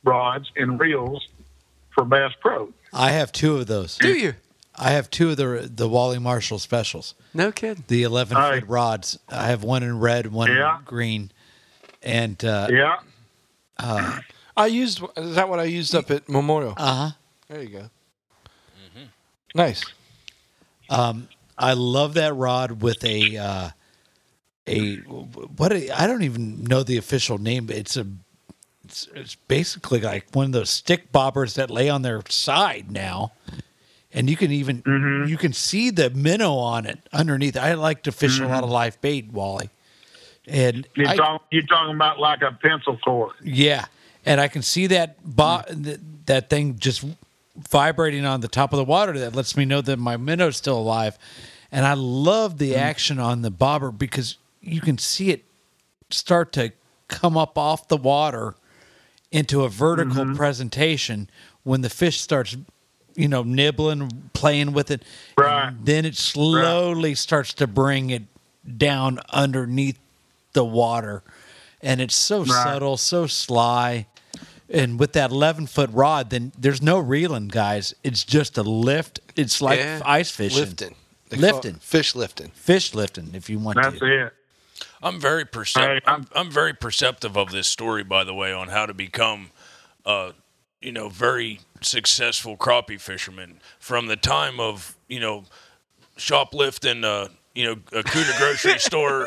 rods 0.04 0.50
and 0.56 0.78
reels 0.78 1.26
for 1.94 2.04
Bass 2.04 2.32
Pro. 2.40 2.72
I 2.92 3.12
have 3.12 3.32
two 3.32 3.56
of 3.56 3.66
those. 3.66 3.96
Do 3.98 4.12
you? 4.12 4.34
I 4.74 4.92
have 4.92 5.10
two 5.10 5.30
of 5.30 5.36
the 5.36 5.70
the 5.74 5.88
Wally 5.88 6.18
Marshall 6.18 6.58
specials. 6.58 7.14
No 7.34 7.52
kidding. 7.52 7.84
The 7.88 8.02
11 8.04 8.36
Aye. 8.36 8.60
foot 8.60 8.68
rods. 8.68 9.18
I 9.28 9.46
have 9.48 9.62
one 9.64 9.82
in 9.82 9.98
red, 9.98 10.32
one 10.32 10.50
Yeah. 10.50 10.78
in 10.78 10.84
green, 10.84 11.30
and 12.02 12.42
uh 12.44 12.68
Yeah, 12.70 12.96
I 14.56 14.66
used. 14.66 15.02
Is 15.16 15.34
that 15.34 15.48
what 15.48 15.58
I 15.60 15.64
used 15.64 15.94
up 15.94 16.10
at 16.10 16.28
Memorial? 16.28 16.74
Uh 16.76 16.94
huh. 16.94 17.10
There 17.48 17.62
you 17.62 17.68
go. 17.68 17.90
Nice. 19.54 19.84
Um, 20.88 21.28
I 21.58 21.74
love 21.74 22.14
that 22.14 22.34
rod 22.34 22.80
with 22.82 23.04
a 23.04 23.36
uh, 23.36 23.70
a 24.66 24.96
what 24.96 25.72
a, 25.72 25.90
I 25.90 26.06
don't 26.06 26.22
even 26.22 26.64
know 26.64 26.82
the 26.82 26.96
official 26.96 27.36
name. 27.38 27.66
But 27.66 27.76
it's 27.76 27.96
a 27.96 28.06
it's, 28.84 29.08
it's 29.14 29.34
basically 29.34 30.00
like 30.00 30.26
one 30.32 30.46
of 30.46 30.52
those 30.52 30.70
stick 30.70 31.12
bobbers 31.12 31.54
that 31.54 31.70
lay 31.70 31.88
on 31.90 32.00
their 32.02 32.22
side 32.28 32.90
now, 32.90 33.32
and 34.12 34.28
you 34.28 34.36
can 34.36 34.50
even 34.50 34.82
mm-hmm. 34.82 35.28
you 35.28 35.36
can 35.36 35.52
see 35.52 35.90
the 35.90 36.10
minnow 36.10 36.54
on 36.54 36.86
it 36.86 36.98
underneath. 37.12 37.56
I 37.56 37.74
like 37.74 38.02
to 38.04 38.12
fish 38.12 38.38
a 38.38 38.46
lot 38.46 38.58
of 38.58 38.64
mm-hmm. 38.64 38.72
live 38.72 39.00
bait, 39.00 39.32
Wally, 39.32 39.70
and 40.46 40.86
you 40.94 41.06
I- 41.06 41.16
talk, 41.16 41.44
you're 41.50 41.62
talking 41.62 41.94
about 41.94 42.18
like 42.18 42.42
a 42.42 42.52
pencil 42.52 42.98
cord. 42.98 43.32
yeah, 43.42 43.86
and 44.24 44.40
I 44.40 44.48
can 44.48 44.62
see 44.62 44.86
that 44.88 45.22
bo- 45.24 45.62
mm. 45.68 45.84
th- 45.84 46.00
that 46.26 46.50
thing 46.50 46.78
just 46.78 47.04
vibrating 47.56 48.24
on 48.24 48.40
the 48.40 48.48
top 48.48 48.72
of 48.72 48.76
the 48.76 48.84
water. 48.84 49.18
That 49.18 49.34
lets 49.34 49.56
me 49.56 49.64
know 49.64 49.80
that 49.80 49.98
my 49.98 50.16
minnow's 50.16 50.56
still 50.56 50.78
alive. 50.78 51.18
And 51.70 51.86
I 51.86 51.94
love 51.94 52.58
the 52.58 52.72
mm. 52.72 52.76
action 52.76 53.18
on 53.18 53.42
the 53.42 53.50
bobber 53.50 53.90
because 53.90 54.36
you 54.60 54.80
can 54.80 54.98
see 54.98 55.30
it 55.30 55.44
start 56.10 56.52
to 56.52 56.72
come 57.08 57.36
up 57.36 57.56
off 57.56 57.88
the 57.88 57.96
water 57.96 58.54
into 59.30 59.64
a 59.64 59.68
vertical 59.68 60.24
mm-hmm. 60.24 60.34
presentation 60.34 61.28
when 61.62 61.80
the 61.80 61.90
fish 61.90 62.20
starts, 62.20 62.56
you 63.14 63.28
know, 63.28 63.42
nibbling, 63.42 64.30
playing 64.32 64.72
with 64.72 64.90
it. 64.90 65.02
Right. 65.36 65.68
And 65.68 65.84
then 65.84 66.04
it 66.04 66.16
slowly 66.16 67.14
starts 67.14 67.54
to 67.54 67.66
bring 67.66 68.10
it 68.10 68.22
down 68.78 69.20
underneath 69.30 69.98
the 70.52 70.64
water. 70.64 71.22
And 71.80 72.00
it's 72.00 72.14
so 72.14 72.44
subtle, 72.44 72.96
so 72.96 73.26
sly. 73.26 74.06
And 74.68 74.98
with 74.98 75.12
that 75.14 75.30
11 75.30 75.66
foot 75.66 75.90
rod, 75.92 76.30
then 76.30 76.52
there's 76.58 76.80
no 76.80 76.98
reeling, 76.98 77.48
guys. 77.48 77.94
It's 78.04 78.24
just 78.24 78.56
a 78.56 78.62
lift. 78.62 79.20
It's 79.36 79.60
like 79.60 79.78
Yeah. 79.78 80.00
ice 80.04 80.30
fishing. 80.30 80.58
Lifting. 80.60 80.94
They 81.28 81.36
Lifting. 81.38 81.74
Fish 81.76 82.14
lifting. 82.14 82.50
Fish 82.50 82.94
lifting, 82.94 83.30
if 83.34 83.48
you 83.50 83.58
want 83.58 83.78
That's 83.82 83.98
to. 83.98 84.26
it. 84.26 84.32
I'm 85.02 85.18
very 85.20 85.44
perceptive. 85.44 86.02
I'm, 86.06 86.26
I'm 86.34 86.50
very 86.50 86.74
perceptive 86.74 87.36
of 87.36 87.50
this 87.50 87.66
story, 87.66 88.04
by 88.04 88.22
the 88.24 88.34
way, 88.34 88.52
on 88.52 88.68
how 88.68 88.86
to 88.86 88.94
become, 88.94 89.50
uh, 90.06 90.32
you 90.80 90.92
know, 90.92 91.08
very 91.08 91.60
successful 91.82 92.56
crappie 92.56 93.00
fishermen 93.00 93.60
from 93.78 94.06
the 94.06 94.16
time 94.16 94.58
of 94.60 94.96
you 95.08 95.20
know, 95.20 95.44
shoplifting, 96.16 97.04
uh, 97.04 97.28
you 97.54 97.64
know, 97.66 97.72
a 97.92 98.02
Cuda 98.02 98.38
grocery 98.38 98.78
store, 98.78 99.26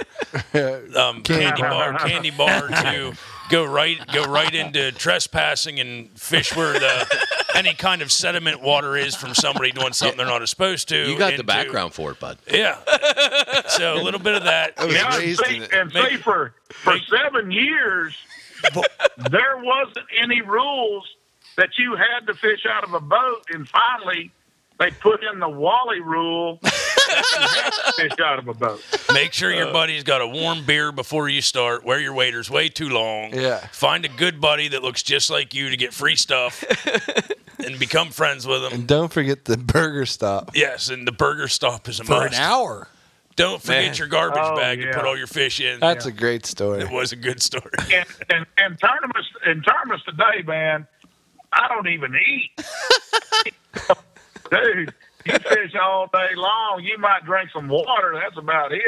um, 0.98 1.22
candy 1.22 1.62
bar, 1.62 1.94
candy 2.00 2.32
bar 2.32 2.68
to 2.70 3.14
go 3.50 3.64
right 3.64 3.98
go 4.12 4.24
right 4.26 4.54
into 4.56 4.92
trespassing 4.92 5.80
and 5.80 6.10
fish 6.20 6.56
where 6.56 6.74
the 6.74 7.26
any 7.54 7.74
kind 7.74 8.02
of 8.02 8.12
sediment 8.12 8.62
water 8.62 8.98
is 8.98 9.16
from 9.16 9.34
somebody 9.36 9.72
doing 9.72 9.94
something 9.94 10.18
they're 10.18 10.26
not 10.26 10.48
supposed 10.50 10.90
to. 10.90 10.98
You 11.10 11.18
got 11.18 11.38
the 11.38 11.44
background 11.44 11.94
for 11.94 12.12
it, 12.12 12.20
bud. 12.20 12.38
Yeah. 12.52 12.80
So 13.68 13.94
a 13.94 14.02
little 14.02 14.20
bit 14.20 14.34
of 14.36 14.44
that. 14.46 14.74
I 14.78 14.86
was 14.86 14.96
Yeah, 14.96 15.06
and 15.14 15.24
raised 15.24 15.46
see, 15.46 15.56
in 15.58 15.62
it. 15.64 15.72
see 15.72 15.94
Make- 15.94 16.20
for 16.24 16.54
for 16.70 16.98
seven 17.10 17.52
years, 17.52 18.16
there 19.30 19.58
wasn't 19.58 20.06
any 20.20 20.42
rules 20.42 21.08
that 21.58 21.70
you 21.78 21.96
had 21.96 22.28
to 22.28 22.34
fish 22.34 22.66
out 22.70 22.84
of 22.84 22.94
a 22.94 23.00
boat, 23.00 23.46
and 23.50 23.68
finally, 23.68 24.32
they 24.80 24.92
put 24.92 25.24
in 25.24 25.40
the 25.40 25.48
Wally 25.50 26.02
rule 26.02 26.60
that 26.62 26.74
you 27.40 27.48
had 27.62 27.70
to 27.72 27.92
fish 27.96 28.20
out 28.26 28.40
of 28.40 28.48
a 28.50 28.54
boat. 28.54 28.82
Make 29.14 29.32
sure 29.32 29.54
Uh, 29.54 29.58
your 29.58 29.72
buddy's 29.72 30.04
got 30.04 30.20
a 30.22 30.28
warm 30.28 30.66
beer 30.66 30.92
before 30.92 31.30
you 31.30 31.42
start. 31.42 31.86
Wear 31.86 32.00
your 32.00 32.14
waders 32.14 32.50
way 32.50 32.68
too 32.68 32.90
long. 32.90 33.34
Yeah. 33.34 33.60
Find 33.72 34.04
a 34.04 34.10
good 34.10 34.42
buddy 34.42 34.68
that 34.70 34.84
looks 34.84 35.02
just 35.02 35.30
like 35.30 35.54
you 35.54 35.70
to 35.70 35.78
get 35.78 35.94
free 35.94 36.18
stuff 36.18 36.64
and 37.66 37.80
become 37.80 38.10
friends 38.10 38.46
with 38.46 38.64
them. 38.64 38.74
And 38.74 38.88
don't 38.88 39.14
forget 39.14 39.46
the 39.46 39.56
burger 39.58 40.06
stop. 40.06 40.52
yes, 40.56 40.90
and 40.90 41.08
the 41.08 41.12
burger 41.14 41.48
stop 41.48 41.88
is 41.88 42.00
a 42.02 42.04
For 42.04 42.26
an 42.28 42.34
hour. 42.34 42.90
Don't 43.38 43.62
forget 43.62 43.84
Man. 43.86 43.96
your 43.96 44.08
garbage 44.08 44.40
Oh, 44.44 44.56
bag 44.56 44.80
yeah. 44.80 44.88
and 44.88 44.96
put 44.96 45.06
all 45.06 45.18
your 45.18 45.28
fish 45.28 45.60
in. 45.60 45.80
That's 45.82 46.06
a 46.06 46.12
great 46.12 46.46
story. 46.46 46.82
it 46.82 46.90
was 46.90 47.12
a 47.12 47.18
good 47.18 47.42
story. 47.42 47.70
And, 47.94 48.06
and, 48.30 48.46
and 48.58 48.80
tournaments 48.80 49.28
in 49.46 49.62
tournaments 49.62 50.06
today, 50.06 50.42
man, 50.46 50.88
I 51.56 51.68
don't 51.70 51.88
even 51.88 52.14
eat. 52.16 52.66
Dude, 54.52 54.94
you 55.26 55.34
fish 55.34 55.74
all 55.82 56.08
day 56.14 56.36
long. 56.36 56.82
You 56.84 56.98
might 57.00 57.26
drink 57.26 57.50
some 57.54 57.68
water. 57.68 58.20
That's 58.22 58.38
about 58.38 58.72
it. 58.72 58.82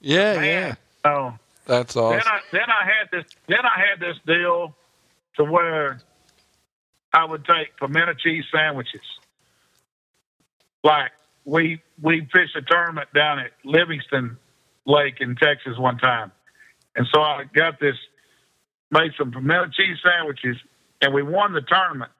Yeah, 0.00 0.34
Man. 0.36 0.44
yeah. 0.44 0.74
Oh. 1.10 1.34
That's 1.66 1.94
Then 1.94 2.02
awesome. 2.02 2.22
I 2.26 2.40
then 2.52 2.62
I 2.68 2.84
had 2.84 3.10
this 3.12 3.24
then 3.46 3.60
I 3.64 3.78
had 3.78 4.00
this 4.00 4.16
deal 4.26 4.74
to 5.36 5.44
where 5.44 6.00
I 7.12 7.24
would 7.24 7.44
take 7.44 7.76
pimento 7.78 8.14
cheese 8.14 8.44
sandwiches. 8.52 9.02
Like 10.82 11.12
we 11.44 11.80
we 12.02 12.26
fished 12.32 12.56
a 12.56 12.62
tournament 12.62 13.08
down 13.14 13.38
at 13.38 13.52
Livingston 13.64 14.36
Lake 14.86 15.18
in 15.20 15.36
Texas 15.36 15.78
one 15.78 15.98
time. 15.98 16.32
And 16.96 17.06
so 17.14 17.20
I 17.20 17.44
got 17.54 17.78
this 17.78 17.96
made 18.90 19.12
some 19.16 19.30
pimento 19.30 19.70
cheese 19.70 19.98
sandwiches 20.02 20.56
and 21.00 21.14
we 21.14 21.22
won 21.22 21.52
the 21.52 21.62
tournament. 21.62 22.10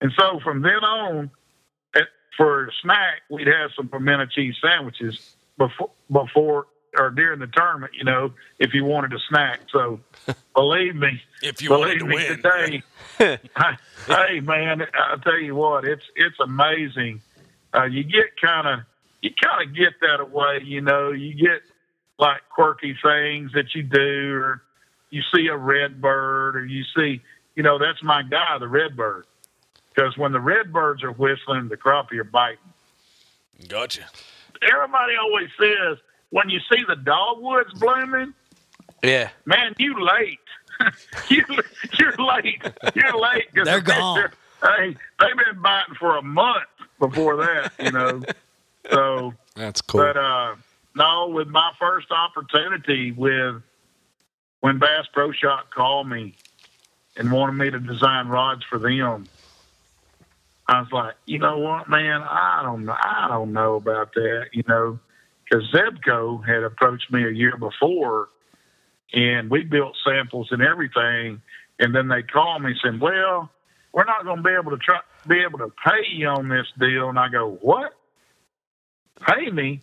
And 0.00 0.12
so 0.18 0.40
from 0.42 0.62
then 0.62 0.82
on 0.84 1.30
for 2.36 2.66
a 2.68 2.70
snack 2.82 3.22
we'd 3.28 3.48
have 3.48 3.70
some 3.76 3.88
pimento 3.88 4.24
cheese 4.26 4.54
sandwiches 4.62 5.34
before 5.58 5.90
before 6.10 6.66
or 6.98 7.10
during 7.10 7.38
the 7.38 7.46
tournament, 7.46 7.92
you 7.94 8.02
know, 8.02 8.32
if 8.58 8.74
you 8.74 8.84
wanted 8.84 9.12
a 9.12 9.18
snack. 9.28 9.60
So 9.70 10.00
believe 10.54 10.96
me, 10.96 11.22
If 11.42 11.62
you 11.62 11.70
wanted 11.70 11.98
believe 11.98 12.00
to 12.00 12.06
me 12.06 12.14
win. 12.14 12.82
today. 13.18 13.78
hey 14.06 14.40
man, 14.40 14.82
I'll 14.94 15.18
tell 15.18 15.38
you 15.38 15.54
what, 15.54 15.84
it's 15.84 16.04
it's 16.16 16.38
amazing. 16.40 17.20
Uh, 17.74 17.84
you 17.84 18.02
get 18.02 18.40
kind 18.42 18.66
of 18.66 18.80
you 19.22 19.30
kind 19.42 19.68
of 19.68 19.76
get 19.76 19.92
that 20.00 20.20
away, 20.20 20.60
you 20.64 20.80
know. 20.80 21.10
You 21.12 21.34
get 21.34 21.62
like 22.18 22.40
quirky 22.48 22.96
things 23.02 23.52
that 23.52 23.74
you 23.74 23.82
do, 23.82 24.34
or 24.36 24.62
you 25.10 25.22
see 25.34 25.46
a 25.48 25.56
red 25.56 26.00
bird, 26.00 26.56
or 26.56 26.64
you 26.64 26.84
see, 26.96 27.20
you 27.56 27.62
know, 27.62 27.78
that's 27.78 28.02
my 28.02 28.22
guy, 28.22 28.58
the 28.58 28.68
redbird. 28.68 29.26
Because 29.94 30.16
when 30.16 30.32
the 30.32 30.40
redbirds 30.40 31.02
are 31.02 31.12
whistling, 31.12 31.68
the 31.68 31.76
crappie 31.76 32.18
are 32.18 32.24
biting. 32.24 32.58
Gotcha. 33.68 34.02
Everybody 34.62 35.14
always 35.20 35.48
says 35.58 35.98
when 36.30 36.48
you 36.48 36.60
see 36.72 36.82
the 36.86 36.96
dogwoods 36.96 37.72
blooming, 37.74 38.34
Yeah. 39.02 39.30
man, 39.46 39.74
you 39.78 39.94
late. 40.04 40.38
you, 41.28 41.44
you're 41.98 42.16
late. 42.16 42.62
You're 42.94 43.18
late. 43.18 43.54
'cause 43.54 43.64
They're 43.66 43.80
the 43.80 43.86
fish 43.92 43.98
gone. 43.98 44.18
are- 44.18 44.32
Hey, 44.62 44.94
they've 45.18 45.36
been 45.36 45.62
biting 45.62 45.94
for 45.94 46.16
a 46.18 46.22
month. 46.22 46.64
before 46.98 47.36
that, 47.36 47.72
you 47.80 47.90
know. 47.92 48.22
So 48.90 49.34
That's 49.54 49.80
cool. 49.82 50.00
but 50.00 50.16
uh, 50.16 50.54
no, 50.96 51.28
with 51.28 51.48
my 51.48 51.70
first 51.78 52.08
opportunity 52.10 53.12
with 53.12 53.62
when 54.60 54.78
Bass 54.78 55.06
Pro 55.12 55.32
Shop 55.32 55.70
called 55.70 56.08
me 56.08 56.34
and 57.20 57.30
wanted 57.30 57.52
me 57.52 57.70
to 57.70 57.78
design 57.78 58.28
rods 58.28 58.64
for 58.64 58.78
them, 58.78 59.26
I 60.66 60.80
was 60.80 60.90
like, 60.90 61.16
you 61.26 61.38
know 61.38 61.58
what, 61.58 61.88
man, 61.88 62.22
I 62.22 62.62
don't 62.62 62.86
know, 62.86 62.96
I 62.98 63.28
don't 63.28 63.52
know 63.52 63.74
about 63.74 64.14
that, 64.14 64.46
you 64.54 64.62
know, 64.66 64.98
because 65.44 65.70
Zebco 65.70 66.42
had 66.46 66.62
approached 66.62 67.12
me 67.12 67.24
a 67.24 67.30
year 67.30 67.58
before, 67.58 68.30
and 69.12 69.50
we 69.50 69.64
built 69.64 69.96
samples 70.02 70.48
and 70.50 70.62
everything, 70.62 71.42
and 71.78 71.94
then 71.94 72.08
they 72.08 72.22
called 72.22 72.62
me 72.62 72.74
saying, 72.82 73.00
well, 73.00 73.50
we're 73.92 74.04
not 74.04 74.24
going 74.24 74.38
to 74.38 74.42
be 74.42 74.54
able 74.58 74.70
to 74.70 74.78
try 74.78 75.00
be 75.28 75.40
able 75.40 75.58
to 75.58 75.70
pay 75.86 76.08
you 76.14 76.26
on 76.26 76.48
this 76.48 76.66
deal, 76.78 77.10
and 77.10 77.18
I 77.18 77.28
go, 77.28 77.58
what? 77.60 77.92
Pay 79.20 79.50
me? 79.50 79.82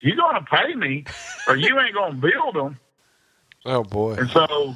You 0.00 0.16
going 0.16 0.36
to 0.36 0.46
pay 0.50 0.74
me, 0.74 1.04
or 1.46 1.56
you 1.56 1.78
ain't 1.78 1.94
going 1.94 2.12
to 2.12 2.26
build 2.26 2.54
them? 2.54 2.78
oh 3.66 3.82
boy. 3.82 4.14
And 4.14 4.30
so 4.30 4.74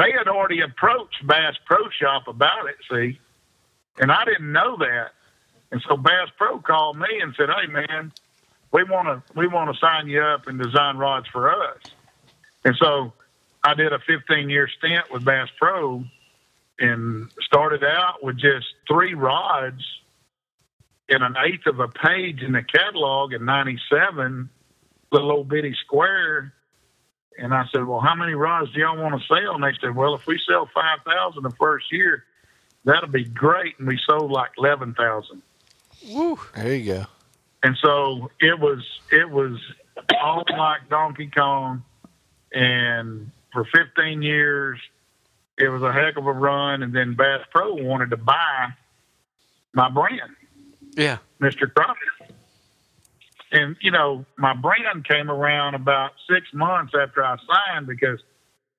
they 0.00 0.12
had 0.16 0.28
already 0.28 0.62
approached 0.62 1.26
Bass 1.26 1.54
Pro 1.66 1.90
Shop 1.90 2.26
about 2.26 2.68
it, 2.68 2.76
see, 2.90 3.20
and 3.98 4.10
I 4.10 4.24
didn't 4.24 4.50
know 4.50 4.78
that. 4.78 5.10
And 5.70 5.82
so 5.86 5.96
Bass 5.96 6.28
Pro 6.38 6.58
called 6.58 6.98
me 6.98 7.20
and 7.20 7.34
said, 7.36 7.48
"Hey, 7.50 7.66
man, 7.66 8.12
we 8.72 8.82
want 8.84 9.08
to 9.08 9.38
we 9.38 9.46
want 9.46 9.72
to 9.72 9.78
sign 9.78 10.08
you 10.08 10.22
up 10.22 10.46
and 10.46 10.58
design 10.58 10.96
rods 10.96 11.28
for 11.28 11.52
us." 11.52 11.78
And 12.64 12.74
so 12.76 13.12
I 13.62 13.74
did 13.74 13.92
a 13.92 13.98
15 13.98 14.48
year 14.48 14.68
stint 14.78 15.04
with 15.10 15.24
Bass 15.24 15.48
Pro, 15.58 16.02
and 16.78 17.30
started 17.42 17.84
out 17.84 18.24
with 18.24 18.38
just 18.38 18.66
three 18.88 19.12
rods 19.14 19.82
in 21.08 21.22
an 21.22 21.34
eighth 21.44 21.66
of 21.66 21.78
a 21.78 21.88
page 21.88 22.42
in 22.42 22.52
the 22.52 22.62
catalog 22.62 23.34
in 23.34 23.44
'97, 23.44 24.48
little 25.12 25.30
old 25.30 25.48
bitty 25.48 25.76
square. 25.84 26.54
And 27.38 27.54
I 27.54 27.64
said, 27.72 27.86
Well, 27.86 28.00
how 28.00 28.14
many 28.14 28.34
rods 28.34 28.72
do 28.72 28.80
y'all 28.80 28.96
want 29.00 29.20
to 29.20 29.26
sell? 29.26 29.54
And 29.54 29.64
they 29.64 29.72
said, 29.80 29.94
Well, 29.94 30.14
if 30.14 30.26
we 30.26 30.38
sell 30.48 30.68
5,000 30.74 31.42
the 31.42 31.50
first 31.50 31.92
year, 31.92 32.24
that'll 32.84 33.08
be 33.08 33.24
great. 33.24 33.78
And 33.78 33.88
we 33.88 33.98
sold 34.08 34.30
like 34.30 34.50
11,000. 34.58 35.42
There 36.54 36.74
you 36.74 36.92
go. 36.92 37.04
And 37.62 37.76
so 37.82 38.30
it 38.40 38.58
was, 38.58 38.84
it 39.12 39.28
was 39.30 39.58
all 40.22 40.44
like 40.56 40.88
Donkey 40.88 41.30
Kong. 41.34 41.82
And 42.52 43.30
for 43.52 43.64
15 43.64 44.22
years, 44.22 44.78
it 45.58 45.68
was 45.68 45.82
a 45.82 45.92
heck 45.92 46.16
of 46.16 46.26
a 46.26 46.32
run. 46.32 46.82
And 46.82 46.94
then 46.94 47.14
Bass 47.14 47.40
Pro 47.50 47.74
wanted 47.74 48.10
to 48.10 48.16
buy 48.16 48.68
my 49.72 49.88
brand, 49.88 50.34
Yeah. 50.96 51.18
Mr. 51.40 51.70
Crappie. 51.72 51.94
And, 53.52 53.76
you 53.80 53.90
know, 53.90 54.24
my 54.36 54.54
brand 54.54 55.06
came 55.08 55.30
around 55.30 55.74
about 55.74 56.12
six 56.28 56.46
months 56.52 56.92
after 57.00 57.24
I 57.24 57.36
signed 57.36 57.86
because 57.86 58.20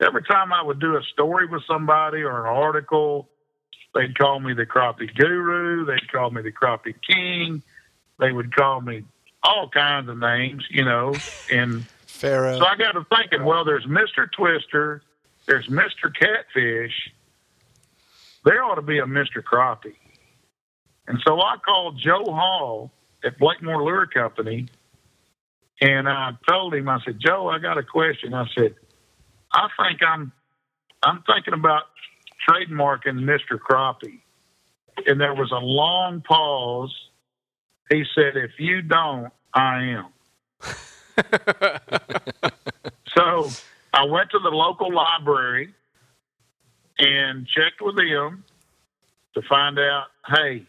every 0.01 0.23
time 0.23 0.53
I 0.53 0.61
would 0.63 0.79
do 0.79 0.95
a 0.95 1.01
story 1.13 1.45
with 1.45 1.63
somebody 1.67 2.21
or 2.21 2.47
an 2.47 2.55
article, 2.55 3.27
they'd 3.93 4.17
call 4.17 4.39
me 4.39 4.53
the 4.53 4.65
crappie 4.65 5.13
guru. 5.13 5.85
They'd 5.85 6.09
call 6.11 6.31
me 6.31 6.41
the 6.41 6.51
crappie 6.51 6.95
king. 7.05 7.61
They 8.19 8.31
would 8.31 8.55
call 8.55 8.79
me 8.81 9.03
all 9.43 9.69
kinds 9.69 10.07
of 10.07 10.17
names, 10.17 10.65
you 10.69 10.85
know. 10.85 11.15
And 11.51 11.85
Pharaoh. 12.05 12.59
so 12.59 12.65
I 12.65 12.77
got 12.77 12.93
to 12.93 13.05
thinking, 13.15 13.43
well, 13.43 13.65
there's 13.65 13.85
Mr. 13.85 14.31
Twister, 14.31 15.01
there's 15.47 15.67
Mr. 15.67 16.13
Catfish. 16.17 17.11
There 18.45 18.63
ought 18.63 18.75
to 18.75 18.81
be 18.81 18.99
a 18.99 19.05
Mr. 19.05 19.43
Crappie. 19.43 19.95
And 21.07 21.19
so 21.25 21.41
I 21.41 21.57
called 21.57 21.99
Joe 21.99 22.23
Hall 22.23 22.91
at 23.23 23.37
Blakemore 23.37 23.83
Lure 23.83 24.07
Company, 24.07 24.67
and 25.81 26.07
I 26.07 26.31
told 26.47 26.75
him, 26.75 26.87
I 26.87 26.99
said, 27.03 27.19
Joe, 27.19 27.49
I 27.49 27.57
got 27.57 27.77
a 27.77 27.83
question. 27.83 28.33
I 28.33 28.45
said, 28.55 28.75
I 29.51 29.67
think 29.81 30.01
I'm, 30.07 30.31
I'm 31.01 31.23
thinking 31.23 31.55
about 31.55 31.83
trademarking 32.47 33.19
Mr. 33.19 33.57
Crappie. 33.59 34.21
And 35.07 35.19
there 35.19 35.33
was 35.33 35.51
a 35.51 35.59
long 35.59 36.21
pause. 36.21 36.95
He 37.89 38.03
said, 38.13 38.37
if 38.37 38.51
you 38.59 38.83
don't, 38.83 39.31
I 39.53 39.83
am. 39.83 40.07
so 43.15 43.49
I 43.93 44.05
went 44.05 44.29
to 44.31 44.39
the 44.39 44.49
local 44.49 44.93
library 44.93 45.73
and 46.99 47.47
checked 47.47 47.81
with 47.81 47.95
them 47.97 48.43
to 49.33 49.41
find 49.49 49.79
out, 49.79 50.05
hey, 50.27 50.67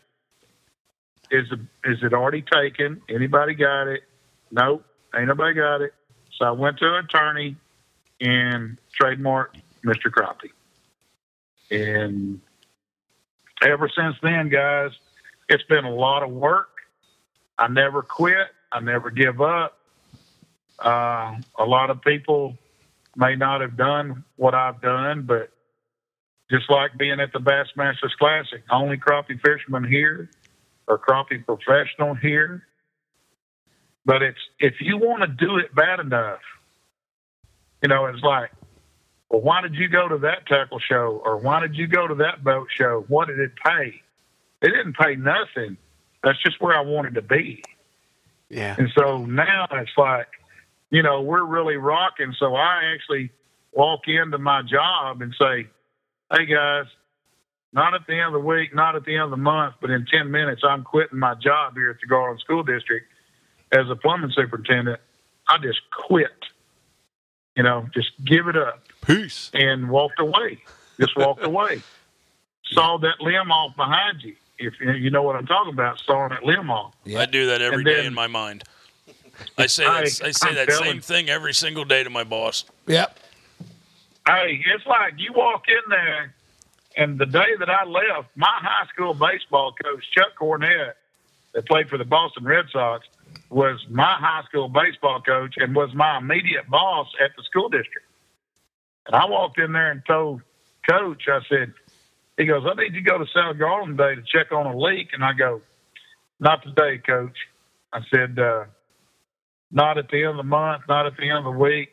is 1.33 1.51
it, 1.51 1.61
is 1.91 1.99
it 2.03 2.13
already 2.13 2.43
taken? 2.43 3.01
Anybody 3.09 3.55
got 3.55 3.89
it? 3.89 4.03
Nope, 4.51 4.85
ain't 5.17 5.29
nobody 5.29 5.55
got 5.55 5.81
it. 5.81 5.95
So 6.39 6.45
I 6.45 6.51
went 6.51 6.79
to 6.79 6.87
an 6.87 7.05
attorney 7.07 7.57
and 8.21 8.77
trademarked 9.01 9.61
Mr. 9.85 10.11
Crappie. 10.11 10.53
And 11.71 12.41
ever 13.67 13.91
since 13.97 14.15
then, 14.23 14.51
guys, 14.51 14.91
it's 15.49 15.65
been 15.65 15.87
a 15.87 15.95
lot 15.95 16.23
of 16.23 16.31
work. 16.31 16.69
I 17.59 17.69
never 17.69 18.03
quit. 18.03 18.49
I 18.71 18.81
never 18.81 19.11
give 19.11 19.41
up. 19.41 19.79
Uh, 20.79 21.37
a 21.59 21.65
lot 21.65 21.89
of 21.91 22.03
people 22.03 22.59
may 23.17 23.37
not 23.37 23.63
have 23.63 23.77
done 23.77 24.25
what 24.37 24.55
I've 24.55 24.83
done, 24.83 25.23
but 25.23 25.51
just 26.51 26.69
like 26.69 26.99
being 26.99 27.21
at 27.21 27.33
the 27.33 27.39
Bassmasters 27.39 28.13
Classic, 28.19 28.63
only 28.71 28.99
crappie 28.99 29.41
fisherman 29.41 29.85
here 29.85 30.29
or 30.89 30.99
crappie 30.99 31.45
professional 31.45 32.15
here. 32.15 32.67
But 34.05 34.23
it's 34.23 34.39
if 34.59 34.75
you 34.81 34.99
want 34.99 35.23
to 35.23 35.29
do 35.29 35.59
it 35.59 35.75
bad 35.75 36.01
enough, 36.01 36.41
you 37.83 37.89
know, 37.89 38.07
it's 38.07 38.23
like, 38.23 38.51
well, 39.29 39.41
why 39.41 39.61
did 39.63 39.75
you 39.75 39.89
go 39.89 40.09
to 40.09 40.19
that 40.19 40.47
tackle 40.47 40.79
show 40.81 41.23
or 41.25 41.39
why 41.39 41.61
did 41.61 41.77
you 41.77 41.87
go 41.87 42.07
to 42.07 42.17
that 42.17 42.43
boat 42.45 42.69
show? 42.77 43.05
What 43.09 43.29
did 43.29 43.39
it 43.39 43.53
pay? 43.65 44.03
It 44.61 44.69
didn't 44.69 44.97
pay 44.97 45.17
nothing. 45.17 45.77
That's 46.23 46.41
just 46.43 46.61
where 46.61 46.77
I 46.77 46.83
wanted 46.83 47.15
to 47.15 47.23
be. 47.23 47.63
Yeah. 48.49 48.77
And 48.79 48.89
so 48.97 49.25
now 49.25 49.67
it's 49.73 49.91
like, 49.97 50.29
you 50.91 51.03
know, 51.03 51.23
we're 51.23 51.45
really 51.45 51.77
rocking. 51.77 52.35
So 52.39 52.55
I 52.55 52.93
actually 52.95 53.33
walk 53.73 54.03
into 54.07 54.39
my 54.39 54.63
job 54.63 55.23
and 55.23 55.35
say, 55.39 55.67
hey 56.31 56.47
guys, 56.47 56.85
not 57.73 57.95
at 57.95 58.07
the 58.07 58.15
end 58.15 58.27
of 58.27 58.33
the 58.35 58.47
week, 58.47 58.75
not 58.75 58.97
at 58.97 59.05
the 59.05 59.15
end 59.15 59.25
of 59.25 59.31
the 59.31 59.37
month, 59.37 59.75
but 59.81 59.91
in 59.91 60.05
10 60.07 60.31
minutes, 60.31 60.63
I'm 60.65 60.85
quitting 60.85 61.19
my 61.19 61.35
job 61.35 61.75
here 61.75 61.91
at 61.91 62.01
the 62.01 62.07
Garland 62.07 62.41
School 62.41 62.63
District 62.63 63.07
as 63.73 63.89
a 63.91 63.97
plumbing 63.97 64.31
superintendent. 64.35 65.01
I 65.49 65.59
just 65.59 65.81
quit, 65.91 66.31
you 67.57 67.63
know, 67.63 67.89
just 67.95 68.11
give 68.25 68.49
it 68.49 68.57
up 68.57 68.83
Peace. 69.05 69.51
and 69.55 69.89
walked 69.91 70.21
away. 70.21 70.63
Just 71.01 71.17
walked 71.17 71.43
away. 71.45 71.83
Saw 72.73 72.99
that 72.99 73.21
limb 73.21 73.51
off 73.51 73.75
behind 73.77 74.23
you. 74.23 74.35
If 74.59 74.75
you 74.81 75.11
know 75.11 75.23
what 75.23 75.35
I'm 75.35 75.47
talking 75.47 75.73
about, 75.73 75.99
sawing 75.99 76.31
that 76.31 76.45
limb 76.45 76.71
off. 76.71 76.95
Yeah. 77.05 77.21
I 77.21 77.27
do 77.27 77.47
that 77.47 77.61
every 77.61 77.77
And 77.79 77.85
day 77.85 77.97
then- 77.97 78.07
in 78.07 78.15
my 78.15 78.29
mind. 78.29 78.65
I 79.59 79.67
say 79.67 79.85
I- 79.85 80.03
that, 80.05 80.21
I 80.25 80.31
say 80.31 80.49
I'm 80.51 80.55
that 80.55 80.69
telling- 80.69 80.85
same 80.85 81.01
thing 81.01 81.29
every 81.31 81.53
single 81.55 81.85
day 81.85 82.05
to 82.05 82.11
my 82.11 82.23
boss. 82.23 82.65
Yep. 82.87 83.19
Hey, 84.27 84.63
it's 84.73 84.87
like 84.87 85.15
you 85.17 85.33
walk 85.33 85.65
in 85.69 85.81
there, 85.91 86.33
and 86.97 87.19
the 87.19 87.27
day 87.27 87.57
that 87.59 87.69
I 87.69 87.85
left, 87.85 88.29
my 88.37 88.47
high 88.49 88.87
school 88.89 89.15
baseball 89.15 89.75
coach, 89.83 90.05
Chuck 90.17 90.33
Cornett, 90.41 90.93
that 91.55 91.67
played 91.67 91.89
for 91.89 91.99
the 91.99 92.05
Boston 92.05 92.45
Red 92.45 92.67
Sox, 92.73 93.07
was 93.51 93.85
my 93.91 94.17
high 94.19 94.43
school 94.49 94.69
baseball 94.69 95.21
coach 95.21 95.55
and 95.57 95.75
was 95.75 95.93
my 95.95 96.19
immediate 96.19 96.69
boss 96.69 97.09
at 97.23 97.31
the 97.37 97.43
school 97.45 97.69
district. 97.69 98.07
And 99.07 99.17
I 99.17 99.27
walked 99.27 99.59
in 99.59 99.73
there 99.73 99.91
and 99.91 100.03
told 100.07 100.43
Coach, 100.89 101.25
I 101.29 101.41
said, 101.49 101.73
he 102.37 102.47
goes, 102.47 102.65
I 102.67 102.75
need 102.75 102.95
you 102.95 103.03
to 103.03 103.11
go 103.11 103.19
to 103.19 103.27
South 103.33 103.59
Garland 103.59 103.99
today 103.99 104.15
to 104.15 104.23
check 104.23 104.53
on 104.53 104.67
a 104.67 104.77
leak. 104.77 105.09
And 105.13 105.25
I 105.25 105.33
go, 105.33 105.61
not 106.41 106.63
today, 106.63 106.99
Coach. 106.99 107.37
I 107.93 108.01
said, 108.13 108.39
uh, 108.39 108.65
not 109.71 109.99
at 109.99 110.09
the 110.09 110.23
end 110.23 110.31
of 110.31 110.37
the 110.39 110.43
month, 110.43 110.85
not 110.89 111.07
at 111.07 111.17
the 111.17 111.29
end 111.29 111.39
of 111.39 111.45
the 111.45 111.59
week, 111.59 111.91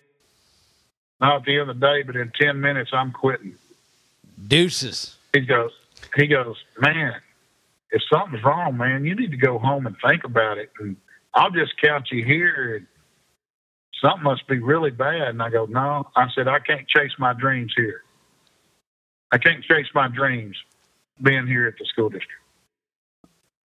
not 1.19 1.37
at 1.37 1.43
the 1.43 1.59
end 1.59 1.69
of 1.69 1.79
the 1.79 1.85
day, 1.85 2.03
but 2.03 2.15
in 2.15 2.31
10 2.39 2.59
minutes, 2.59 2.91
I'm 2.93 3.11
quitting. 3.11 3.55
Deuces. 4.47 5.17
He 5.33 5.41
goes, 5.41 5.71
he 6.15 6.27
goes, 6.27 6.55
man, 6.79 7.13
if 7.91 8.01
something's 8.11 8.43
wrong, 8.43 8.77
man, 8.77 9.05
you 9.05 9.15
need 9.15 9.31
to 9.31 9.37
go 9.37 9.57
home 9.59 9.85
and 9.85 9.95
think 10.05 10.23
about 10.23 10.57
it. 10.57 10.71
And 10.79 10.95
I'll 11.33 11.51
just 11.51 11.73
count 11.81 12.09
you 12.11 12.23
here. 12.23 12.77
And 12.77 12.87
something 14.01 14.23
must 14.23 14.47
be 14.47 14.59
really 14.59 14.91
bad. 14.91 15.29
And 15.29 15.41
I 15.41 15.49
go, 15.49 15.65
no. 15.65 16.07
I 16.15 16.27
said, 16.35 16.47
I 16.47 16.59
can't 16.59 16.87
chase 16.87 17.11
my 17.17 17.33
dreams 17.33 17.73
here. 17.75 18.01
I 19.31 19.37
can't 19.37 19.63
chase 19.63 19.87
my 19.93 20.07
dreams 20.07 20.55
being 21.21 21.45
here 21.45 21.67
at 21.67 21.75
the 21.77 21.85
school 21.85 22.09
district. 22.09 22.33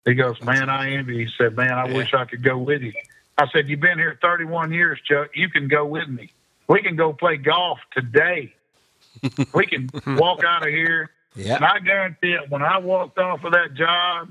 He 0.05 0.15
goes, 0.15 0.41
man, 0.43 0.69
I 0.69 0.93
envy. 0.93 1.17
you." 1.17 1.27
He 1.27 1.33
said, 1.37 1.57
man, 1.57 1.73
I 1.73 1.93
wish 1.93 2.15
I 2.15 2.25
could 2.25 2.43
go 2.43 2.59
with 2.59 2.83
you. 2.83 2.93
I 3.39 3.47
said, 3.53 3.69
you've 3.69 3.81
been 3.81 3.99
here 3.99 4.19
31 4.23 4.73
years, 4.73 4.99
Chuck. 5.05 5.31
You 5.35 5.49
can 5.51 5.69
go 5.69 5.85
with 5.85 6.09
me. 6.09 6.31
We 6.69 6.83
can 6.83 6.97
go 6.97 7.13
play 7.13 7.37
golf 7.37 7.79
today. 7.93 8.55
We 9.55 9.67
can 9.67 9.91
walk 10.17 10.43
out 10.45 10.63
of 10.63 10.69
here 10.69 11.11
Yeah. 11.35 11.57
and 11.57 11.65
I 11.65 11.79
guarantee 11.81 12.33
it, 12.33 12.51
when 12.51 12.63
I 12.63 12.79
walked 12.79 13.19
off 13.19 13.45
of 13.45 13.53
that 13.53 13.75
job, 13.75 14.31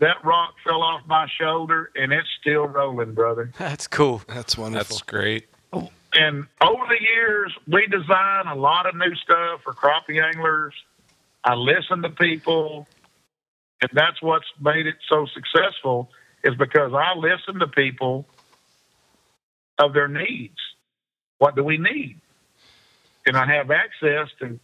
that 0.00 0.24
rock 0.24 0.54
fell 0.64 0.82
off 0.82 1.02
my 1.06 1.26
shoulder 1.40 1.90
and 1.96 2.12
it's 2.12 2.28
still 2.40 2.66
rolling, 2.66 3.14
brother. 3.14 3.50
That's 3.58 3.86
cool. 3.86 4.22
That's 4.28 4.56
wonderful. 4.58 4.96
That's 4.96 5.02
great. 5.02 5.46
And 6.16 6.46
over 6.60 6.84
the 6.88 7.02
years, 7.02 7.52
we 7.66 7.86
design 7.88 8.46
a 8.46 8.54
lot 8.54 8.86
of 8.86 8.94
new 8.94 9.14
stuff 9.16 9.62
for 9.64 9.72
crappie 9.72 10.22
anglers. 10.22 10.72
I 11.42 11.54
listen 11.54 12.02
to 12.02 12.08
people, 12.10 12.86
and 13.82 13.90
that's 13.92 14.22
what's 14.22 14.46
made 14.60 14.86
it 14.86 14.94
so 15.08 15.26
successful 15.26 16.10
is 16.44 16.54
because 16.54 16.92
I 16.94 17.14
listen 17.16 17.58
to 17.58 17.66
people 17.66 18.26
of 19.78 19.92
their 19.92 20.06
needs. 20.06 20.56
What 21.38 21.56
do 21.56 21.64
we 21.64 21.78
need? 21.78 22.20
And 23.26 23.36
I 23.36 23.46
have 23.46 23.70
access 23.70 24.28
to, 24.40 24.58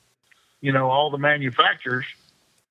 you 0.61 0.73
know, 0.73 0.91
all 0.91 1.11
the 1.11 1.19
manufacturers 1.19 2.05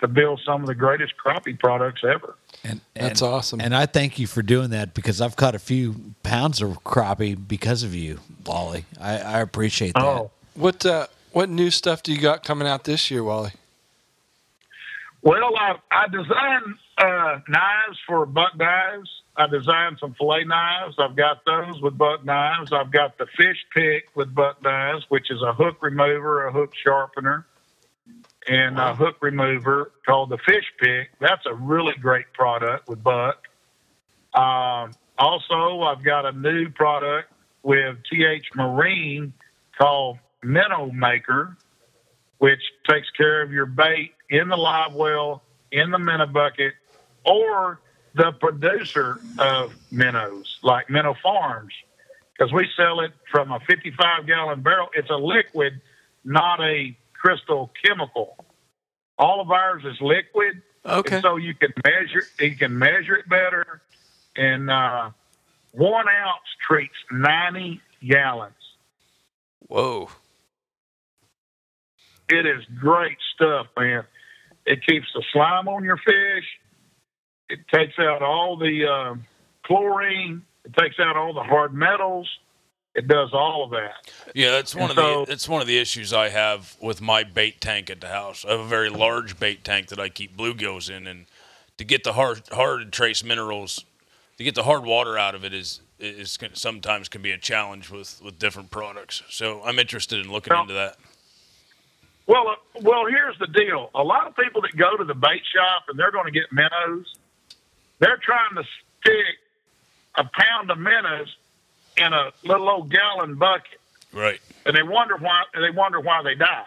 to 0.01 0.07
build 0.07 0.39
some 0.45 0.61
of 0.61 0.67
the 0.67 0.75
greatest 0.75 1.13
crappie 1.17 1.57
products 1.57 2.03
ever. 2.03 2.35
And, 2.63 2.81
That's 2.93 3.21
and- 3.21 3.31
awesome. 3.31 3.59
And 3.61 3.75
I 3.75 3.85
thank 3.85 4.17
you 4.19 4.27
for 4.27 4.41
doing 4.41 4.69
that 4.69 4.93
because 4.93 5.19
I've 5.21 5.35
caught 5.35 5.55
a 5.55 5.59
few 5.59 6.13
pounds 6.23 6.61
of 6.61 6.83
crappie 6.83 7.35
because 7.47 7.83
of 7.83 7.93
you, 7.93 8.19
Wally. 8.45 8.85
I, 8.99 9.17
I 9.19 9.39
appreciate 9.41 9.93
that. 9.95 10.03
Oh, 10.03 10.31
What 10.55 10.85
uh, 10.85 11.07
what 11.31 11.49
new 11.49 11.69
stuff 11.69 12.01
do 12.03 12.11
you 12.13 12.19
got 12.21 12.43
coming 12.43 12.67
out 12.67 12.83
this 12.85 13.11
year, 13.11 13.23
Wally? 13.23 13.51
Well, 15.21 15.55
I, 15.57 15.75
I 15.91 16.07
designed 16.07 16.75
uh, 16.97 17.39
knives 17.47 17.99
for 18.07 18.25
buck 18.25 18.55
knives. 18.57 19.09
I 19.39 19.47
designed 19.47 19.97
some 19.99 20.13
fillet 20.15 20.43
knives. 20.43 20.95
I've 20.99 21.15
got 21.15 21.45
those 21.45 21.81
with 21.81 21.97
buck 21.97 22.25
knives. 22.25 22.71
I've 22.73 22.91
got 22.91 23.17
the 23.17 23.25
fish 23.37 23.57
pick 23.73 24.09
with 24.15 24.33
buck 24.35 24.61
knives, 24.61 25.05
which 25.09 25.31
is 25.31 25.41
a 25.41 25.53
hook 25.53 25.81
remover, 25.81 26.45
a 26.45 26.51
hook 26.51 26.73
sharpener, 26.75 27.47
and 28.47 28.77
a 28.77 28.93
hook 28.93 29.15
remover 29.21 29.91
called 30.05 30.29
the 30.29 30.37
fish 30.39 30.65
pick. 30.79 31.09
That's 31.19 31.45
a 31.45 31.53
really 31.53 31.95
great 32.01 32.31
product 32.33 32.89
with 32.89 33.01
buck. 33.01 33.47
Um, 34.33 34.91
also, 35.17 35.81
I've 35.81 36.03
got 36.03 36.25
a 36.25 36.33
new 36.33 36.69
product 36.69 37.31
with 37.63 37.97
TH 38.11 38.49
Marine 38.55 39.33
called 39.77 40.19
Minnow 40.43 40.91
Maker 40.91 41.57
which 42.39 42.61
takes 42.89 43.09
care 43.11 43.41
of 43.41 43.51
your 43.51 43.65
bait 43.65 44.13
in 44.29 44.47
the 44.47 44.57
live 44.57 44.95
well, 44.95 45.43
in 45.71 45.91
the 45.91 45.99
minnow 45.99 46.25
bucket, 46.25 46.73
or 47.25 47.79
the 48.15 48.31
producer 48.39 49.19
of 49.37 49.73
minnows, 49.91 50.59
like 50.63 50.89
Minnow 50.89 51.15
Farms, 51.21 51.73
because 52.37 52.51
we 52.53 52.67
sell 52.75 53.01
it 53.01 53.11
from 53.31 53.51
a 53.51 53.59
55 53.67 54.25
gallon 54.27 54.61
barrel. 54.61 54.87
It's 54.95 55.09
a 55.09 55.15
liquid, 55.17 55.81
not 56.23 56.59
a 56.61 56.97
crystal 57.13 57.71
chemical. 57.83 58.37
All 59.17 59.41
of 59.41 59.51
ours 59.51 59.83
is 59.85 59.99
liquid, 60.01 60.61
Okay. 60.85 61.15
and 61.15 61.21
so 61.23 61.35
you 61.35 61.53
can 61.53 61.73
measure 61.83 62.23
you 62.39 62.55
can 62.55 62.77
measure 62.77 63.15
it 63.15 63.27
better. 63.27 63.81
And 64.35 64.69
uh, 64.69 65.09
one 65.71 66.07
ounce 66.07 66.41
treats 66.65 66.95
90 67.11 67.81
gallons. 68.07 68.53
Whoa. 69.67 70.09
It 72.29 72.45
is 72.45 72.63
great 72.79 73.17
stuff, 73.35 73.67
man. 73.77 74.03
It 74.65 74.85
keeps 74.85 75.07
the 75.13 75.23
slime 75.33 75.67
on 75.67 75.83
your 75.83 75.97
fish. 75.97 76.45
It 77.49 77.59
takes 77.73 77.97
out 77.99 78.21
all 78.21 78.57
the 78.57 78.85
uh, 78.87 79.15
chlorine. 79.63 80.43
It 80.65 80.73
takes 80.77 80.99
out 80.99 81.15
all 81.15 81.33
the 81.33 81.43
hard 81.43 81.73
metals. 81.73 82.29
It 82.95 83.07
does 83.07 83.29
all 83.33 83.63
of 83.63 83.71
that. 83.71 84.11
Yeah, 84.35 84.51
that's 84.51 84.75
one 84.75 84.89
And 84.89 84.99
of 84.99 85.03
so- 85.03 85.19
the 85.25 85.29
that's 85.31 85.47
one 85.47 85.61
of 85.61 85.67
the 85.67 85.77
issues 85.77 86.11
I 86.13 86.29
have 86.29 86.75
with 86.81 87.01
my 87.01 87.23
bait 87.23 87.61
tank 87.61 87.89
at 87.89 88.01
the 88.01 88.07
house. 88.09 88.43
I 88.45 88.51
have 88.51 88.59
a 88.59 88.65
very 88.67 88.89
large 88.89 89.39
bait 89.39 89.63
tank 89.63 89.87
that 89.87 89.99
I 89.99 90.09
keep 90.09 90.35
bluegills 90.35 90.89
in, 90.89 91.07
and 91.07 91.25
to 91.77 91.83
get 91.83 92.03
the 92.03 92.13
hard 92.13 92.41
hard 92.51 92.91
trace 92.91 93.23
minerals, 93.23 93.85
to 94.37 94.43
get 94.43 94.55
the 94.55 94.63
hard 94.63 94.83
water 94.83 95.17
out 95.17 95.33
of 95.35 95.43
it 95.45 95.53
is 95.53 95.81
is 95.99 96.37
sometimes 96.53 97.09
can 97.09 97.21
be 97.21 97.31
a 97.31 97.37
challenge 97.37 97.89
with 97.89 98.21
with 98.23 98.37
different 98.39 98.69
products. 98.71 99.21
So 99.29 99.61
I'm 99.63 99.79
interested 99.79 100.19
in 100.23 100.31
looking 100.31 100.51
Well- 100.51 100.63
into 100.63 100.73
that. 100.73 100.97
Well, 102.27 102.47
uh, 102.47 102.55
well, 102.81 103.05
here's 103.07 103.37
the 103.39 103.47
deal. 103.47 103.89
A 103.95 104.03
lot 104.03 104.27
of 104.27 104.35
people 104.35 104.61
that 104.61 104.75
go 104.77 104.95
to 104.95 105.03
the 105.03 105.15
bait 105.15 105.41
shop 105.51 105.85
and 105.89 105.97
they're 105.97 106.11
going 106.11 106.25
to 106.25 106.31
get 106.31 106.51
minnows, 106.51 107.15
they're 107.99 108.17
trying 108.21 108.55
to 108.55 108.63
stick 109.01 109.35
a 110.15 110.23
pound 110.23 110.71
of 110.71 110.77
minnows 110.77 111.35
in 111.97 112.13
a 112.13 112.31
little 112.43 112.69
old 112.69 112.89
gallon 112.91 113.35
bucket, 113.35 113.79
Right, 114.11 114.39
and 114.65 114.75
they 114.75 114.83
wonder 114.83 115.17
why 115.17 115.43
they 115.53 115.69
wonder 115.69 115.99
why 115.99 116.23
they 116.23 116.35
die. 116.35 116.63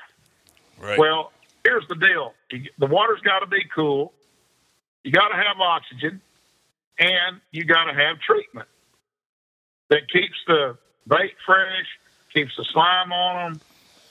right. 0.78 0.99
Well, 0.99 1.33
here's 1.64 1.87
the 1.89 1.97
deal: 1.97 2.35
the 2.78 2.87
water's 2.87 3.20
got 3.20 3.41
to 3.41 3.47
be 3.47 3.64
cool. 3.74 4.12
You 5.03 5.11
got 5.11 5.28
to 5.28 5.35
have 5.37 5.59
oxygen, 5.61 6.20
and 6.99 7.41
you 7.51 7.64
got 7.64 7.85
to 7.85 7.95
have 7.95 8.20
treatment 8.20 8.68
that 9.89 10.09
keeps 10.11 10.37
the 10.47 10.76
bait 11.07 11.35
fresh, 11.45 11.87
keeps 12.33 12.57
the 12.57 12.64
slime 12.64 13.12
on 13.12 13.53
them, 13.53 13.61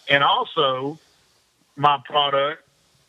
and 0.09 0.23
also 0.23 0.99
my 1.77 1.99
product. 2.05 2.63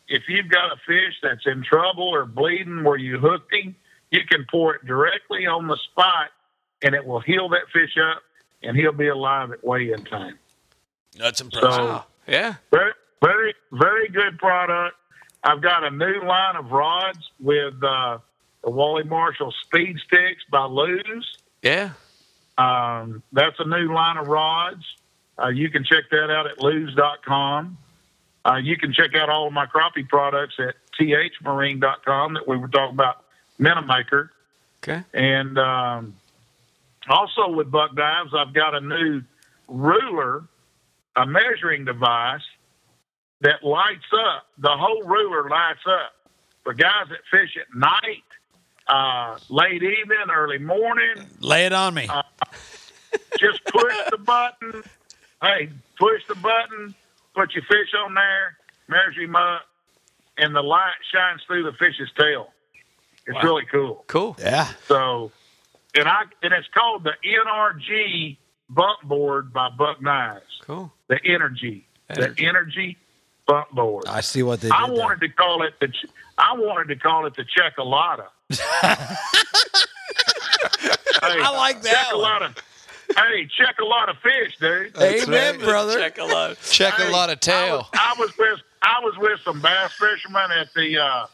If 0.07 0.23
you've 0.27 0.49
got 0.49 0.71
a 0.71 0.77
fish 0.87 1.15
that's 1.21 1.45
in 1.45 1.63
trouble 1.63 2.03
or 2.07 2.25
bleeding 2.25 2.83
where 2.83 2.97
you 2.97 3.17
hooked 3.19 3.53
him, 3.53 3.75
you 4.13 4.21
can 4.29 4.45
pour 4.49 4.75
it 4.75 4.85
directly 4.85 5.45
on 5.47 5.67
the 5.67 5.77
spot, 5.91 6.29
and 6.83 6.93
it 6.95 7.03
will 7.05 7.19
heal 7.19 7.49
that 7.49 7.63
fish 7.73 7.97
up, 7.97 8.21
and 8.61 8.77
he'll 8.77 8.91
be 8.93 9.07
alive 9.07 9.51
at 9.51 9.63
weigh-in 9.63 10.05
time. 10.05 10.37
that's 11.17 11.41
impressive. 11.41 11.71
So 11.73 12.03
Yeah. 12.27 12.55
very, 12.71 12.93
very, 13.21 13.53
very 13.71 14.07
good 14.09 14.37
product. 14.39 14.95
I've 15.43 15.61
got 15.61 15.83
a 15.83 15.91
new 15.91 16.21
line 16.25 16.55
of 16.55 16.71
rods 16.71 17.19
with 17.39 17.73
uh, 17.83 18.17
the 18.63 18.69
Wally 18.71 19.03
Marshall 19.03 19.51
Speed 19.65 19.97
Sticks 20.07 20.43
by 20.49 20.65
Lew's. 20.65 21.37
Yeah. 21.61 21.91
Um, 22.57 23.21
that's 23.31 23.59
a 23.59 23.65
new 23.67 23.93
line 23.93 24.17
of 24.17 24.27
rods. 24.27 24.83
Uh, 25.41 25.49
you 25.49 25.69
can 25.69 25.83
check 25.83 26.05
that 26.11 26.29
out 26.31 26.45
at 26.47 26.61
lews.com. 26.61 27.77
Uh, 28.45 28.55
you 28.55 28.77
can 28.77 28.93
check 28.93 29.15
out 29.15 29.29
all 29.29 29.47
of 29.47 29.53
my 29.53 29.65
crappie 29.65 30.07
products 30.07 30.55
at 30.59 30.75
thmarine.com 30.99 32.33
that 32.35 32.47
we 32.47 32.57
were 32.57 32.67
talking 32.67 32.93
about, 32.95 33.22
Minnow 33.63 33.81
Maker. 33.81 34.29
Okay. 34.83 35.03
And 35.13 35.57
um, 35.57 36.15
also 37.09 37.49
with 37.49 37.71
Buck 37.71 37.95
Knives, 37.95 38.33
I've 38.37 38.53
got 38.53 38.75
a 38.75 38.81
new 38.81 39.21
ruler, 39.69 40.43
a 41.15 41.25
measuring 41.25 41.85
device 41.85 42.41
that 43.39 43.63
lights 43.63 44.11
up. 44.13 44.47
The 44.57 44.69
whole 44.71 45.03
ruler 45.03 45.49
lights 45.49 45.79
up 45.87 46.13
for 46.63 46.73
guys 46.73 47.07
that 47.09 47.19
fish 47.31 47.57
at 47.57 47.73
night, 47.75 48.23
uh, 48.87 49.37
late 49.49 49.81
evening, 49.81 50.29
early 50.29 50.57
morning. 50.57 51.25
Lay 51.39 51.65
it 51.65 51.73
on 51.73 51.93
me. 51.93 52.09
Just 53.39 53.63
push 53.65 53.95
the 54.11 54.17
button. 54.17 54.83
Hey, 55.41 55.69
push 55.97 56.21
the 56.27 56.35
button. 56.35 56.93
Put 57.33 57.53
your 57.53 57.63
fish 57.63 57.93
on 57.97 58.13
there. 58.13 58.57
Measure 58.89 59.21
him 59.21 59.35
up, 59.35 59.61
and 60.37 60.53
the 60.53 60.61
light 60.61 60.95
shines 61.13 61.41
through 61.47 61.63
the 61.63 61.71
fish's 61.73 62.11
tail. 62.17 62.52
It's 63.25 63.43
really 63.43 63.63
cool. 63.71 64.03
Cool. 64.07 64.35
yeah. 64.39 64.67
So, 64.87 65.31
and 65.95 66.07
I 66.07 66.23
and 66.41 66.53
it's 66.53 66.67
called 66.73 67.03
the 67.03 67.13
NRG 67.25 68.37
bump 68.69 69.01
board 69.03 69.53
by 69.53 69.69
Buck 69.69 70.01
Knives. 70.01 70.43
Cool. 70.61 70.91
The 71.07 71.19
Energy, 71.25 71.87
Energy. 72.09 72.33
the 72.43 72.47
Energy 72.47 72.97
bump 73.47 73.69
board. 73.71 74.05
I 74.07 74.21
see 74.21 74.43
what 74.43 74.61
they 74.61 74.67
did 74.69 74.73
I 74.75 74.87
there. 74.87 74.95
wanted 74.97 75.19
to 75.21 75.29
call 75.29 75.63
it 75.63 75.73
the. 75.79 75.87
Ch- 75.87 76.05
I 76.37 76.53
wanted 76.57 76.87
to 76.93 76.95
call 76.99 77.25
it 77.27 77.35
the 77.35 77.43
Checkalata. 77.45 78.27
hey, 78.51 78.57
I 81.21 81.55
like 81.55 81.81
that 81.83 82.11
one. 82.15 82.41
Checkalata. 82.41 82.57
Hey, 83.15 83.47
check 83.57 83.75
a 83.79 83.85
lot 83.85 84.09
of 84.09 84.17
fish, 84.17 84.57
dude. 84.59 84.93
That's 84.95 85.27
Amen, 85.27 85.55
right. 85.57 85.63
brother. 85.63 85.99
Check 85.99 86.17
a 86.17 86.23
lot. 86.23 86.57
Check 86.63 86.97
a 86.99 87.11
lot 87.11 87.29
of 87.29 87.39
tail. 87.39 87.87
I 87.93 88.15
was, 88.17 88.19
I 88.19 88.19
was 88.19 88.37
with 88.37 88.59
I 88.81 88.99
was 89.03 89.17
with 89.17 89.39
some 89.45 89.61
bass 89.61 89.93
fishermen 89.93 90.49
at 90.51 90.73
the 90.73 90.97
uh, 90.97 91.25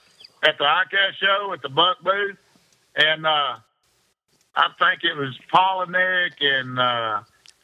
at 0.43 0.57
the 0.57 0.63
ICAST 0.63 1.13
show 1.19 1.53
at 1.53 1.61
the 1.61 1.69
Buck 1.69 1.97
booth, 2.03 2.37
and 2.95 3.25
uh, 3.25 3.57
I 4.55 4.67
think 4.79 5.03
it 5.03 5.17
was 5.17 5.37
Paul 5.51 5.83
and 5.83 5.91
Nick 5.91 6.33
and 6.41 6.79
uh, 6.79 7.21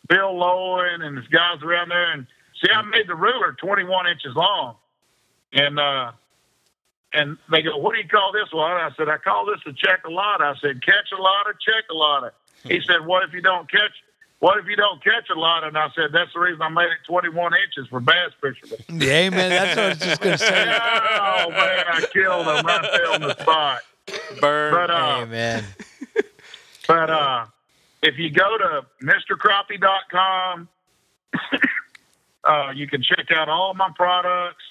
Bill 0.07 0.33
Lowen 0.33 1.01
and 1.01 1.17
his 1.17 1.27
guys 1.27 1.61
around 1.63 1.89
there. 1.89 2.11
And 2.11 2.27
see, 2.61 2.71
I 2.71 2.81
made 2.83 3.07
the 3.07 3.15
ruler 3.15 3.55
21 3.59 4.07
inches 4.07 4.35
long, 4.35 4.75
and 5.53 5.79
uh, 5.79 6.11
and 7.13 7.37
they 7.51 7.61
go, 7.61 7.77
"What 7.77 7.95
do 7.95 8.01
you 8.01 8.07
call 8.07 8.31
this 8.31 8.51
one?" 8.51 8.71
I 8.71 8.89
said, 8.97 9.09
"I 9.09 9.17
call 9.17 9.45
this 9.45 9.61
a 9.65 9.73
check 9.73 10.05
a 10.05 10.11
lot." 10.11 10.41
I 10.41 10.53
said, 10.61 10.83
"Catch 10.85 11.11
a 11.17 11.21
lot, 11.21 11.45
check 11.59 11.85
a 11.89 11.93
lot." 11.93 12.33
He 12.63 12.81
said, 12.81 13.05
"What 13.05 13.23
if 13.23 13.33
you 13.33 13.41
don't 13.41 13.69
catch?" 13.69 13.93
What 14.39 14.59
if 14.59 14.65
you 14.67 14.75
don't 14.75 15.03
catch 15.03 15.29
a 15.29 15.39
lot? 15.39 15.63
And 15.63 15.77
I 15.77 15.87
said, 15.95 16.11
that's 16.11 16.33
the 16.33 16.39
reason 16.39 16.61
I 16.61 16.69
made 16.69 16.85
it 16.85 16.97
21 17.07 17.53
inches 17.65 17.89
for 17.89 17.99
bass 17.99 18.31
fishermen. 18.41 18.79
Yeah, 19.01 19.29
man. 19.29 19.49
That's 19.49 19.75
what 19.75 19.85
I 19.85 19.89
was 19.89 19.97
just 19.99 20.21
going 20.21 20.37
to 20.37 20.37
say. 20.37 20.79
oh, 20.79 21.49
man, 21.49 21.85
I 21.87 22.05
killed 22.11 22.47
them 22.47 22.65
right 22.65 22.81
there 22.81 23.11
on 23.13 23.21
the 23.21 23.41
spot. 23.41 23.81
Burn. 24.41 24.73
But, 24.73 24.91
uh, 24.91 25.17
Amen. 25.21 25.63
But 26.87 27.09
uh, 27.09 27.45
if 28.03 28.19
you 28.19 28.29
go 28.29 28.57
to 28.59 28.85
MrCrappie.com, 29.01 30.67
uh, 32.43 32.71
you 32.75 32.87
can 32.87 33.01
check 33.01 33.31
out 33.31 33.49
all 33.49 33.73
my 33.73 33.89
products. 33.95 34.63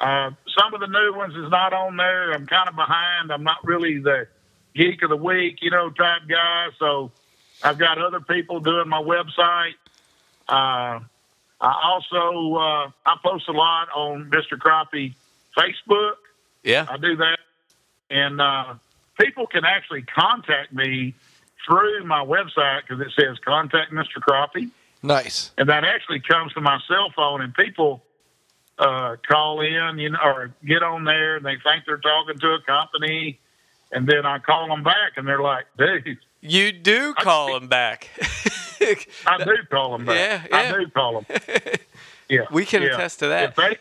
Uh, 0.00 0.32
some 0.58 0.74
of 0.74 0.80
the 0.80 0.88
new 0.88 1.14
ones 1.16 1.36
is 1.36 1.48
not 1.50 1.72
on 1.72 1.96
there. 1.96 2.32
I'm 2.32 2.46
kind 2.48 2.68
of 2.68 2.74
behind. 2.74 3.30
I'm 3.30 3.44
not 3.44 3.58
really 3.64 4.00
the 4.00 4.26
geek 4.74 5.02
of 5.02 5.10
the 5.10 5.16
week, 5.16 5.58
you 5.62 5.70
know, 5.70 5.90
type 5.90 6.22
guy. 6.28 6.70
So 6.80 7.12
I've 7.62 7.78
got 7.78 7.98
other 7.98 8.20
people 8.20 8.60
doing 8.60 8.88
my 8.88 9.00
website. 9.02 9.74
Uh, 10.48 11.00
I 11.60 11.82
also 11.82 12.54
uh, 12.56 12.90
I 13.06 13.16
post 13.22 13.48
a 13.48 13.52
lot 13.52 13.88
on 13.94 14.30
Mr. 14.30 14.58
Crappie 14.58 15.14
Facebook. 15.56 16.14
Yeah. 16.62 16.86
I 16.88 16.96
do 16.96 17.16
that, 17.16 17.38
and 18.10 18.40
uh, 18.40 18.74
people 19.18 19.46
can 19.46 19.64
actually 19.64 20.02
contact 20.02 20.72
me 20.72 21.14
through 21.66 22.04
my 22.04 22.24
website 22.24 22.82
because 22.86 23.00
it 23.00 23.12
says 23.18 23.38
contact 23.44 23.92
Mr. 23.92 24.18
Crappie, 24.20 24.70
Nice. 25.02 25.52
and 25.56 25.68
that 25.68 25.84
actually 25.84 26.20
comes 26.20 26.52
to 26.54 26.60
my 26.60 26.78
cell 26.88 27.10
phone, 27.16 27.40
and 27.40 27.54
people 27.54 28.02
uh, 28.78 29.16
call 29.26 29.60
in, 29.60 29.98
you 29.98 30.10
know, 30.10 30.18
or 30.22 30.52
get 30.66 30.82
on 30.82 31.04
there, 31.04 31.36
and 31.36 31.44
they 31.46 31.56
think 31.62 31.84
they're 31.86 31.96
talking 31.98 32.38
to 32.38 32.48
a 32.54 32.60
company, 32.62 33.38
and 33.92 34.06
then 34.06 34.26
I 34.26 34.38
call 34.38 34.68
them 34.68 34.82
back, 34.82 35.12
and 35.16 35.26
they're 35.26 35.40
like, 35.42 35.66
"Dude, 35.78 36.18
You 36.44 36.72
do 36.90 37.14
call 37.14 37.56
him 37.56 37.68
back. 37.68 38.10
I 39.26 39.44
do 39.44 39.56
call 39.70 39.92
them 39.92 40.04
back. 40.04 40.16
Yeah, 40.16 40.46
yeah. 40.50 40.72
I 40.74 40.78
do 40.78 40.88
call 40.90 41.20
them. 41.20 41.38
Yeah, 42.28 42.46
We 42.50 42.64
can 42.64 42.82
yeah. 42.82 42.94
attest 42.94 43.18
to 43.20 43.28
that. 43.28 43.56
They, 43.56 43.76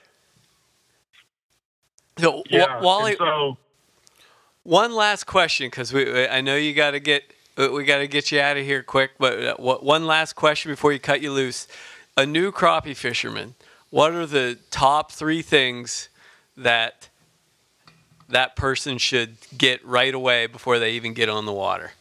So, 2.19 2.43
yeah, 2.49 2.81
Wally, 2.81 3.15
so 3.17 3.57
one 4.63 4.93
last 4.93 5.25
question 5.25 5.67
because 5.67 5.93
we 5.93 6.27
I 6.27 6.41
know 6.41 6.55
you 6.55 6.73
got 6.73 6.91
to 6.91 6.99
get 6.99 7.23
we 7.57 7.83
got 7.83 7.99
to 7.99 8.07
get 8.07 8.31
you 8.31 8.39
out 8.39 8.57
of 8.57 8.65
here 8.65 8.83
quick. 8.83 9.11
But 9.19 9.43
uh, 9.43 9.55
one 9.57 10.05
last 10.05 10.33
question 10.33 10.71
before 10.71 10.93
you 10.93 10.99
cut 10.99 11.21
you 11.21 11.31
loose: 11.31 11.67
a 12.17 12.25
new 12.25 12.51
crappie 12.51 12.95
fisherman. 12.95 13.55
What 13.89 14.13
are 14.13 14.25
the 14.25 14.57
top 14.71 15.11
three 15.11 15.41
things 15.41 16.09
that 16.57 17.09
that 18.27 18.55
person 18.55 18.97
should 18.97 19.37
get 19.55 19.85
right 19.85 20.13
away 20.13 20.47
before 20.47 20.79
they 20.79 20.91
even 20.93 21.13
get 21.13 21.29
on 21.29 21.45
the 21.45 21.53
water? 21.53 21.91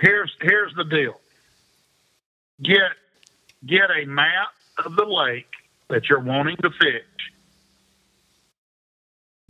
Here's 0.00 0.34
here's 0.40 0.74
the 0.74 0.84
deal. 0.84 1.20
Get 2.62 2.92
get 3.64 3.90
a 3.90 4.06
map 4.06 4.48
of 4.84 4.96
the 4.96 5.04
lake 5.04 5.50
that 5.88 6.08
you're 6.08 6.20
wanting 6.20 6.56
to 6.58 6.70
fish. 6.70 7.02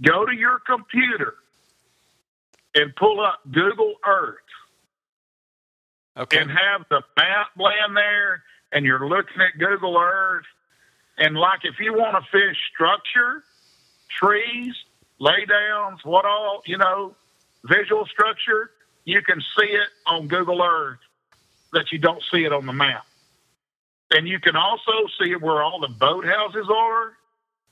Go 0.02 0.26
to 0.26 0.34
your 0.34 0.58
computer 0.60 1.34
and 2.74 2.94
pull 2.96 3.20
up 3.20 3.40
Google 3.50 3.94
Earth 4.06 4.36
Okay. 6.18 6.38
and 6.38 6.50
have 6.50 6.86
the 6.90 7.02
map 7.16 7.48
laying 7.58 7.94
there 7.94 8.42
and 8.72 8.84
you're 8.84 9.06
looking 9.08 9.40
at 9.40 9.58
Google 9.58 9.96
Earth 9.98 10.44
and 11.18 11.36
like 11.36 11.60
if 11.64 11.76
you 11.80 11.92
want 11.94 12.16
to 12.22 12.30
fish 12.30 12.56
structure, 12.74 13.42
trees, 14.18 14.74
laydowns, 15.20 15.98
what 16.04 16.24
all, 16.26 16.62
you 16.66 16.76
know, 16.76 17.14
visual 17.64 18.04
structure, 18.06 18.70
you 19.06 19.22
can 19.22 19.40
see 19.40 19.68
it 19.68 19.88
on 20.06 20.28
Google 20.28 20.62
Earth 20.62 20.98
that 21.72 21.92
you 21.92 21.98
don't 21.98 22.22
see 22.30 22.44
it 22.44 22.52
on 22.52 22.66
the 22.66 22.72
map. 22.72 23.06
And 24.10 24.28
you 24.28 24.38
can 24.40 24.56
also 24.56 24.92
see 25.18 25.34
where 25.36 25.62
all 25.62 25.80
the 25.80 25.88
boathouses 25.88 26.68
are 26.68 27.12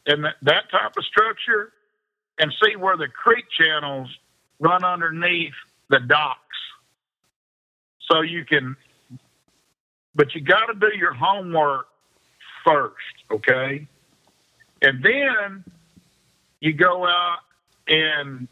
and 0.07 0.25
that, 0.25 0.37
that 0.43 0.71
type 0.71 0.97
of 0.97 1.05
structure 1.05 1.73
and 2.39 2.53
see 2.65 2.77
where 2.77 2.97
the 2.97 3.09
creek 3.09 3.45
channels 3.51 4.09
run 4.61 4.85
underneath 4.85 5.55
the 5.91 6.01
docks. 6.01 6.39
So 8.11 8.21
you 8.21 8.45
can, 8.45 8.77
but 10.15 10.35
you 10.35 10.41
got 10.41 10.67
to 10.67 10.75
do 10.75 10.97
your 10.97 11.15
homework 11.15 11.87
first, 12.65 12.95
okay? 13.31 13.89
And 14.83 15.03
then 15.03 15.65
you 16.61 16.73
go 16.73 17.07
out 17.07 17.39
and, 17.89 18.47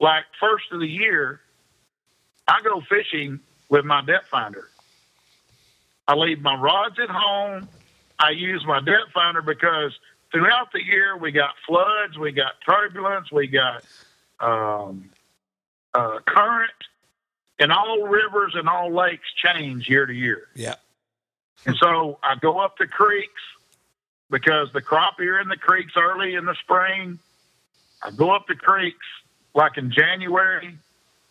like, 0.00 0.24
first 0.40 0.64
of 0.72 0.80
the 0.80 0.86
year, 0.86 1.40
I 2.48 2.60
go 2.62 2.80
fishing 2.80 3.40
with 3.68 3.84
my 3.84 4.04
depth 4.04 4.28
finder. 4.28 4.68
I 6.06 6.14
leave 6.14 6.40
my 6.40 6.56
rods 6.56 6.98
at 6.98 7.08
home. 7.08 7.68
I 8.18 8.30
use 8.30 8.64
my 8.66 8.80
depth 8.80 9.12
finder 9.14 9.42
because 9.42 9.92
throughout 10.30 10.72
the 10.72 10.82
year 10.82 11.16
we 11.16 11.32
got 11.32 11.54
floods, 11.66 12.18
we 12.18 12.32
got 12.32 12.54
turbulence, 12.64 13.30
we 13.30 13.46
got 13.46 13.84
um, 14.40 15.10
uh, 15.94 16.18
current, 16.26 16.70
and 17.58 17.72
all 17.72 18.02
rivers 18.06 18.54
and 18.54 18.68
all 18.68 18.92
lakes 18.92 19.26
change 19.36 19.88
year 19.88 20.06
to 20.06 20.12
year. 20.12 20.48
Yeah. 20.54 20.74
And 21.64 21.76
so 21.76 22.18
I 22.22 22.34
go 22.36 22.58
up 22.58 22.78
the 22.78 22.86
creeks 22.86 23.40
because 24.30 24.72
the 24.72 24.82
crappie 24.82 25.28
are 25.28 25.40
in 25.40 25.48
the 25.48 25.56
creeks 25.56 25.92
early 25.96 26.34
in 26.34 26.44
the 26.44 26.56
spring. 26.56 27.18
I 28.02 28.10
go 28.10 28.30
up 28.34 28.48
the 28.48 28.56
creeks 28.56 29.06
like 29.54 29.78
in 29.78 29.92
January 29.92 30.76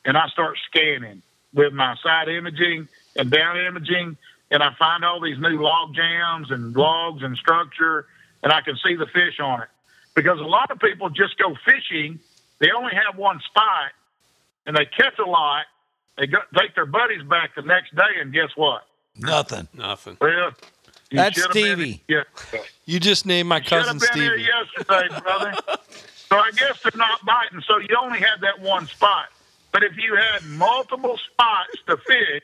and 0.05 0.17
I 0.17 0.27
start 0.27 0.57
scanning 0.69 1.21
with 1.53 1.73
my 1.73 1.95
side 2.03 2.29
imaging 2.29 2.87
and 3.15 3.29
down 3.29 3.57
imaging 3.57 4.17
and 4.49 4.63
I 4.63 4.73
find 4.77 5.03
all 5.05 5.21
these 5.21 5.37
new 5.39 5.61
log 5.61 5.93
jams 5.95 6.51
and 6.51 6.75
logs 6.75 7.23
and 7.23 7.37
structure 7.37 8.05
and 8.43 8.51
I 8.51 8.61
can 8.61 8.75
see 8.85 8.95
the 8.95 9.05
fish 9.07 9.39
on 9.39 9.61
it. 9.61 9.67
Because 10.15 10.39
a 10.39 10.43
lot 10.43 10.71
of 10.71 10.79
people 10.79 11.09
just 11.09 11.37
go 11.37 11.55
fishing, 11.65 12.19
they 12.59 12.69
only 12.75 12.93
have 12.93 13.17
one 13.17 13.39
spot 13.41 13.91
and 14.65 14.75
they 14.75 14.85
catch 14.85 15.17
a 15.19 15.29
lot, 15.29 15.65
they 16.17 16.27
go, 16.27 16.39
take 16.57 16.75
their 16.75 16.85
buddies 16.85 17.23
back 17.23 17.55
the 17.55 17.61
next 17.61 17.95
day 17.95 18.19
and 18.19 18.33
guess 18.33 18.49
what? 18.55 18.83
Nothing. 19.17 19.67
Nothing. 19.73 20.17
Well, 20.19 20.51
That's 21.11 21.35
should 21.35 21.45
have 21.45 21.53
been- 21.53 21.77
Stevie. 21.77 22.03
yeah. 22.07 22.23
You 22.85 22.99
just 22.99 23.25
named 23.25 23.47
my 23.49 23.59
Should 23.61 23.67
cousin 23.69 23.99
have 23.99 24.11
been 24.13 24.21
here 24.21 24.37
Stevie. 24.37 24.49
yesterday, 24.87 25.19
brother. 25.21 25.53
so 26.29 26.37
I 26.37 26.51
guess 26.51 26.81
they're 26.81 26.91
not 26.95 27.23
biting. 27.25 27.61
So 27.67 27.77
you 27.77 27.95
only 28.01 28.19
had 28.19 28.41
that 28.41 28.59
one 28.59 28.87
spot. 28.87 29.27
But 29.71 29.83
if 29.83 29.93
you 29.97 30.15
had 30.15 30.43
multiple 30.43 31.17
spots 31.31 31.71
to 31.87 31.97
fish, 31.97 32.43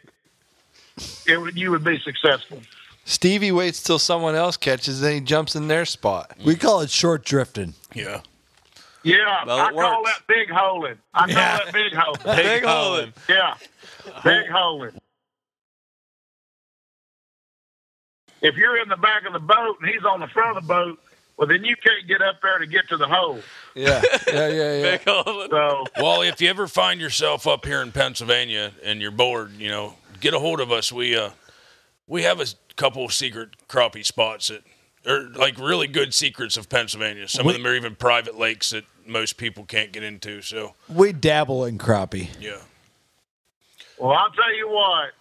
it 1.28 1.38
would, 1.38 1.58
you 1.58 1.72
would 1.72 1.84
be 1.84 2.00
successful. 2.00 2.62
Stevie 3.06 3.52
waits 3.52 3.82
till 3.84 4.00
someone 4.00 4.36
else 4.36 4.58
catches, 4.58 5.02
then 5.02 5.14
he 5.14 5.20
jumps 5.22 5.56
in 5.56 5.68
their 5.68 5.86
spot. 5.86 6.32
We 6.44 6.56
call 6.56 6.82
it 6.82 6.90
short 6.90 7.24
drifting. 7.26 7.74
Yeah. 7.94 8.22
Yeah, 9.04 9.46
Well, 9.46 9.60
I 9.60 9.70
it 9.70 9.74
call 9.76 10.02
works. 10.04 10.12
that 10.18 10.28
big 10.28 10.50
holing. 10.50 10.98
I 11.14 11.20
call 11.20 11.30
Yeah. 11.30 11.58
that 11.64 11.74
big 11.74 11.94
holing. 11.94 12.36
Big 12.44 12.64
holing. 12.64 13.14
Yeah, 13.30 13.54
big 14.24 14.48
holing. 14.50 14.92
If 18.42 18.56
you're 18.56 18.78
in 18.82 18.90
the 18.90 18.98
back 18.98 19.26
of 19.26 19.34
the 19.34 19.40
boat 19.40 19.78
and 19.82 19.90
he's 19.90 20.04
on 20.04 20.20
the 20.20 20.28
front 20.28 20.58
of 20.58 20.64
the 20.64 20.68
boat, 20.68 21.00
well, 21.38 21.48
then 21.48 21.64
you 21.64 21.76
can't 21.76 22.08
get 22.08 22.22
up 22.22 22.42
there 22.42 22.58
to 22.58 22.66
get 22.66 22.90
to 22.90 22.98
the 22.98 23.08
hole. 23.08 23.40
Yeah, 23.76 24.02
yeah, 24.28 24.48
yeah, 24.48 24.74
yeah. 24.74 24.98
So 25.06 25.86
Wally, 26.00 26.28
if 26.30 26.42
you 26.42 26.50
ever 26.50 26.68
find 26.68 27.00
yourself 27.00 27.46
up 27.48 27.66
here 27.66 27.82
in 27.82 27.92
Pennsylvania 27.92 28.72
and 28.84 29.02
you're 29.02 29.12
bored, 29.12 29.52
you 29.58 29.70
know, 29.70 29.94
get 30.20 30.34
a 30.34 30.40
hold 30.40 30.60
of 30.60 30.72
us. 30.72 30.92
We 30.92 31.16
uh, 31.16 31.30
we 32.08 32.24
have 32.24 32.40
a 32.40 32.46
couple 32.76 33.06
of 33.06 33.14
secret 33.14 33.50
crappie 33.68 34.06
spots 34.06 34.48
that 34.48 34.64
are 35.10 35.30
like 35.30 35.58
really 35.60 35.88
good 35.88 36.14
secrets 36.14 36.58
of 36.58 36.70
Pennsylvania. 36.70 37.28
Some 37.28 37.48
of 37.48 37.54
them 37.54 37.66
are 37.66 37.76
even 37.76 37.96
private 37.96 38.38
lakes 38.38 38.72
that 38.72 38.86
most 39.06 39.38
people 39.38 39.64
can't 39.64 39.92
get 39.92 40.04
into. 40.04 40.42
So 40.42 40.74
We 40.90 41.14
dabble 41.14 41.66
in 41.66 41.78
crappie. 41.78 42.30
yeah, 42.40 42.58
Well, 43.98 44.12
I'll 44.12 44.32
tell 44.32 44.56
you 44.56 44.70
what. 44.70 45.12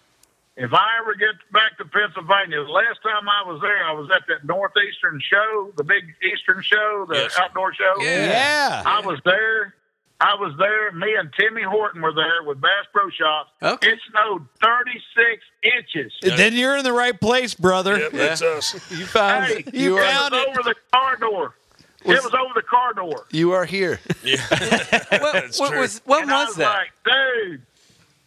If 0.56 0.72
I 0.72 0.86
ever 1.00 1.14
get 1.14 1.34
back 1.52 1.76
to 1.78 1.84
Pennsylvania, 1.84 2.64
the 2.64 2.70
last 2.70 3.02
time 3.02 3.28
I 3.28 3.46
was 3.46 3.60
there, 3.60 3.84
I 3.84 3.92
was 3.92 4.08
at 4.14 4.22
that 4.28 4.44
Northeastern 4.46 5.20
show, 5.20 5.70
the 5.76 5.84
big 5.84 6.04
Eastern 6.22 6.62
show, 6.62 7.04
the 7.08 7.16
Yes. 7.16 7.38
outdoor 7.38 7.74
show. 7.74 7.94
Yeah. 8.00 8.82
I 8.86 9.00
was 9.00 9.20
there. 9.26 9.74
I 10.18 10.34
was 10.36 10.54
there. 10.58 10.92
Me 10.92 11.14
and 11.14 11.30
Timmy 11.38 11.60
Horton 11.62 12.00
were 12.00 12.14
there 12.14 12.42
with 12.42 12.58
Bass 12.58 12.86
Pro 12.90 13.10
Shops. 13.10 13.50
Okay. 13.62 13.88
It 13.92 13.98
snowed 14.10 14.46
36 14.62 15.42
inches. 15.62 16.12
Then 16.22 16.54
you're 16.54 16.76
in 16.78 16.84
the 16.84 16.92
right 16.94 17.20
place, 17.20 17.52
brother. 17.54 17.98
yep, 17.98 18.12
that's 18.12 18.40
us. 18.40 18.72
You 18.90 19.04
found 19.04 19.44
Hey, 19.46 19.64
it. 19.66 19.74
You 19.74 19.98
it 19.98 20.04
are. 20.06 20.30
was 20.30 20.46
over 20.48 20.62
the 20.62 20.74
car 20.90 21.16
door. 21.16 21.54
it 22.02 22.08
was 22.24 22.32
over 22.32 22.54
the 22.54 22.62
car 22.62 22.94
door. 22.94 23.26
You 23.30 23.52
are 23.52 23.66
here. 23.66 24.00
Yeah, 24.24 24.38
What, 24.48 25.32
That's 25.34 25.60
what 25.60 25.70
true. 25.72 25.80
was 25.80 26.00
what 26.06 26.22
and 26.22 26.32
I 26.32 26.38
was 26.40 26.48
was 26.48 26.56
that? 26.56 26.74
like, 26.74 26.92
dude, 27.04 27.62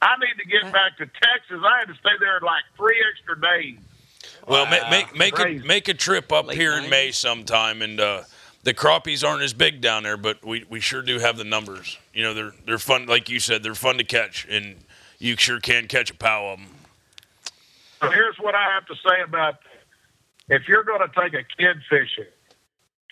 I 0.01 0.15
need 0.17 0.41
to 0.41 0.47
get 0.47 0.71
back 0.71 0.97
to 0.97 1.05
Texas. 1.05 1.61
I 1.63 1.79
had 1.79 1.87
to 1.87 1.93
stay 1.95 2.11
there 2.19 2.39
like 2.41 2.63
three 2.77 3.03
extra 3.11 3.39
days. 3.39 3.77
Well, 4.47 4.65
ma- 4.65 4.89
make 4.89 5.15
make 5.15 5.39
a 5.39 5.59
make 5.65 5.87
a 5.87 5.93
trip 5.93 6.31
up 6.31 6.47
Late 6.47 6.57
here 6.57 6.77
in 6.77 6.89
May 6.89 7.11
sometime, 7.11 7.81
and 7.81 7.99
uh, 7.99 8.23
the 8.63 8.73
crappies 8.73 9.27
aren't 9.27 9.43
as 9.43 9.53
big 9.53 9.81
down 9.81 10.03
there, 10.03 10.17
but 10.17 10.43
we, 10.45 10.65
we 10.69 10.79
sure 10.79 11.01
do 11.01 11.19
have 11.19 11.37
the 11.37 11.43
numbers. 11.43 11.97
You 12.13 12.23
know, 12.23 12.33
they're 12.33 12.53
they're 12.65 12.79
fun, 12.79 13.05
like 13.05 13.29
you 13.29 13.39
said, 13.39 13.63
they're 13.63 13.75
fun 13.75 13.97
to 13.97 14.03
catch, 14.03 14.47
and 14.49 14.75
you 15.19 15.35
sure 15.37 15.59
can 15.59 15.87
catch 15.87 16.09
a 16.09 16.15
pow 16.15 16.53
of 16.53 16.59
them. 16.59 16.67
So 18.01 18.09
here's 18.09 18.37
what 18.39 18.55
I 18.55 18.71
have 18.73 18.85
to 18.87 18.95
say 18.95 19.21
about 19.23 19.59
that. 19.61 20.55
If 20.55 20.67
you're 20.67 20.83
going 20.83 21.01
to 21.01 21.09
take 21.09 21.33
a 21.33 21.43
kid 21.43 21.77
fishing, 21.89 22.31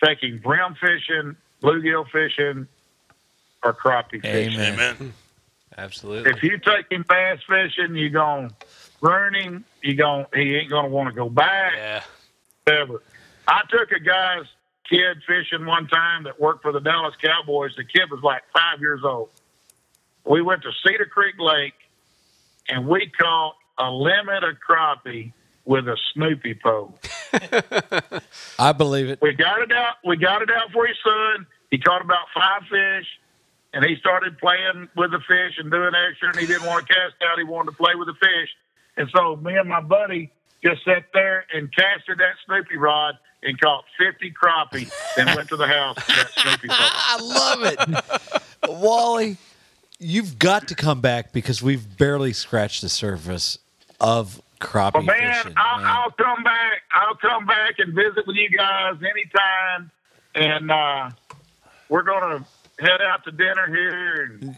taking 0.02 0.38
brim 0.38 0.74
fishing, 0.80 1.36
bluegill 1.62 2.10
fishing, 2.10 2.66
or 3.62 3.72
crappie 3.74 4.20
fishing. 4.22 4.54
Amen. 4.54 4.72
Amen. 4.74 5.12
Absolutely. 5.78 6.32
If 6.32 6.42
you 6.42 6.58
take 6.58 6.90
him 6.90 7.04
bass 7.08 7.38
fishing, 7.48 7.94
you're 7.94 8.10
going 8.10 8.48
to 8.48 8.54
ruin 9.00 9.34
him. 9.34 9.64
You 9.82 9.94
going 9.94 10.26
he 10.34 10.56
ain't 10.56 10.70
going 10.70 10.86
to 10.86 10.90
want 10.90 11.08
to 11.08 11.14
go 11.14 11.28
back. 11.30 11.72
Yeah. 11.76 12.02
Ever. 12.66 13.02
I 13.46 13.62
took 13.70 13.92
a 13.92 14.00
guy's 14.00 14.44
kid 14.90 15.18
fishing 15.26 15.64
one 15.64 15.86
time 15.86 16.24
that 16.24 16.40
worked 16.40 16.62
for 16.62 16.72
the 16.72 16.80
Dallas 16.80 17.14
Cowboys. 17.22 17.70
The 17.76 17.84
kid 17.84 18.10
was 18.10 18.20
like 18.22 18.42
five 18.52 18.80
years 18.80 19.00
old. 19.04 19.30
we 20.24 20.42
went 20.42 20.62
to 20.62 20.70
Cedar 20.84 21.06
Creek 21.06 21.36
Lake, 21.38 21.74
and 22.68 22.86
we 22.86 23.10
caught 23.18 23.54
a 23.78 23.90
limit 23.90 24.42
of 24.44 24.56
crappie 24.68 25.32
with 25.64 25.86
a 25.86 25.96
Snoopy 26.12 26.58
pole. 26.62 26.98
I 28.58 28.72
believe 28.72 29.10
it. 29.10 29.20
We 29.22 29.32
got 29.32 29.60
it 29.60 29.70
out. 29.70 29.96
We 30.04 30.16
got 30.16 30.42
it 30.42 30.50
out 30.50 30.72
for 30.72 30.86
his 30.86 30.96
son. 31.04 31.46
He 31.70 31.78
caught 31.78 32.02
about 32.02 32.26
five 32.34 32.62
fish, 32.62 33.06
and 33.72 33.84
he 33.84 33.96
started 33.96 34.38
playing 34.38 34.88
with 34.96 35.10
the 35.10 35.20
fish 35.20 35.58
and 35.58 35.70
doing 35.70 35.92
extra. 35.94 36.28
And 36.28 36.38
he 36.38 36.46
didn't 36.46 36.66
want 36.66 36.86
to 36.86 36.92
cast 36.92 37.14
out. 37.22 37.38
He 37.38 37.44
wanted 37.44 37.72
to 37.72 37.76
play 37.76 37.94
with 37.94 38.08
the 38.08 38.14
fish. 38.14 38.48
And 38.96 39.08
so 39.14 39.36
me 39.36 39.56
and 39.56 39.68
my 39.68 39.80
buddy 39.80 40.32
just 40.64 40.84
sat 40.84 41.04
there 41.12 41.44
and 41.52 41.72
casted 41.74 42.18
that 42.18 42.34
Snoopy 42.46 42.76
rod 42.76 43.16
and 43.42 43.60
caught 43.60 43.84
50 43.98 44.32
crappie. 44.32 44.90
Then 45.16 45.36
went 45.36 45.48
to 45.50 45.56
the 45.56 45.66
house 45.66 45.96
with 45.96 46.06
that 46.06 46.30
Snoopy. 46.30 46.68
I 46.70 47.18
love 47.20 48.02
it. 48.64 48.70
Wally, 48.70 49.36
you've 49.98 50.38
got 50.38 50.68
to 50.68 50.74
come 50.74 51.00
back 51.00 51.32
because 51.32 51.62
we've 51.62 51.96
barely 51.96 52.32
scratched 52.32 52.82
the 52.82 52.88
surface 52.88 53.58
of 54.00 54.40
crappie 54.60 54.94
Well, 54.94 55.02
man, 55.02 55.34
fishing. 55.34 55.54
I'll, 55.56 55.78
man. 55.78 55.86
I'll 55.86 56.10
come 56.12 56.42
back. 56.42 56.82
I'll 56.92 57.14
come 57.14 57.46
back 57.46 57.78
and 57.78 57.94
visit 57.94 58.26
with 58.26 58.36
you 58.36 58.48
guys 58.48 58.94
anytime. 58.96 59.90
And 60.34 60.70
uh, 60.70 61.10
we're 61.88 62.02
going 62.02 62.38
to 62.38 62.44
head 62.78 63.00
out 63.02 63.24
to 63.24 63.30
dinner 63.32 63.66
here. 63.68 64.24
And 64.24 64.56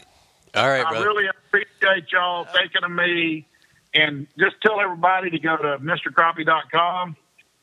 All 0.55 0.67
right, 0.69 0.85
I 0.85 0.89
brother. 0.89 1.05
really 1.05 1.27
appreciate 1.27 2.11
y'all 2.11 2.45
thinking 2.45 2.83
of 2.83 2.91
me. 2.91 3.47
And 3.93 4.27
just 4.39 4.55
tell 4.61 4.79
everybody 4.79 5.29
to 5.31 5.39
go 5.39 5.57
to 5.57 5.77
mrcrappie.com. 5.79 7.17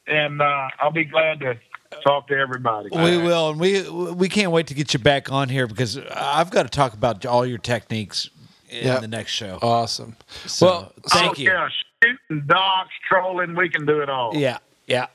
And 0.07 0.43
uh, 0.43 0.69
I'll 0.79 0.91
be 0.91 1.05
glad 1.05 1.41
to 1.41 1.59
talk 2.03 2.29
to 2.29 2.35
everybody. 2.35 2.89
We 2.93 3.19
will, 3.19 3.51
and 3.51 3.61
we 3.61 3.89
we 3.89 4.29
can't 4.29 4.53
wait 4.53 4.67
to 4.69 4.75
get 4.75 4.93
you 4.95 5.01
back 5.01 5.31
on 5.31 5.49
here 5.49 5.67
because 5.67 5.99
I've 5.99 6.51
got 6.51 6.65
to 6.65 6.69
talk 6.69 6.95
about 6.95 7.25
all 7.27 7.47
your 7.47 7.59
techniques 7.59 8.31
in 8.69 8.87
Yep. 8.87 9.01
the 9.01 9.09
next 9.09 9.33
show. 9.33 9.59
Awesome. 9.63 10.17
So, 10.47 10.67
well, 10.67 10.93
thank 11.09 11.39
oh, 11.39 11.43
you. 11.43 11.51
Yeah, 11.51 11.69
shooting, 12.03 12.47
docks, 12.47 12.93
trolling, 13.09 13.55
we 13.55 13.69
can 13.69 13.87
do 13.87 14.01
it 14.01 14.11
all. 14.11 14.35
Yeah, 14.35 14.59
yeah. 14.87 15.07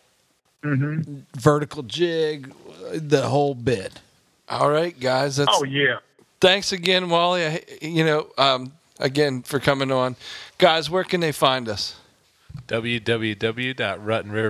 Mm-hmm. 0.64 1.20
Vertical 1.38 1.84
jig, 1.84 2.54
the 2.94 3.24
whole 3.24 3.54
bit. 3.54 4.00
All 4.60 4.70
right, 4.70 4.98
guys. 5.00 5.38
That's 5.38 5.50
Oh, 5.52 5.64
yeah. 5.64 5.98
thanks 6.42 6.72
again, 6.72 7.10
Wally. 7.10 7.46
I, 7.46 7.64
you 7.82 8.04
know, 8.04 8.28
um, 8.38 8.74
again 9.00 9.42
for 9.44 9.60
coming 9.60 9.92
on, 9.92 10.16
guys. 10.58 10.90
Where 10.90 11.04
can 11.04 11.20
they 11.22 11.32
find 11.32 11.68
us? 11.70 11.96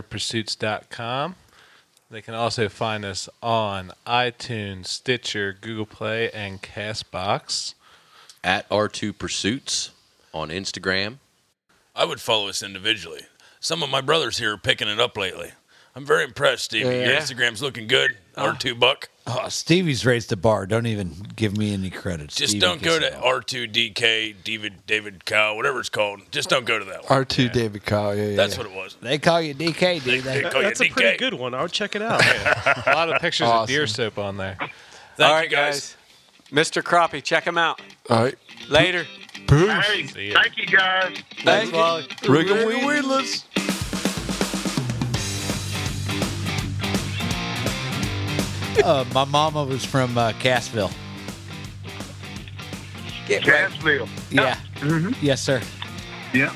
www.rutandriverpursuits.com. 0.03 1.35
They 2.09 2.21
can 2.21 2.33
also 2.35 2.69
find 2.69 3.05
us 3.05 3.27
on 3.41 3.91
iTunes, 4.05 4.87
Stitcher, 4.87 5.57
Google 5.59 5.85
Play, 5.85 6.29
and 6.31 6.61
Castbox. 6.61 7.73
At 8.45 8.67
R2 8.69 9.17
Pursuits 9.17 9.91
on 10.33 10.49
Instagram. 10.49 11.19
I 11.95 12.03
would 12.03 12.19
follow 12.19 12.49
us 12.49 12.61
individually. 12.61 13.21
Some 13.61 13.81
of 13.81 13.89
my 13.89 14.01
brothers 14.01 14.37
here 14.37 14.51
are 14.53 14.57
picking 14.57 14.89
it 14.89 14.99
up 14.99 15.15
lately. 15.15 15.53
I'm 15.95 16.05
very 16.05 16.23
impressed, 16.23 16.65
Stevie. 16.65 16.85
Your 16.89 17.15
Instagram's 17.15 17.61
looking 17.61 17.87
good. 17.87 18.17
Uh, 18.35 18.51
R2 18.53 18.79
Buck. 18.79 19.09
Oh, 19.27 19.47
Stevie's 19.47 20.05
raised 20.07 20.29
the 20.29 20.35
bar. 20.35 20.65
Don't 20.65 20.87
even 20.87 21.11
give 21.35 21.55
me 21.55 21.71
any 21.71 21.91
credit. 21.91 22.29
Just 22.29 22.49
Stevie 22.49 22.59
don't 22.59 22.81
go 22.81 22.99
to. 22.99 23.11
R2DK, 23.11 24.43
David 24.43 24.73
David 24.87 25.23
Cow, 25.25 25.55
whatever 25.55 25.79
it's 25.79 25.89
called. 25.89 26.21
Just 26.31 26.49
don't 26.49 26.65
go 26.65 26.79
to 26.79 26.85
that 26.85 27.03
one. 27.03 27.11
R 27.19 27.25
two 27.25 27.47
David 27.47 27.85
Cow, 27.85 28.11
Yeah, 28.11 28.29
yeah. 28.29 28.35
That's 28.35 28.57
yeah. 28.57 28.63
what 28.63 28.71
it 28.71 28.75
was. 28.75 28.97
They 29.01 29.19
call 29.19 29.39
you 29.39 29.53
DK, 29.53 30.03
dude. 30.03 30.23
They, 30.23 30.41
call 30.41 30.61
you 30.61 30.67
That's 30.67 30.79
a 30.81 30.85
DK. 30.85 30.91
pretty 30.93 31.17
good 31.17 31.35
one. 31.35 31.53
I'll 31.53 31.67
check 31.67 31.95
it 31.95 32.01
out. 32.01 32.21
A 32.87 32.93
lot 32.93 33.13
of 33.13 33.21
pictures 33.21 33.47
of 33.47 33.67
deer 33.67 33.85
soap 33.85 34.17
on 34.17 34.37
there. 34.37 34.57
Thank 34.59 35.29
All 35.29 35.35
right, 35.35 35.49
you 35.49 35.55
guys. 35.55 35.95
guys. 36.51 36.69
Mr. 36.71 36.81
Crappie, 36.81 37.23
check 37.23 37.45
him 37.45 37.57
out. 37.57 37.81
All 38.09 38.23
right. 38.23 38.35
Later. 38.67 39.05
Hey, 39.47 40.05
See 40.07 40.33
thank 40.33 40.57
you 40.57 40.65
guys. 40.65 41.17
Thanks, 41.43 41.71
Wally. 41.71 42.07
Rig 42.27 42.49
'em 42.49 43.72
uh, 48.83 49.05
my 49.13 49.25
mama 49.25 49.63
was 49.63 49.83
from 49.85 50.17
uh, 50.17 50.31
Cassville. 50.33 50.91
Get 53.27 53.47
right. 53.47 53.69
Cassville. 53.71 54.09
Yeah. 54.31 54.57
Yes, 55.21 55.41
sir. 55.41 55.61
Yeah. 56.33 56.53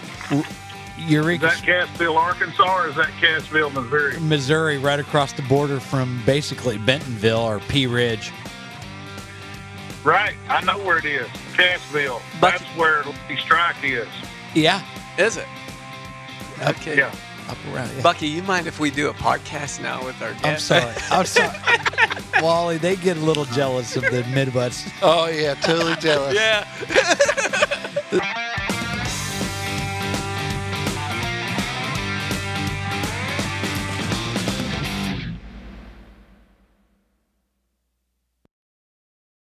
Eureka, 0.99 1.47
Is 1.47 1.61
that 1.61 1.88
Cassville, 1.88 2.18
Arkansas, 2.18 2.76
or 2.76 2.88
is 2.89 2.95
that 2.95 3.09
Cassville, 3.22 3.72
Missouri? 3.72 4.20
Missouri, 4.20 4.78
right 4.78 4.99
across 4.99 5.32
the 5.32 5.43
border 5.43 5.80
from 5.80 6.22
basically 6.26 6.78
Bentonville 6.80 7.39
or 7.39 7.59
Pea 7.59 7.88
Ridge. 7.88 8.32
Right. 10.03 10.36
I 10.49 10.63
know 10.63 10.78
where 10.80 10.97
it 10.97 11.05
is. 11.05 11.28
Cassville. 11.53 12.22
But- 12.41 12.51
That's 12.59 12.63
where 12.78 13.03
Lucky 13.03 13.38
Strike 13.38 13.76
is. 13.84 14.07
Yeah. 14.53 14.82
Is 15.18 15.38
it? 15.38 15.45
Okay. 16.61 16.97
Yeah. 16.97 17.13
Up 17.49 17.57
around. 17.73 17.89
Yeah. 17.95 18.01
Bucky, 18.01 18.27
you 18.27 18.43
mind 18.43 18.67
if 18.67 18.79
we 18.79 18.91
do 18.91 19.09
a 19.09 19.13
podcast 19.13 19.81
now 19.81 20.03
with 20.05 20.21
our 20.21 20.35
I'm 20.43 20.59
sorry. 20.59 20.93
I'm 21.11 21.25
sorry. 21.37 21.57
Wally, 22.41 22.77
they 22.77 22.95
get 22.95 23.17
a 23.17 23.21
little 23.21 23.45
jealous 23.45 23.95
of 23.95 24.03
the 24.03 24.23
Midwest. 24.33 24.87
Oh 25.01 25.27
yeah, 25.27 25.53
totally 25.55 25.95
jealous. 25.95 26.35
Yeah. 26.35 26.67